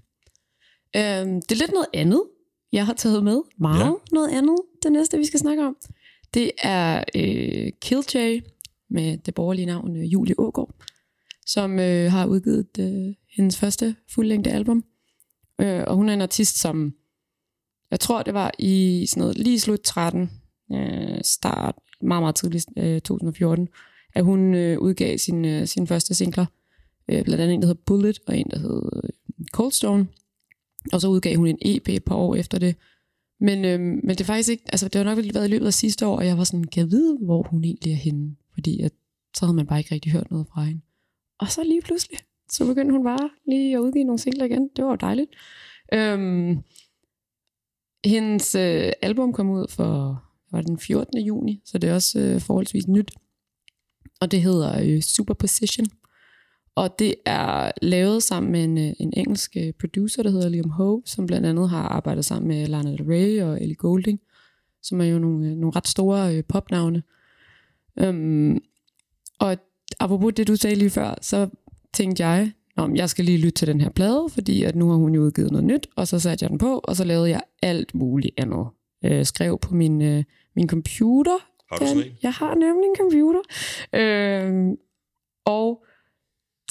Øhm, 0.95 1.41
det 1.41 1.51
er 1.51 1.55
lidt 1.55 1.71
noget 1.71 1.87
andet, 1.93 2.23
jeg 2.71 2.85
har 2.85 2.93
taget 2.93 3.23
med. 3.23 3.41
Meget 3.59 3.85
Ja. 3.85 3.91
noget 4.11 4.29
andet, 4.29 4.57
det 4.83 4.91
næste, 4.91 5.17
vi 5.17 5.25
skal 5.25 5.39
snakke 5.39 5.67
om. 5.67 5.75
Det 6.33 6.51
er 6.63 7.03
øh, 7.15 7.71
Killjoy 7.81 8.41
med 8.89 9.17
det 9.17 9.33
borgerlige 9.33 9.65
navn 9.65 9.97
øh, 9.97 10.13
Julie 10.13 10.35
Ågaard, 10.39 10.75
som 11.45 11.79
øh, 11.79 12.11
har 12.11 12.25
udgivet 12.25 12.67
øh, 12.79 13.13
hendes 13.35 13.57
første 13.57 13.95
fuldlængde 14.09 14.51
album. 14.51 14.83
Øh, 15.61 15.83
og 15.87 15.95
hun 15.95 16.09
er 16.09 16.13
en 16.13 16.21
artist, 16.21 16.59
som 16.61 16.93
jeg 17.91 17.99
tror, 17.99 18.23
det 18.23 18.33
var 18.33 18.51
i 18.59 19.05
sådan 19.09 19.21
noget, 19.21 19.37
lige 19.37 19.59
slut 19.59 19.79
13, 19.81 20.31
øh, 20.71 21.21
start, 21.23 21.75
meget, 22.01 22.23
meget 22.23 22.35
tidligt, 22.35 22.65
øh, 22.77 23.01
2014, 23.01 23.67
at 24.15 24.23
hun 24.23 24.53
øh, 24.53 24.79
udgav 24.79 25.17
sin, 25.17 25.45
øh, 25.45 25.67
sin 25.67 25.87
første 25.87 26.13
singler. 26.13 26.45
Øh, 27.07 27.23
blandt 27.23 27.41
andet 27.41 27.53
en, 27.53 27.61
der 27.61 27.67
hedder 27.67 27.81
Bullet, 27.85 28.19
og 28.27 28.37
en, 28.37 28.47
der 28.51 28.59
hedder 28.59 28.89
øh, 29.03 29.09
Coldstone. 29.51 30.07
Og 30.93 31.01
så 31.01 31.07
udgav 31.07 31.35
hun 31.35 31.47
en 31.47 31.57
EP 31.61 31.89
et 31.89 32.03
par 32.03 32.15
år 32.15 32.35
efter 32.35 32.59
det. 32.59 32.75
Men, 33.39 33.65
øh, 33.65 33.79
men 33.79 34.09
det 34.09 34.21
er 34.21 34.25
faktisk 34.25 34.49
ikke, 34.49 34.63
altså 34.67 34.87
det 34.87 34.95
har 34.95 35.15
nok 35.15 35.25
været 35.33 35.47
i 35.47 35.51
løbet 35.51 35.65
af 35.65 35.73
sidste 35.73 36.07
år, 36.07 36.17
og 36.17 36.25
jeg 36.25 36.37
var 36.37 36.43
sådan, 36.43 36.63
kan 36.63 36.83
jeg 36.83 36.91
vide, 36.91 37.17
hvor 37.21 37.43
hun 37.43 37.63
egentlig 37.63 37.91
er 37.91 37.97
henne? 37.97 38.35
Fordi 38.53 38.81
at, 38.81 38.91
så 39.37 39.45
havde 39.45 39.55
man 39.55 39.67
bare 39.67 39.79
ikke 39.79 39.95
rigtig 39.95 40.11
hørt 40.11 40.31
noget 40.31 40.47
fra 40.53 40.63
hende. 40.63 40.81
Og 41.39 41.51
så 41.51 41.63
lige 41.63 41.81
pludselig, 41.81 42.19
så 42.49 42.65
begyndte 42.65 42.91
hun 42.91 43.03
bare 43.03 43.29
lige 43.47 43.75
at 43.75 43.79
udgive 43.79 44.03
nogle 44.03 44.19
singler 44.19 44.45
igen. 44.45 44.69
Det 44.75 44.83
var 44.85 44.91
jo 44.91 44.95
dejligt. 44.95 45.31
Øhm, 45.93 46.63
hendes 48.05 48.55
øh, 48.55 48.91
album 49.01 49.33
kom 49.33 49.49
ud 49.49 49.67
for 49.69 50.23
var 50.53 50.61
den 50.61 50.79
14. 50.79 51.19
juni, 51.19 51.61
så 51.65 51.77
det 51.77 51.89
er 51.89 51.93
også 51.93 52.19
øh, 52.19 52.41
forholdsvis 52.41 52.87
nyt. 52.87 53.11
Og 54.21 54.31
det 54.31 54.41
hedder 54.41 54.81
øh, 54.83 55.01
Superposition. 55.01 55.87
Og 56.75 56.99
det 56.99 57.15
er 57.25 57.71
lavet 57.81 58.23
sammen 58.23 58.51
med 58.51 58.63
en, 58.63 58.77
øh, 58.77 58.93
en 58.99 59.13
engelsk 59.17 59.57
øh, 59.57 59.73
producer, 59.79 60.23
der 60.23 60.29
hedder 60.29 60.49
Liam 60.49 60.69
Ho, 60.69 61.01
som 61.05 61.27
blandt 61.27 61.47
andet 61.47 61.69
har 61.69 61.83
arbejdet 61.83 62.25
sammen 62.25 62.47
med 62.47 62.67
Lana 62.67 62.91
Del 62.91 63.03
Rey 63.03 63.41
og 63.41 63.61
Ellie 63.61 63.75
Goulding, 63.75 64.19
som 64.81 65.01
er 65.01 65.05
jo 65.05 65.19
nogle, 65.19 65.47
øh, 65.47 65.55
nogle 65.55 65.75
ret 65.75 65.87
store 65.87 66.35
øh, 66.35 66.43
popnavne. 66.43 67.03
Øhm, 67.99 68.61
og 69.39 69.57
apropos 69.99 70.33
det, 70.33 70.47
du 70.47 70.55
sagde 70.55 70.75
lige 70.75 70.89
før, 70.89 71.15
så 71.21 71.49
tænkte 71.93 72.25
jeg, 72.25 72.51
Nå, 72.77 72.89
jeg 72.95 73.09
skal 73.09 73.25
lige 73.25 73.37
lytte 73.37 73.51
til 73.51 73.67
den 73.67 73.81
her 73.81 73.89
plade, 73.89 74.25
fordi 74.29 74.63
at 74.63 74.75
nu 74.75 74.89
har 74.89 74.95
hun 74.95 75.15
jo 75.15 75.21
udgivet 75.21 75.51
noget 75.51 75.65
nyt, 75.65 75.87
og 75.95 76.07
så 76.07 76.19
satte 76.19 76.43
jeg 76.43 76.49
den 76.49 76.57
på, 76.57 76.81
og 76.83 76.95
så 76.95 77.03
lavede 77.03 77.29
jeg 77.29 77.41
alt 77.61 77.95
muligt 77.95 78.33
andet. 78.37 78.67
Øh, 79.05 79.25
skrev 79.25 79.59
på 79.59 79.75
min, 79.75 80.01
øh, 80.01 80.23
min 80.55 80.69
computer, 80.69 81.37
Har 81.71 81.77
du 81.77 81.85
sådan 81.87 82.03
en? 82.03 82.17
Jeg 82.23 82.33
har 82.33 82.55
nemlig 82.55 82.87
en 82.89 82.95
computer. 82.97 83.41
Øhm, 83.93 84.75
og 85.45 85.85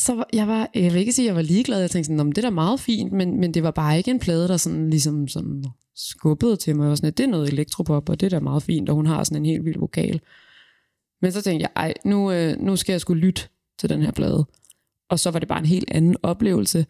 så 0.01 0.15
var, 0.15 0.29
jeg 0.33 0.49
var, 0.49 0.71
jeg 0.75 0.93
vil 0.93 1.01
ikke 1.01 1.13
sige, 1.13 1.25
at 1.27 1.29
jeg 1.29 1.37
var 1.37 1.43
ligeglad. 1.43 1.81
Jeg 1.81 1.91
tænkte 1.91 2.07
sådan, 2.07 2.17
"Nå, 2.17 2.23
men 2.23 2.33
det 2.33 2.39
er 2.39 2.49
da 2.49 2.55
meget 2.55 2.81
fint, 2.81 3.13
men, 3.13 3.41
men 3.41 3.55
det 3.55 3.63
var 3.63 3.71
bare 3.71 3.99
ikke 3.99 4.11
en 4.11 4.19
plade, 4.19 4.49
der 4.49 4.57
sådan, 4.57 4.91
ligesom 4.91 5.29
sådan 5.29 5.65
skubbede 5.97 6.57
til 6.57 6.77
mig. 6.77 6.91
Og 6.91 6.97
sådan, 6.97 7.09
at 7.09 7.19
det 7.19 7.25
er 7.25 7.29
noget 7.29 7.53
elektropop, 7.53 8.09
og 8.09 8.21
det 8.21 8.27
er 8.27 8.31
da 8.31 8.41
meget 8.41 8.63
fint, 8.63 8.89
og 8.89 8.95
hun 8.95 9.07
har 9.07 9.25
sådan 9.25 9.43
en 9.43 9.47
helt 9.47 9.65
vild 9.65 9.79
vokal. 9.79 10.21
Men 11.23 11.33
så 11.33 11.43
tænkte 11.43 11.63
jeg, 11.63 11.71
ej, 11.77 11.95
nu, 12.05 12.33
øh, 12.33 12.59
nu 12.59 12.77
skal 12.77 12.93
jeg 12.93 13.01
skulle 13.01 13.21
lytte 13.21 13.43
til 13.79 13.89
den 13.89 14.03
her 14.03 14.11
plade. 14.11 14.45
Og 15.09 15.19
så 15.19 15.31
var 15.31 15.39
det 15.39 15.49
bare 15.49 15.59
en 15.59 15.67
helt 15.67 15.91
anden 15.91 16.17
oplevelse, 16.23 16.87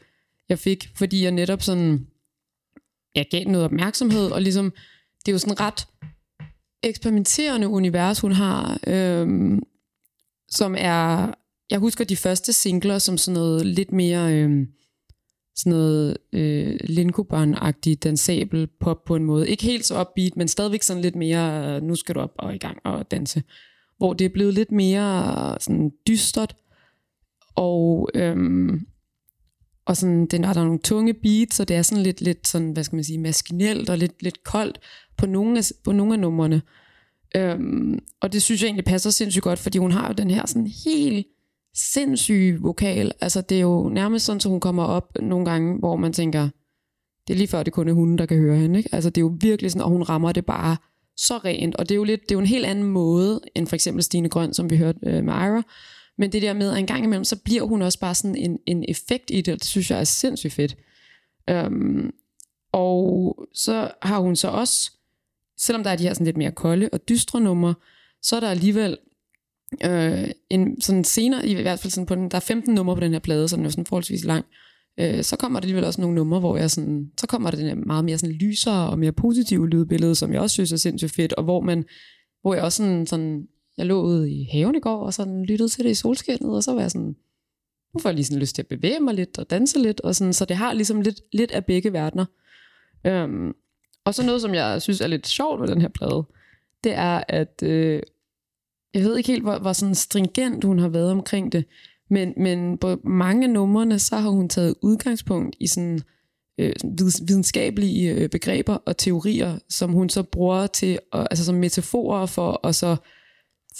jeg 0.49 0.59
fik, 0.59 0.91
fordi 0.95 1.25
jeg 1.25 1.31
netop 1.33 1.63
sådan, 1.63 2.07
jeg 3.15 3.27
gav 3.31 3.41
den 3.41 3.53
noget 3.53 3.65
opmærksomhed, 3.65 4.31
og 4.31 4.43
ligesom, 4.43 4.73
det 5.27 5.29
er 5.29 5.33
jo 5.33 5.39
sådan 5.39 5.61
ret 5.61 5.87
eksperimenterende 6.83 7.69
univers, 7.69 8.21
hun 8.21 8.33
har, 8.33 8.81
øhm, 8.87 9.63
som 10.51 10.75
er, 10.79 11.35
jeg 11.71 11.79
husker 11.79 12.05
de 12.05 12.17
første 12.17 12.53
singler 12.53 12.99
som 12.99 13.19
sådan 13.19 13.41
noget 13.41 13.67
lidt 13.67 13.93
mere, 13.93 14.35
øhm, 14.35 14.67
sådan 15.57 15.71
noget 15.71 16.17
øh, 16.33 16.79
Linkobarn-agtig 16.85 17.95
dansabel 18.03 18.69
pop 18.81 19.05
på 19.05 19.17
en 19.17 19.25
måde. 19.25 19.49
Ikke 19.49 19.65
helt 19.65 19.85
så 19.85 20.01
upbeat, 20.01 20.37
men 20.37 20.49
stadigvæk 20.49 20.83
sådan 20.83 21.03
lidt 21.03 21.17
mere, 21.17 21.81
nu 21.81 21.95
skal 21.95 22.15
du 22.15 22.21
op 22.21 22.33
og 22.39 22.55
i 22.55 22.59
gang 22.59 22.79
og 22.85 23.11
danse. 23.11 23.43
Hvor 23.99 24.13
det 24.13 24.25
er 24.25 24.29
blevet 24.29 24.55
lidt 24.55 24.73
mere 24.73 25.57
sådan 25.61 25.93
dystert, 26.07 26.57
og, 27.55 28.09
øhm, 28.15 28.87
og 29.87 29.97
sådan, 29.97 30.27
den, 30.27 30.43
der 30.43 30.49
er 30.49 30.55
nogle 30.55 30.79
tunge 30.79 31.15
beats, 31.15 31.57
så 31.57 31.65
det 31.65 31.77
er 31.77 31.83
sådan 31.83 32.03
lidt, 32.03 32.21
lidt 32.21 32.49
sådan, 32.49 32.73
hvad 32.73 32.85
skal 32.85 32.97
man 32.97 33.05
sige, 33.05 33.19
maskinelt 33.19 33.91
og 33.91 33.99
lidt, 33.99 34.23
lidt 34.23 34.45
koldt 34.45 34.79
på 35.17 35.27
nogle 35.27 35.59
af, 35.59 35.65
på 35.85 35.93
nogle 35.93 36.13
af 36.15 36.21
numrene. 36.21 36.63
Øhm, 37.37 37.99
og 38.21 38.33
det 38.33 38.43
synes 38.43 38.63
jeg 38.63 38.67
egentlig 38.67 38.85
passer 38.85 39.11
sindssygt 39.11 39.43
godt, 39.43 39.59
fordi 39.59 39.79
hun 39.79 39.93
har 39.93 40.09
jo 40.09 40.13
den 40.13 40.31
her 40.31 40.47
sådan 40.47 40.71
helt 40.85 41.27
sindssyge 41.75 42.61
vokal. 42.61 43.13
Altså 43.21 43.41
det 43.41 43.57
er 43.57 43.61
jo 43.61 43.89
nærmest 43.89 44.25
sådan, 44.25 44.37
at 44.37 44.45
hun 44.45 44.61
kommer 44.61 44.85
op 44.85 45.19
nogle 45.21 45.45
gange, 45.45 45.79
hvor 45.79 45.97
man 45.97 46.13
tænker, 46.13 46.49
det 47.29 47.35
er 47.35 47.39
lige 47.39 47.49
før 47.49 47.63
det 47.63 47.73
kun 47.73 47.89
er 47.89 47.93
hunden, 47.93 48.19
der 48.19 48.27
kan 48.27 48.39
høre 48.39 48.57
hende. 48.57 48.79
Ikke? 48.79 48.95
Altså 48.95 49.11
det 49.11 49.19
er 49.19 49.25
jo 49.25 49.37
virkelig 49.41 49.71
sådan, 49.71 49.85
og 49.85 49.91
hun 49.91 50.03
rammer 50.03 50.33
det 50.33 50.47
bare 50.47 50.77
så 51.17 51.39
rent. 51.39 51.77
Og 51.77 51.89
det 51.89 51.95
er 51.95 51.97
jo, 51.97 52.05
lidt, 52.05 52.23
det 52.23 52.31
er 52.31 52.35
jo 52.35 52.41
en 52.41 52.47
helt 52.47 52.67
anden 52.67 52.85
måde, 52.85 53.41
end 53.55 53.67
for 53.67 53.75
eksempel 53.75 54.03
Stine 54.03 54.29
Grøn, 54.29 54.55
som 54.55 54.71
vi 54.71 54.77
hørte 54.77 54.99
øh, 55.03 55.25
med 55.25 55.35
Ira. 55.35 55.63
Men 56.19 56.33
det 56.33 56.43
der 56.43 56.53
med, 56.53 56.71
at 56.71 56.79
en 56.79 56.87
gang 56.87 57.05
imellem, 57.05 57.25
så 57.25 57.37
bliver 57.37 57.63
hun 57.63 57.83
også 57.83 58.01
bare 58.01 58.15
sådan 58.15 58.37
en, 58.37 58.59
en 58.67 58.85
effekt 58.89 59.31
i 59.31 59.41
det, 59.41 59.55
og 59.55 59.61
det 59.61 59.67
synes 59.67 59.91
jeg 59.91 60.01
er 60.01 60.05
sindssygt 60.05 60.53
fedt. 60.53 60.77
Øhm, 61.51 62.11
og 62.73 63.37
så 63.55 63.91
har 64.03 64.19
hun 64.19 64.37
så 64.37 64.49
også, 64.49 64.93
selvom 65.65 65.83
der 65.83 65.91
er 65.91 65.97
de 65.97 66.03
her 66.03 66.15
sådan 66.15 66.25
lidt 66.25 66.37
mere 66.37 66.53
kolde 66.53 66.89
og 66.93 67.09
dystre 67.09 67.41
numre, 67.41 67.75
så 68.23 68.37
er 68.37 68.41
der 68.41 68.49
alligevel 68.49 68.99
øh, 69.85 70.31
en 70.51 70.81
sådan 70.81 71.05
senere, 71.05 71.47
i 71.47 71.63
hvert 71.63 71.79
fald 71.79 71.91
sådan 71.91 72.07
på 72.07 72.15
den, 72.15 72.31
der 72.31 72.37
er 72.37 72.41
15 72.41 72.75
numre 72.75 72.95
på 72.95 73.01
den 73.01 73.13
her 73.13 73.19
plade, 73.19 73.49
så 73.49 73.57
den 73.57 73.65
er 73.65 73.71
sådan 73.71 73.87
forholdsvis 73.87 74.25
lang. 74.25 74.45
Øh, 75.01 75.23
så 75.23 75.37
kommer 75.37 75.61
der 75.61 75.65
alligevel 75.65 75.85
også 75.85 76.01
nogle 76.01 76.15
numre, 76.15 76.41
hvor 76.41 76.57
jeg 76.57 76.71
sådan, 76.71 77.11
så 77.21 77.27
kommer 77.27 77.51
der 77.51 77.59
den 77.59 77.67
her 77.67 77.75
meget 77.75 78.05
mere 78.05 78.19
sådan 78.19 78.35
lysere 78.35 78.91
og 78.91 78.99
mere 78.99 79.13
positive 79.13 79.69
lydbillede, 79.69 80.15
som 80.15 80.33
jeg 80.33 80.41
også 80.41 80.55
synes 80.55 80.73
er 80.73 80.77
sindssygt 80.77 81.13
fedt, 81.13 81.33
og 81.33 81.45
hvor 81.45 81.61
man, 81.61 81.85
hvor 82.43 82.55
jeg 82.55 82.63
også 82.63 82.77
sådan, 82.77 83.07
sådan 83.07 83.47
jeg 83.79 83.87
lå 83.87 84.03
ude 84.03 84.33
i 84.33 84.49
haven 84.53 84.75
i 84.75 84.81
går, 84.81 85.07
og 85.07 85.15
sådan 85.15 85.45
lyttede 85.45 85.69
til 85.69 85.85
det 85.85 85.91
i 85.91 85.95
solskinnet, 85.95 86.57
og 86.57 86.63
så 86.63 86.73
var 86.73 86.81
jeg 86.81 86.91
sådan, 86.91 87.17
nu 87.95 88.01
får 88.01 88.09
jeg 88.09 88.15
lige 88.15 88.25
sådan 88.25 88.41
lyst 88.41 88.55
til 88.55 88.63
at 88.63 88.69
bevæge 88.69 89.01
mig 89.01 89.15
lidt 89.15 89.39
og 89.39 89.51
danse 89.51 89.79
lidt, 89.79 90.01
og 90.01 90.15
sådan, 90.15 90.33
så 90.33 90.45
det 90.45 90.57
har 90.57 90.73
ligesom 90.73 91.01
lidt, 91.01 91.21
lidt 91.33 91.51
af 91.51 91.65
begge 91.65 91.93
verdener. 91.93 92.25
Øhm, 93.07 93.53
og 94.05 94.15
så 94.15 94.27
noget, 94.27 94.41
som 94.41 94.55
jeg 94.55 94.83
synes 94.83 95.01
er 95.01 95.07
lidt 95.07 95.27
sjovt 95.27 95.61
ved 95.61 95.69
den 95.69 95.81
her 95.81 95.89
plade, 95.89 96.25
det 96.85 96.93
er, 96.93 97.25
at 97.29 97.63
øh, 97.63 98.03
jeg 98.95 99.03
ved 99.03 99.17
ikke 99.17 99.33
helt, 99.33 99.43
hvor, 99.43 99.59
hvor 99.59 99.73
sådan 99.73 99.95
stringent 99.95 100.65
hun 100.65 100.79
har 100.79 100.89
været 100.89 101.11
omkring 101.11 101.53
det, 101.53 101.65
men, 102.11 102.35
men 102.37 102.79
på 102.79 102.97
mange 103.05 103.49
numrene, 103.49 103.99
så 103.99 104.17
har 104.17 104.31
hun 104.31 104.49
taget 104.49 104.75
udgangspunkt 104.83 105.57
i 105.61 105.67
sådan 105.67 106.01
øh, 106.59 106.73
videnskabelige 107.29 108.15
øh, 108.15 108.29
begreber 108.29 108.75
og 108.75 108.97
teorier, 108.97 109.59
som 109.69 109.93
hun 109.93 110.09
så 110.09 110.23
bruger 110.23 110.67
til, 110.67 110.99
og, 111.13 111.27
altså 111.31 111.45
som 111.45 111.55
metaforer 111.55 112.27
for 112.27 112.67
at 112.67 112.75
så 112.75 112.97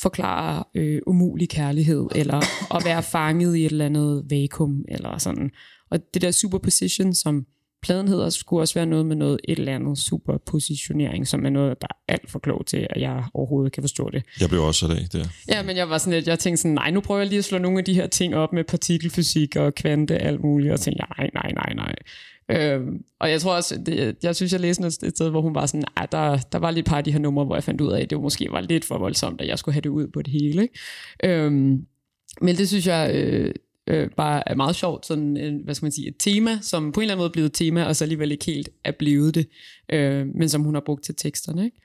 forklare 0.01 0.65
øh, 0.75 1.01
umulig 1.07 1.49
kærlighed, 1.49 2.07
eller 2.15 2.37
at 2.77 2.85
være 2.85 3.03
fanget 3.03 3.57
i 3.57 3.65
et 3.67 3.73
eller 3.73 3.87
andet 3.87 4.25
vakuum, 4.31 4.85
eller 4.89 5.19
sådan. 5.19 5.51
Og 5.91 6.15
det 6.15 6.23
der 6.23 6.31
superposition, 6.31 7.15
som 7.15 7.47
pladen 7.83 8.09
hedder, 8.09 8.31
skulle 8.31 8.63
også 8.63 8.75
være 8.75 8.87
noget 8.87 9.07
med 9.07 9.17
noget 9.17 9.41
et 9.45 9.59
eller 9.59 9.75
andet 9.75 9.99
superpositionering, 9.99 11.29
som 11.29 11.47
er 11.47 11.51
noget, 11.51 11.81
der 11.81 11.87
er 11.91 12.13
alt 12.13 12.31
for 12.31 12.39
klogt 12.39 12.69
til, 12.69 12.87
at 12.91 13.01
jeg 13.01 13.25
overhovedet 13.35 13.73
kan 13.73 13.83
forstå 13.83 14.11
det. 14.11 14.23
Jeg 14.41 14.49
blev 14.49 14.63
også 14.63 14.87
af 14.87 15.09
der. 15.13 15.25
Ja, 15.49 15.63
men 15.63 15.77
jeg 15.77 15.91
var 15.91 15.99
sådan 15.99 16.13
lidt, 16.13 16.29
jeg 16.29 16.39
tænkte 16.39 16.63
sådan, 16.63 16.75
nej, 16.75 16.91
nu 16.91 17.01
prøver 17.01 17.21
jeg 17.21 17.29
lige 17.29 17.39
at 17.39 17.45
slå 17.45 17.59
nogle 17.59 17.79
af 17.79 17.85
de 17.85 17.95
her 17.95 18.07
ting 18.07 18.37
op 18.37 18.53
med 18.53 18.65
partikelfysik 18.65 19.57
og 19.57 19.75
kvante 19.75 20.19
alt 20.19 20.41
muligt, 20.41 20.73
og 20.73 20.81
tænkte, 20.81 21.05
nej, 21.19 21.31
nej, 21.35 21.53
nej, 21.53 21.75
nej. 21.75 21.95
Øhm, 22.49 23.05
og 23.21 23.31
jeg 23.31 23.41
tror 23.41 23.55
også, 23.55 23.83
det, 23.87 24.17
jeg 24.23 24.37
synes, 24.37 24.53
jeg 24.53 24.61
læste 24.61 24.87
et 24.87 24.93
sted, 24.93 25.31
hvor 25.31 25.41
hun 25.41 25.55
var 25.55 25.67
sådan, 25.67 25.85
at 25.97 26.13
der, 26.13 26.37
der 26.37 26.59
var 26.59 26.71
lige 26.71 26.81
et 26.81 26.87
par 26.87 26.97
af 26.97 27.05
de 27.05 27.13
her 27.13 27.19
numre, 27.19 27.45
hvor 27.45 27.57
jeg 27.57 27.65
fandt 27.65 27.81
ud 27.81 27.93
af, 27.93 28.01
at 28.01 28.11
det 28.11 28.21
måske 28.21 28.49
var 28.51 28.61
lidt 28.61 28.85
for 28.85 28.99
voldsomt, 28.99 29.41
at 29.41 29.49
jeg 29.49 29.59
skulle 29.59 29.73
have 29.73 29.81
det 29.81 29.89
ud 29.89 30.07
på 30.07 30.23
det 30.23 30.33
hele. 30.33 30.63
Ikke? 30.63 30.75
Øhm, 31.25 31.87
men 32.41 32.57
det 32.57 32.69
synes 32.69 32.87
jeg 32.87 33.11
øh, 33.15 33.55
øh, 33.87 34.11
bare 34.17 34.49
er 34.49 34.55
meget 34.55 34.77
sjovt, 34.77 35.07
sådan, 35.07 35.37
en, 35.37 35.65
hvad 35.65 35.75
skal 35.75 35.85
man 35.85 35.93
sige, 35.93 36.09
et 36.09 36.17
tema, 36.19 36.59
som 36.61 36.93
på 36.93 37.01
en 37.01 37.03
eller 37.03 37.15
anden 37.15 37.21
måde 37.21 37.29
er 37.29 37.33
blevet 37.33 37.49
et 37.49 37.55
tema, 37.55 37.85
og 37.85 37.97
så 37.97 38.05
alligevel 38.05 38.33
ikke 38.33 38.45
helt 38.45 38.69
er 38.85 38.93
blevet 38.93 39.35
det, 39.35 39.49
øh, 39.93 40.27
men 40.27 40.49
som 40.49 40.63
hun 40.63 40.75
har 40.75 40.83
brugt 40.87 41.05
til 41.05 41.15
teksterne. 41.15 41.65
Ikke? 41.65 41.81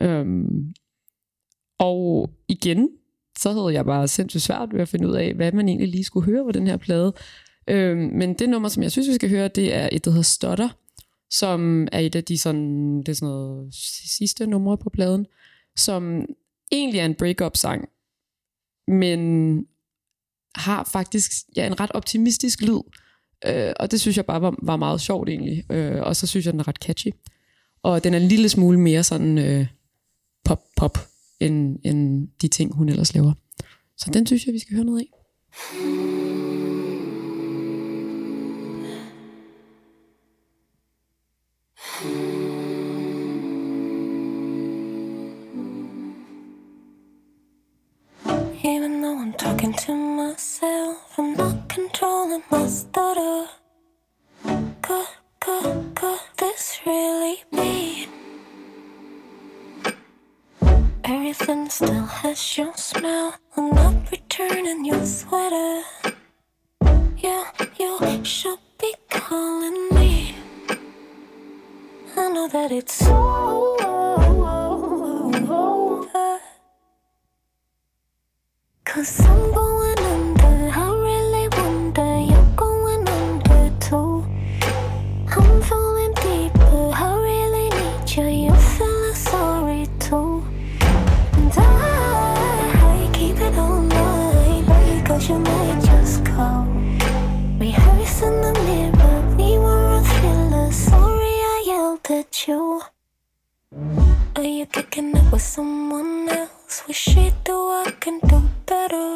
Øhm, 0.00 0.74
og 1.78 2.30
igen, 2.48 2.88
så 3.38 3.52
havde 3.52 3.74
jeg 3.74 3.84
bare 3.84 4.08
sindssygt 4.08 4.42
svært 4.42 4.72
ved 4.72 4.80
at 4.80 4.88
finde 4.88 5.08
ud 5.08 5.14
af, 5.14 5.34
hvad 5.34 5.52
man 5.52 5.68
egentlig 5.68 5.88
lige 5.88 6.04
skulle 6.04 6.26
høre 6.26 6.44
på 6.44 6.52
den 6.52 6.66
her 6.66 6.76
plade. 6.76 7.12
Øhm, 7.68 7.98
men 7.98 8.34
det 8.34 8.48
nummer, 8.48 8.68
som 8.68 8.82
jeg 8.82 8.92
synes, 8.92 9.08
vi 9.08 9.14
skal 9.14 9.30
høre, 9.30 9.48
det 9.48 9.74
er 9.74 9.88
et, 9.92 10.04
der 10.04 10.10
hedder 10.10 10.22
Stotter, 10.22 10.68
som 11.30 11.88
er 11.92 11.98
et 11.98 12.14
af 12.14 12.24
de 12.24 12.38
sådan, 12.38 12.98
det 12.98 13.08
er 13.08 13.12
sådan 13.12 13.28
noget 13.28 13.74
sidste 14.18 14.46
numre 14.46 14.78
på 14.78 14.90
pladen, 14.90 15.26
som 15.76 16.26
egentlig 16.72 17.00
er 17.00 17.04
en 17.04 17.14
break-up-sang, 17.14 17.88
men 18.88 19.66
har 20.54 20.84
faktisk 20.92 21.32
ja, 21.56 21.66
en 21.66 21.80
ret 21.80 21.90
optimistisk 21.94 22.60
lyd. 22.60 22.80
Øh, 23.46 23.72
og 23.80 23.90
det 23.90 24.00
synes 24.00 24.16
jeg 24.16 24.26
bare 24.26 24.42
var, 24.42 24.54
var 24.62 24.76
meget 24.76 25.00
sjovt 25.00 25.28
egentlig. 25.28 25.72
Øh, 25.72 26.02
og 26.02 26.16
så 26.16 26.26
synes 26.26 26.46
jeg, 26.46 26.52
den 26.52 26.60
er 26.60 26.68
ret 26.68 26.76
catchy. 26.76 27.10
Og 27.82 28.04
den 28.04 28.14
er 28.14 28.18
en 28.18 28.28
lille 28.28 28.48
smule 28.48 28.80
mere 28.80 29.02
sådan 29.02 29.38
øh, 29.38 29.66
pop-pop, 30.44 30.98
end, 31.40 31.78
end 31.84 32.28
de 32.42 32.48
ting, 32.48 32.74
hun 32.74 32.88
ellers 32.88 33.14
laver. 33.14 33.32
Så 33.96 34.10
den 34.12 34.26
synes 34.26 34.46
jeg, 34.46 34.54
vi 34.54 34.58
skal 34.58 34.76
høre 34.76 34.84
noget 34.84 35.00
af. 35.00 35.08
Even 42.04 42.31
talking 49.62 49.86
to 49.86 49.94
myself, 49.94 51.18
I'm 51.18 51.34
not 51.34 51.68
controlling 51.68 52.42
my 52.50 52.66
stutter. 52.66 53.46
Could, 54.82 55.06
could, 55.40 55.94
could 55.94 56.20
this 56.36 56.80
really 56.84 57.36
be? 57.52 58.08
Everything 61.04 61.68
still 61.68 62.06
has 62.06 62.58
your 62.58 62.76
smell. 62.76 63.36
I'm 63.56 63.70
not 63.70 64.10
returning 64.10 64.84
your 64.84 65.06
sweater. 65.06 65.82
Yeah, 67.18 67.44
you 67.78 68.24
should 68.24 68.58
be 68.80 68.94
calling 69.10 69.94
me. 69.94 70.34
I 72.16 72.28
know 72.30 72.48
that 72.48 72.72
it's 72.72 73.06
over. 73.06 73.91
You 104.62 104.66
kicking 104.66 105.16
it 105.16 105.32
with 105.32 105.42
someone 105.42 106.28
else? 106.28 106.61
Wish 106.80 107.10
should 107.10 107.34
do 107.44 107.56
I 107.84 107.90
can 108.00 108.16
do 108.30 108.38
better. 108.66 109.08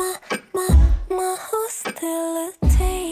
My, 0.00 0.12
my, 0.58 0.68
my 1.18 1.32
hostility 1.50 3.02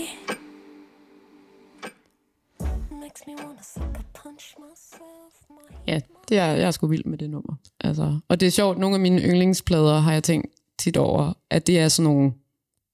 makes 3.02 3.22
me 3.26 3.34
wanna 3.42 3.62
sucker 3.62 4.04
punch 4.14 4.54
myself. 4.58 5.32
My 5.50 5.76
Ja, 5.86 6.00
det 6.28 6.38
er, 6.38 6.46
jeg 6.46 6.66
er 6.66 6.70
sgu 6.70 6.86
vild 6.86 7.04
med 7.04 7.18
det 7.18 7.30
nummer. 7.30 7.54
Altså, 7.80 8.20
og 8.28 8.40
det 8.40 8.46
er 8.46 8.50
sjovt, 8.50 8.78
nogle 8.78 8.96
af 8.96 9.00
mine 9.00 9.22
yndlingsplader 9.22 9.98
har 9.98 10.12
jeg 10.12 10.22
tænkt 10.22 10.46
tit 10.78 10.96
over, 10.96 11.32
at 11.50 11.66
det 11.66 11.78
er 11.78 11.88
sådan 11.88 12.12
nogle, 12.12 12.32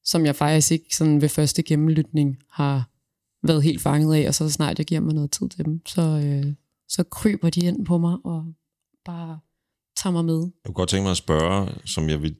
som 0.04 0.26
jeg 0.26 0.36
faktisk 0.36 0.72
ikke 0.72 0.96
sådan 0.96 1.20
ved 1.22 1.28
første 1.28 1.62
gennemlytning 1.62 2.38
har 2.50 2.88
været 3.42 3.62
helt 3.62 3.82
fanget 3.82 4.14
af, 4.14 4.28
og 4.28 4.34
så 4.34 4.50
snart 4.50 4.78
jeg 4.78 4.86
giver 4.86 5.00
mig 5.00 5.14
noget 5.14 5.30
tid 5.30 5.48
til 5.48 5.64
dem, 5.64 5.86
så, 5.86 6.02
øh, 6.02 6.54
så 6.88 7.02
kryber 7.02 7.50
de 7.50 7.60
ind 7.60 7.86
på 7.86 7.98
mig 7.98 8.16
og 8.24 8.44
bare 9.04 9.38
tager 9.96 10.12
mig 10.12 10.24
med. 10.24 10.40
Jeg 10.40 10.64
kunne 10.64 10.74
godt 10.74 10.88
tænke 10.88 11.02
mig 11.02 11.10
at 11.10 11.16
spørge, 11.16 11.68
som 11.84 12.08
jeg 12.08 12.22
vil 12.22 12.36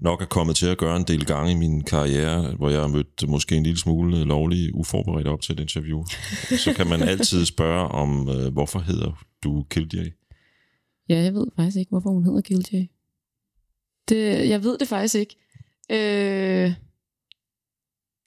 nok 0.00 0.22
er 0.22 0.26
kommet 0.26 0.56
til 0.56 0.66
at 0.66 0.78
gøre 0.78 0.96
en 0.96 1.04
del 1.04 1.26
gange 1.26 1.52
i 1.52 1.54
min 1.54 1.84
karriere, 1.84 2.56
hvor 2.56 2.70
jeg 2.70 2.80
har 2.80 2.88
mødt 2.88 3.28
måske 3.28 3.56
en 3.56 3.62
lille 3.62 3.78
smule 3.78 4.24
lovlig 4.24 4.74
uforberedt 4.74 5.26
op 5.26 5.40
til 5.40 5.52
et 5.52 5.60
interview. 5.60 6.04
Så 6.64 6.74
kan 6.76 6.86
man 6.86 7.02
altid 7.02 7.44
spørge 7.44 7.88
om, 7.88 8.28
øh, 8.28 8.52
hvorfor 8.52 8.78
hedder 8.78 9.24
du 9.44 9.66
Kildjay? 9.70 10.12
Ja, 11.08 11.22
jeg 11.22 11.34
ved 11.34 11.46
faktisk 11.56 11.76
ikke, 11.76 11.90
hvorfor 11.90 12.10
hun 12.10 12.24
hedder 12.24 12.40
Gilday. 12.40 12.86
Det, 14.08 14.48
jeg 14.48 14.62
ved 14.62 14.78
det 14.78 14.88
faktisk 14.88 15.14
ikke. 15.14 15.36
Øh, 15.90 16.74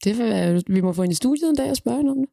det 0.03 0.17
vil, 0.17 0.63
vi 0.67 0.81
må 0.81 0.93
få 0.93 1.01
hende 1.01 1.11
i 1.11 1.15
studiet 1.15 1.49
en 1.49 1.55
dag 1.55 1.69
og 1.69 1.77
spørge 1.77 1.97
hende 1.97 2.11
om 2.11 2.17
det. 2.17 2.29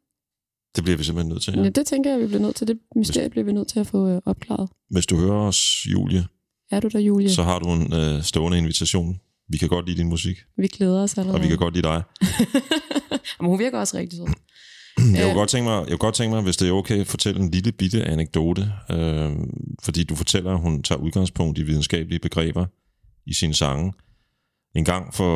Det 0.75 0.83
bliver 0.83 0.97
vi 0.97 1.03
simpelthen 1.03 1.29
nødt 1.33 1.43
til. 1.43 1.53
Ja. 1.55 1.61
Ja. 1.63 1.69
det 1.69 1.85
tænker 1.85 2.11
jeg, 2.11 2.19
vi 2.19 2.27
bliver 2.27 2.41
nødt 2.41 2.55
til. 2.55 2.67
Det 2.67 2.77
mysterie 2.95 3.29
bliver 3.29 3.43
vi 3.45 3.51
nødt 3.51 3.67
til 3.67 3.79
at 3.79 3.87
få 3.87 4.07
øh, 4.09 4.21
opklaret. 4.25 4.69
Hvis 4.89 5.05
du 5.05 5.17
hører 5.17 5.35
os, 5.47 5.85
Julie, 5.93 6.25
Er 6.71 6.79
du 6.79 6.87
der, 6.87 6.99
Julie? 6.99 7.29
så 7.29 7.43
har 7.43 7.59
du 7.59 7.69
en 7.69 7.93
øh, 7.93 8.23
stående 8.23 8.57
invitation. 8.57 9.19
Vi 9.49 9.57
kan 9.57 9.69
godt 9.69 9.85
lide 9.87 9.97
din 9.97 10.07
musik, 10.09 10.37
Vi 10.57 10.67
glæder 10.67 11.03
os 11.03 11.17
allerede. 11.17 11.37
og 11.37 11.43
vi 11.43 11.47
kan 11.47 11.57
godt 11.57 11.73
lide 11.73 11.87
dig. 11.87 12.03
Men 13.39 13.49
hun 13.49 13.59
virker 13.59 13.79
også 13.79 13.97
rigtig 13.97 14.17
sød. 14.17 14.27
Jeg 15.15 15.23
kunne 15.25 15.33
godt 15.39 15.49
tænke 15.49 15.69
mig, 15.69 15.77
jeg 15.79 15.87
kunne 15.87 15.97
godt 15.97 16.15
tænke 16.15 16.35
mig 16.35 16.43
hvis 16.43 16.57
det 16.57 16.67
er 16.67 16.71
okay, 16.71 16.99
at 16.99 17.07
fortælle 17.07 17.41
en 17.41 17.51
lille 17.51 17.71
bitte 17.71 18.03
anekdote. 18.05 18.71
Øh, 18.91 19.31
fordi 19.83 20.03
du 20.03 20.15
fortæller, 20.15 20.51
at 20.51 20.59
hun 20.61 20.83
tager 20.83 20.99
udgangspunkt 20.99 21.57
i 21.59 21.63
videnskabelige 21.63 22.19
begreber 22.19 22.65
i 23.25 23.33
sine 23.33 23.53
sange. 23.53 23.93
En 24.75 24.85
gang 24.85 25.13
for 25.13 25.33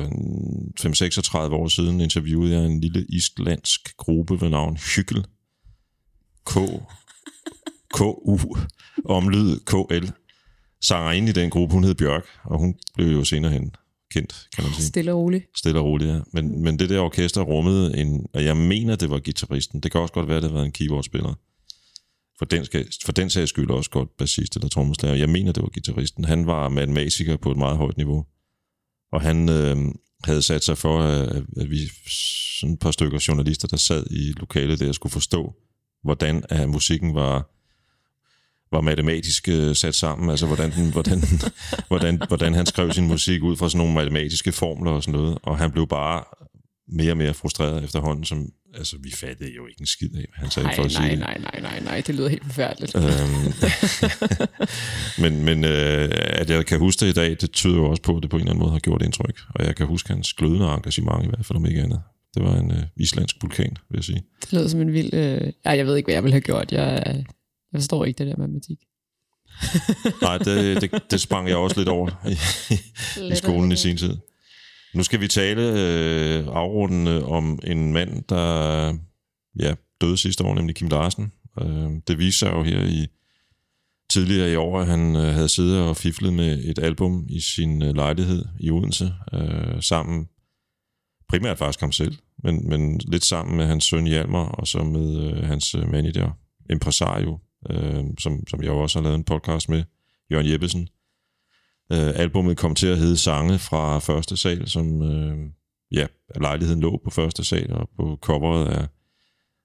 øh, 0.00 0.02
5-36 0.80 1.36
år 1.54 1.68
siden 1.68 2.00
interviewede 2.00 2.54
jeg 2.54 2.64
en 2.66 2.80
lille 2.80 3.06
islandsk 3.08 3.96
gruppe 3.96 4.40
ved 4.40 4.48
navn 4.48 4.76
Hygel. 4.76 5.24
K. 6.46 6.52
K-U. 7.94 8.38
Omlyd 9.04 9.58
KL. 9.58 10.06
Sangerinde 10.82 11.28
i 11.28 11.32
den 11.32 11.50
gruppe, 11.50 11.74
hun 11.74 11.84
hed 11.84 11.94
Bjørk, 11.94 12.26
og 12.44 12.58
hun 12.58 12.74
blev 12.94 13.08
jo 13.08 13.24
senere 13.24 13.52
hen 13.52 13.74
kendt, 14.14 14.48
kan 14.54 14.64
man 14.64 14.72
sige 14.72 14.86
Stille 14.86 15.12
og 15.12 15.18
roligt. 15.18 15.44
stille 15.58 15.78
og 15.78 15.84
roligt, 15.84 16.10
ja. 16.10 16.20
Men, 16.32 16.62
men 16.62 16.78
det 16.78 16.90
der 16.90 17.00
orkester 17.00 17.42
rummede 17.42 17.98
en, 17.98 18.26
og 18.34 18.44
jeg 18.44 18.56
mener, 18.56 18.96
det 18.96 19.10
var 19.10 19.18
guitaristen. 19.18 19.80
Det 19.80 19.92
kan 19.92 20.00
også 20.00 20.14
godt 20.14 20.28
være, 20.28 20.40
det 20.40 20.54
var 20.54 20.62
en 20.62 20.72
keyboardspiller. 20.72 21.34
For 22.38 22.44
den, 22.44 22.64
skal, 22.64 22.86
for 23.04 23.12
den 23.12 23.30
sags 23.30 23.48
skyld 23.48 23.70
også 23.70 23.90
godt 23.90 24.16
bassist 24.16 24.56
eller 24.56 24.68
trommeslager. 24.68 25.14
Jeg 25.14 25.28
mener, 25.28 25.52
det 25.52 25.62
var 25.62 25.68
guitaristen. 25.68 26.24
Han 26.24 26.46
var 26.46 26.68
matematiker 26.68 27.36
på 27.36 27.50
et 27.50 27.56
meget 27.56 27.76
højt 27.76 27.96
niveau. 27.96 28.26
Og 29.12 29.20
han 29.20 29.48
øh, 29.48 29.76
havde 30.24 30.42
sat 30.42 30.64
sig 30.64 30.78
for, 30.78 30.98
øh, 30.98 31.36
at, 31.36 31.42
at 31.60 31.70
vi 31.70 31.78
sådan 32.60 32.72
et 32.72 32.78
par 32.78 32.90
stykker 32.90 33.24
journalister, 33.28 33.68
der 33.68 33.76
sad 33.76 34.06
i 34.10 34.32
lokalet 34.36 34.80
der, 34.80 34.92
skulle 34.92 35.12
forstå, 35.12 35.54
hvordan 36.02 36.44
at 36.48 36.68
musikken 36.68 37.14
var 37.14 37.50
var 38.72 38.80
matematisk 38.80 39.48
øh, 39.48 39.74
sat 39.76 39.94
sammen, 39.94 40.30
altså 40.30 40.46
hvordan, 40.46 40.72
den, 40.72 40.92
hvordan, 40.92 41.22
hvordan, 41.88 42.22
hvordan 42.28 42.54
han 42.54 42.66
skrev 42.66 42.92
sin 42.92 43.06
musik 43.06 43.42
ud 43.42 43.56
fra 43.56 43.68
sådan 43.68 43.78
nogle 43.78 43.94
matematiske 43.94 44.52
formler 44.52 44.90
og 44.90 45.02
sådan 45.02 45.20
noget, 45.20 45.38
og 45.42 45.58
han 45.58 45.70
blev 45.70 45.86
bare 45.86 46.24
mere 46.92 47.12
og 47.12 47.16
mere 47.16 47.34
frustreret 47.34 47.84
efterhånden, 47.84 48.24
som, 48.24 48.52
altså 48.74 48.96
vi 49.02 49.10
fattede 49.10 49.50
jo 49.56 49.66
ikke 49.66 49.80
en 49.80 49.86
skid 49.86 50.14
af, 50.14 50.26
hvad 50.28 50.28
han 50.34 50.50
sagde 50.50 50.66
Nej, 50.66 50.76
for 50.76 50.82
at 50.82 50.92
sige 50.92 51.00
nej, 51.00 51.10
det. 51.10 51.18
nej, 51.18 51.38
nej, 51.38 51.60
nej, 51.60 51.80
nej. 51.80 52.02
Det 52.06 52.14
lyder 52.14 52.28
helt 52.28 52.44
forfærdeligt. 52.44 52.96
Øhm, 52.96 53.52
men 55.22 55.44
men 55.44 55.64
øh, 55.64 56.08
at 56.12 56.50
jeg 56.50 56.66
kan 56.66 56.78
huske 56.78 57.00
det 57.00 57.10
i 57.10 57.14
dag, 57.14 57.36
det 57.40 57.50
tyder 57.50 57.76
jo 57.76 57.90
også 57.90 58.02
på, 58.02 58.16
at 58.16 58.22
det 58.22 58.30
på 58.30 58.36
en 58.36 58.40
eller 58.40 58.50
anden 58.50 58.62
måde 58.62 58.72
har 58.72 58.78
gjort 58.78 59.02
indtryk. 59.02 59.40
Og 59.54 59.66
jeg 59.66 59.76
kan 59.76 59.86
huske 59.86 60.08
hans 60.08 60.32
glødende 60.32 60.74
engagement 60.74 61.24
i 61.24 61.28
hvert 61.28 61.46
fald, 61.46 61.56
om 61.56 61.66
ikke 61.66 61.82
andet. 61.82 62.02
Det 62.34 62.42
var 62.42 62.56
en 62.56 62.70
øh, 62.70 62.82
islandsk 62.96 63.36
vulkan, 63.42 63.76
vil 63.90 63.96
jeg 63.96 64.04
sige. 64.04 64.22
Det 64.40 64.52
lyder 64.52 64.68
som 64.68 64.80
en 64.80 64.92
vild... 64.92 65.14
Øh... 65.14 65.52
Ej, 65.64 65.76
jeg 65.76 65.86
ved 65.86 65.96
ikke, 65.96 66.06
hvad 66.06 66.14
jeg 66.14 66.22
ville 66.22 66.34
have 66.34 66.40
gjort. 66.40 66.72
Jeg, 66.72 67.02
jeg 67.72 67.80
forstår 67.80 68.04
ikke 68.04 68.18
det 68.18 68.26
der 68.26 68.36
matematik. 68.36 68.78
Nej, 70.22 70.38
det, 70.38 70.82
det, 70.82 71.02
det 71.10 71.20
sprang 71.20 71.48
jeg 71.48 71.56
også 71.56 71.80
lidt 71.80 71.88
over 71.88 72.10
i, 72.28 73.32
i 73.32 73.36
skolen 73.36 73.72
i 73.72 73.76
sin 73.76 73.96
tid. 73.96 74.16
Nu 74.94 75.02
skal 75.02 75.20
vi 75.20 75.28
tale 75.28 75.62
øh, 75.62 76.46
afrundende 76.46 77.24
om 77.24 77.58
en 77.64 77.92
mand, 77.92 78.22
der 78.28 78.98
ja, 79.60 79.74
døde 80.00 80.16
sidste 80.16 80.44
år, 80.44 80.54
nemlig 80.54 80.76
Kim 80.76 80.88
Larsen. 80.88 81.32
Øh, 81.60 81.90
det 82.08 82.18
viser 82.18 82.46
sig 82.46 82.52
jo 82.52 82.62
her 82.62 82.84
i 82.84 83.06
tidligere 84.12 84.52
i 84.52 84.56
år, 84.56 84.80
at 84.80 84.86
han 84.86 85.16
øh, 85.16 85.22
havde 85.34 85.48
siddet 85.48 85.80
og 85.80 85.96
fiflet 85.96 86.32
med 86.32 86.64
et 86.64 86.78
album 86.78 87.26
i 87.28 87.40
sin 87.40 87.82
øh, 87.82 87.94
lejlighed 87.94 88.44
i 88.60 88.70
Odense, 88.70 89.12
øh, 89.32 89.82
sammen 89.82 90.28
primært 91.28 91.58
faktisk 91.58 91.80
ham 91.80 91.92
selv, 91.92 92.16
men, 92.44 92.68
men 92.68 92.98
lidt 92.98 93.24
sammen 93.24 93.56
med 93.56 93.66
hans 93.66 93.84
søn 93.84 94.06
Hjalmar, 94.06 94.48
og 94.48 94.66
så 94.66 94.84
med 94.84 95.16
øh, 95.16 95.44
hans 95.44 95.74
øh, 95.74 95.90
manager, 95.90 96.30
impresario, 96.70 97.38
øh, 97.70 98.04
som, 98.18 98.46
som 98.46 98.62
jeg 98.62 98.70
også 98.70 98.98
har 98.98 99.04
lavet 99.04 99.18
en 99.18 99.24
podcast 99.24 99.68
med, 99.68 99.84
Jørgen 100.32 100.50
Jeppesen. 100.50 100.88
Øh, 101.92 102.12
albummet 102.14 102.56
kom 102.56 102.74
til 102.74 102.86
at 102.86 102.98
hedde 102.98 103.16
Sange 103.16 103.58
fra 103.58 103.98
første 103.98 104.36
sal, 104.36 104.68
som 104.68 105.02
øh, 105.02 105.38
ja, 105.92 106.06
lejligheden 106.40 106.80
lå 106.80 107.00
på 107.04 107.10
første 107.10 107.44
sal, 107.44 107.72
og 107.72 107.88
på 107.96 108.18
coveret 108.22 108.68
af 108.68 108.86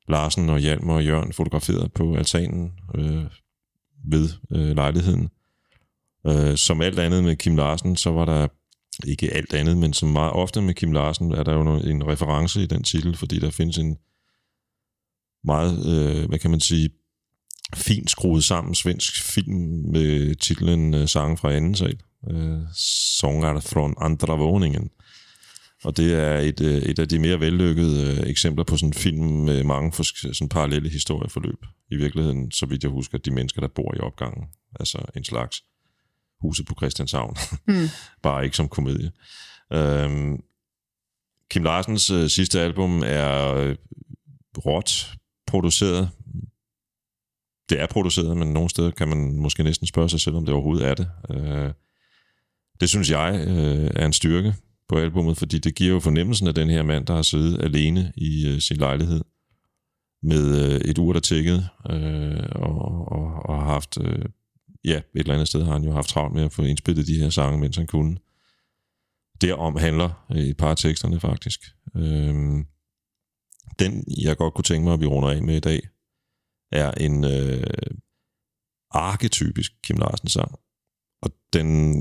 Larsen 0.08 0.50
og 0.50 0.60
Hjalmar 0.60 0.94
og 0.94 1.06
Jørgen 1.06 1.34
fotograferet 1.34 1.94
på 1.94 2.16
altanen 2.16 2.72
øh, 2.96 3.26
ved 4.06 4.30
øh, 4.52 4.76
lejligheden. 4.76 5.30
Øh, 6.28 6.58
som 6.58 6.82
alt 6.82 7.00
andet 7.00 7.24
med 7.24 7.36
Kim 7.36 7.56
Larsen, 7.56 7.96
så 7.96 8.12
var 8.12 8.26
der 8.26 8.48
ikke 9.04 9.34
alt 9.34 9.54
andet, 9.54 9.78
men 9.78 9.94
som 9.94 10.10
meget 10.10 10.34
ofte 10.34 10.62
med 10.62 10.74
Kim 10.74 10.92
Larsen, 10.92 11.32
er 11.32 11.44
der 11.44 11.54
jo 11.54 11.76
en 11.76 12.08
reference 12.08 12.64
i 12.64 12.66
den 12.66 12.84
titel, 12.84 13.18
fordi 13.18 13.40
der 13.40 13.52
findes 13.52 13.78
en 13.78 13.98
meget, 15.44 15.74
øh, 15.88 16.28
hvad 16.30 16.40
kan 16.40 16.52
man 16.52 16.60
sige, 16.60 16.90
fint 17.76 18.10
skruet 18.10 18.44
sammen 18.44 18.76
svensk 18.76 19.24
film 19.24 19.56
med 19.92 20.36
titlen 20.36 20.94
øh, 20.94 21.08
Sange 21.08 21.38
fra 21.38 21.54
anden 21.54 21.76
sal. 21.76 21.98
Øh, 22.32 22.60
Sånger 23.20 23.60
från 23.60 23.94
andra 24.02 24.36
våningen. 24.36 24.90
Og 25.84 25.98
det 25.98 26.14
er 26.14 26.38
et, 26.38 26.62
øh, 26.62 26.76
et 26.78 27.00
af 27.00 27.10
de 27.10 27.20
mere 27.20 27.40
vellykkede 27.40 28.12
øh, 28.12 28.30
eksempler 28.30 28.64
på 28.64 28.78
sådan 28.78 28.90
en 28.90 28.94
film 28.94 29.26
med 29.26 29.64
mange 29.64 29.92
fors- 29.92 30.34
sådan 30.34 30.50
parallelle 30.50 30.90
historieforløb. 30.90 31.66
I 31.92 31.96
virkeligheden, 31.96 32.52
så 32.52 32.66
vidt 32.66 32.84
jeg 32.84 32.92
husker, 32.92 33.18
de 33.18 33.32
mennesker, 33.32 33.62
der 33.62 33.68
bor 33.68 33.96
i 33.96 34.00
opgangen. 34.00 34.44
Altså 34.80 35.06
en 35.16 35.24
slags 35.24 35.64
huset 36.42 36.66
på 36.68 36.76
Christianshavn. 36.78 37.36
Mm. 37.68 37.88
Bare 38.24 38.44
ikke 38.44 38.58
som 38.58 38.70
komedie. 38.70 39.12
Øhm, 39.74 40.38
Kim 41.52 41.64
Larsens 41.64 42.10
øh, 42.10 42.30
sidste 42.30 42.62
album 42.62 43.04
er 43.06 43.54
øh, 43.54 43.76
råt 44.66 45.12
produceret. 45.48 46.10
Det 47.70 47.82
er 47.82 47.88
produceret, 47.88 48.38
men 48.38 48.54
nogle 48.54 48.70
steder 48.70 48.92
kan 48.92 49.08
man 49.08 49.36
måske 49.36 49.64
næsten 49.64 49.88
spørge 49.88 50.10
sig 50.10 50.20
selv, 50.20 50.36
om 50.36 50.46
det 50.46 50.54
overhovedet 50.54 50.88
er 50.88 50.94
det. 50.94 51.10
Øh, 51.30 51.74
det 52.80 52.90
synes 52.90 53.12
jeg 53.12 53.46
øh, 53.48 53.92
er 53.96 54.06
en 54.06 54.14
styrke 54.14 54.56
på 54.90 54.98
albummet, 54.98 55.38
fordi 55.38 55.60
det 55.60 55.76
giver 55.76 55.94
jo 55.94 56.00
fornemmelsen 56.00 56.48
af 56.48 56.56
den 56.56 56.70
her 56.70 56.84
mand, 56.84 57.06
der 57.06 57.16
har 57.16 57.22
siddet 57.22 57.62
alene 57.64 58.14
i 58.18 58.48
øh, 58.48 58.60
sin 58.60 58.78
lejlighed 58.78 59.22
med 60.24 60.74
øh, 60.74 60.82
et 60.82 60.98
ur, 60.98 61.14
der 61.14 61.20
tækkede, 61.20 61.68
øh, 61.90 62.50
og, 62.52 63.12
og, 63.12 63.46
og 63.46 63.58
har 63.62 63.66
haft, 63.66 63.98
øh, 64.02 64.26
ja, 64.84 64.98
et 64.98 65.06
eller 65.16 65.34
andet 65.34 65.48
sted 65.48 65.64
har 65.64 65.74
han 65.74 65.84
jo 65.84 65.92
haft 65.92 66.10
travlt 66.10 66.34
med 66.36 66.44
at 66.44 66.54
få 66.54 66.62
indspillet 66.62 67.08
de 67.08 67.20
her 67.20 67.30
sange, 67.30 67.60
mens 67.60 67.78
han 67.78 67.88
kunne. 67.88 68.18
Derom 69.42 69.76
handler 69.76 70.26
øh, 70.32 70.38
et 70.38 70.58
par 70.58 70.70
af 70.70 70.78
teksterne 70.78 71.20
faktisk. 71.20 71.60
Øh, 71.96 72.66
den, 73.80 74.04
jeg 74.22 74.38
godt 74.38 74.54
kunne 74.54 74.64
tænke 74.64 74.84
mig, 74.84 74.94
at 74.94 75.02
vi 75.02 75.06
runder 75.06 75.30
af 75.30 75.44
med 75.44 75.56
i 75.56 75.60
dag, 75.60 75.80
er 76.72 76.92
en 76.92 77.24
øh, 77.24 77.68
arketypisk 78.92 79.72
Kim 79.84 79.98
Larsen 79.98 80.30
sang. 80.30 80.52
Og 81.22 81.32
den, 81.54 82.00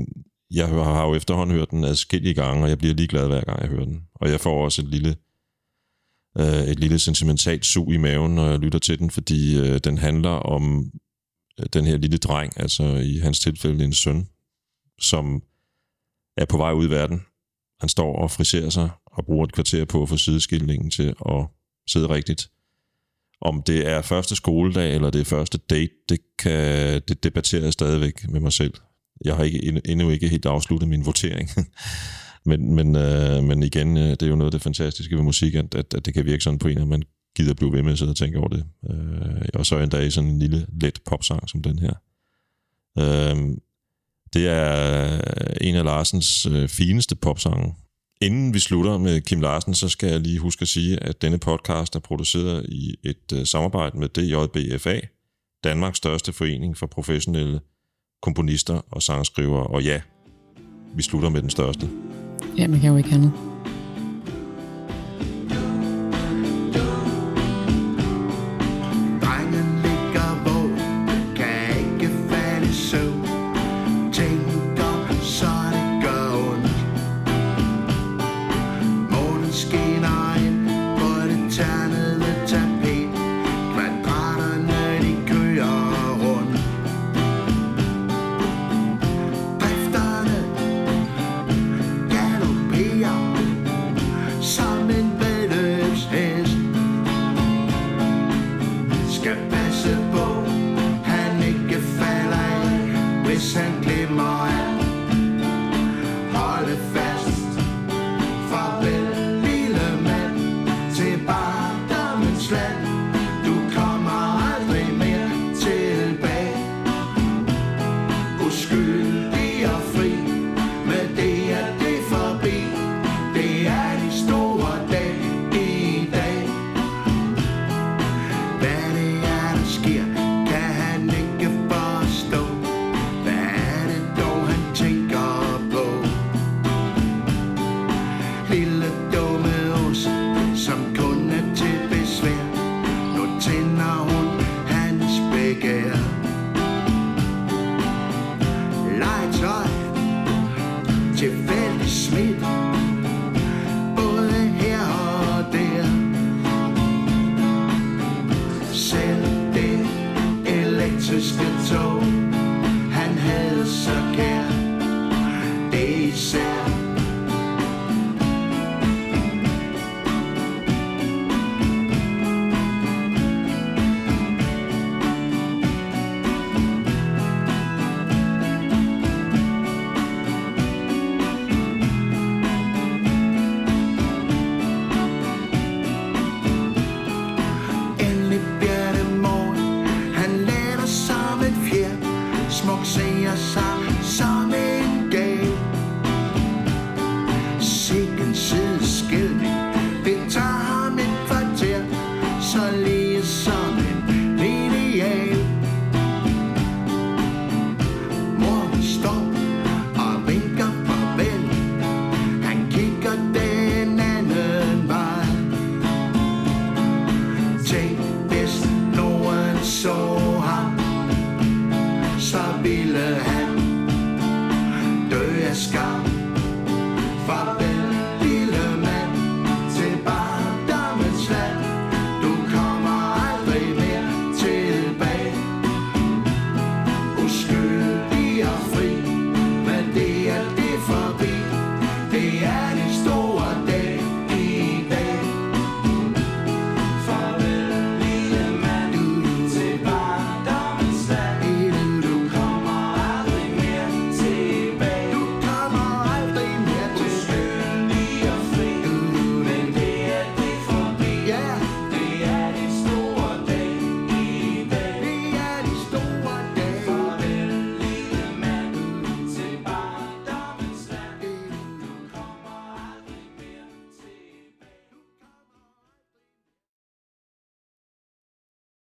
jeg 0.51 0.67
har 0.67 1.05
jo 1.07 1.15
efterhånden 1.15 1.55
hørt 1.55 1.71
den 1.71 1.83
adskillige 1.83 2.33
gange, 2.33 2.63
og 2.63 2.69
jeg 2.69 2.77
bliver 2.77 2.93
ligeglad 2.93 3.27
hver 3.27 3.43
gang 3.43 3.61
jeg 3.61 3.69
hører 3.69 3.85
den. 3.85 4.03
Og 4.15 4.29
jeg 4.29 4.39
får 4.39 4.63
også 4.63 4.81
et 4.81 4.87
lille, 4.87 5.15
øh, 6.37 6.63
et 6.63 6.79
lille 6.79 6.99
sentimentalt 6.99 7.65
sug 7.65 7.93
i 7.93 7.97
maven, 7.97 8.35
når 8.35 8.49
jeg 8.49 8.59
lytter 8.59 8.79
til 8.79 8.99
den, 8.99 9.09
fordi 9.09 9.59
øh, 9.59 9.79
den 9.83 9.97
handler 9.97 10.29
om 10.29 10.91
øh, 11.59 11.65
den 11.73 11.85
her 11.85 11.97
lille 11.97 12.17
dreng, 12.17 12.53
altså 12.55 12.83
i 12.83 13.17
hans 13.17 13.39
tilfælde 13.39 13.83
en 13.83 13.93
søn, 13.93 14.27
som 15.01 15.43
er 16.37 16.45
på 16.45 16.57
vej 16.57 16.71
ud 16.71 16.87
i 16.87 16.89
verden. 16.89 17.21
Han 17.79 17.89
står 17.89 18.15
og 18.15 18.31
friserer 18.31 18.69
sig 18.69 18.89
og 19.05 19.25
bruger 19.25 19.45
et 19.45 19.53
kvarter 19.53 19.85
på 19.85 20.01
at 20.01 20.09
få 20.09 20.17
sideskilningen 20.17 20.91
til 20.91 21.15
at 21.29 21.47
sidde 21.87 22.09
rigtigt. 22.09 22.49
Om 23.41 23.63
det 23.63 23.87
er 23.87 24.01
første 24.01 24.35
skoledag, 24.35 24.95
eller 24.95 25.09
det 25.09 25.21
er 25.21 25.25
første 25.25 25.57
date, 25.57 25.93
det, 26.09 26.19
kan, 26.39 27.01
det 27.07 27.23
debatterer 27.23 27.63
jeg 27.63 27.73
stadigvæk 27.73 28.29
med 28.29 28.39
mig 28.39 28.53
selv. 28.53 28.73
Jeg 29.25 29.35
har 29.35 29.43
ikke, 29.43 29.65
endnu- 29.85 30.09
ikke 30.09 30.29
helt 30.29 30.45
afsluttet 30.45 30.89
min 30.89 31.05
votering. 31.05 31.49
men, 32.49 32.75
men, 32.75 32.95
øh, 32.95 33.43
men 33.43 33.63
igen, 33.63 33.97
øh, 33.97 34.09
det 34.09 34.23
er 34.23 34.27
jo 34.27 34.35
noget 34.35 34.47
af 34.47 34.51
det 34.51 34.61
fantastiske 34.61 35.15
ved 35.15 35.23
musik, 35.23 35.55
at, 35.55 35.75
at, 35.75 35.93
at 35.93 36.05
det 36.05 36.13
kan 36.13 36.25
virke 36.25 36.43
sådan 36.43 36.59
på 36.59 36.67
en, 36.67 36.77
at 36.77 36.87
man 36.87 37.03
gider 37.35 37.53
blive 37.53 37.73
ved 37.73 37.83
med 37.83 37.91
at 37.91 37.97
sidde 37.97 38.11
og 38.11 38.15
tænke 38.15 38.37
over 38.39 38.47
det. 38.47 38.65
Øh, 38.89 39.45
og 39.53 39.65
så 39.65 39.79
endda 39.79 39.99
i 39.99 40.11
sådan 40.11 40.29
en 40.29 40.39
lille 40.39 40.65
let 40.81 40.99
popsang 41.05 41.49
som 41.49 41.61
den 41.61 41.79
her. 41.79 41.93
Øh, 42.99 43.57
det 44.33 44.47
er 44.47 45.21
en 45.61 45.75
af 45.75 45.83
Larsens 45.83 46.45
øh, 46.45 46.69
fineste 46.69 47.15
popsange. 47.15 47.75
Inden 48.21 48.53
vi 48.53 48.59
slutter 48.59 48.97
med 48.97 49.21
Kim 49.21 49.41
Larsen, 49.41 49.73
så 49.73 49.89
skal 49.89 50.09
jeg 50.09 50.19
lige 50.19 50.39
huske 50.39 50.61
at 50.61 50.67
sige, 50.67 51.03
at 51.03 51.21
denne 51.21 51.37
podcast 51.37 51.95
er 51.95 51.99
produceret 51.99 52.65
i 52.69 52.95
et 53.03 53.31
øh, 53.33 53.45
samarbejde 53.45 53.97
med 53.97 54.09
DJBFA, 54.09 54.99
Danmarks 55.63 55.97
største 55.97 56.33
forening 56.33 56.77
for 56.77 56.87
professionelle 56.87 57.59
komponister 58.25 58.81
og 58.91 59.01
sangskrivere. 59.01 59.67
Og 59.67 59.83
ja, 59.83 60.01
vi 60.95 61.03
slutter 61.03 61.29
med 61.29 61.41
den 61.41 61.49
største. 61.49 61.89
Ja, 62.57 62.67
man 62.67 62.79
kan 62.79 62.91
jo 62.91 62.97
ikke 62.97 63.09
andet. 63.13 63.31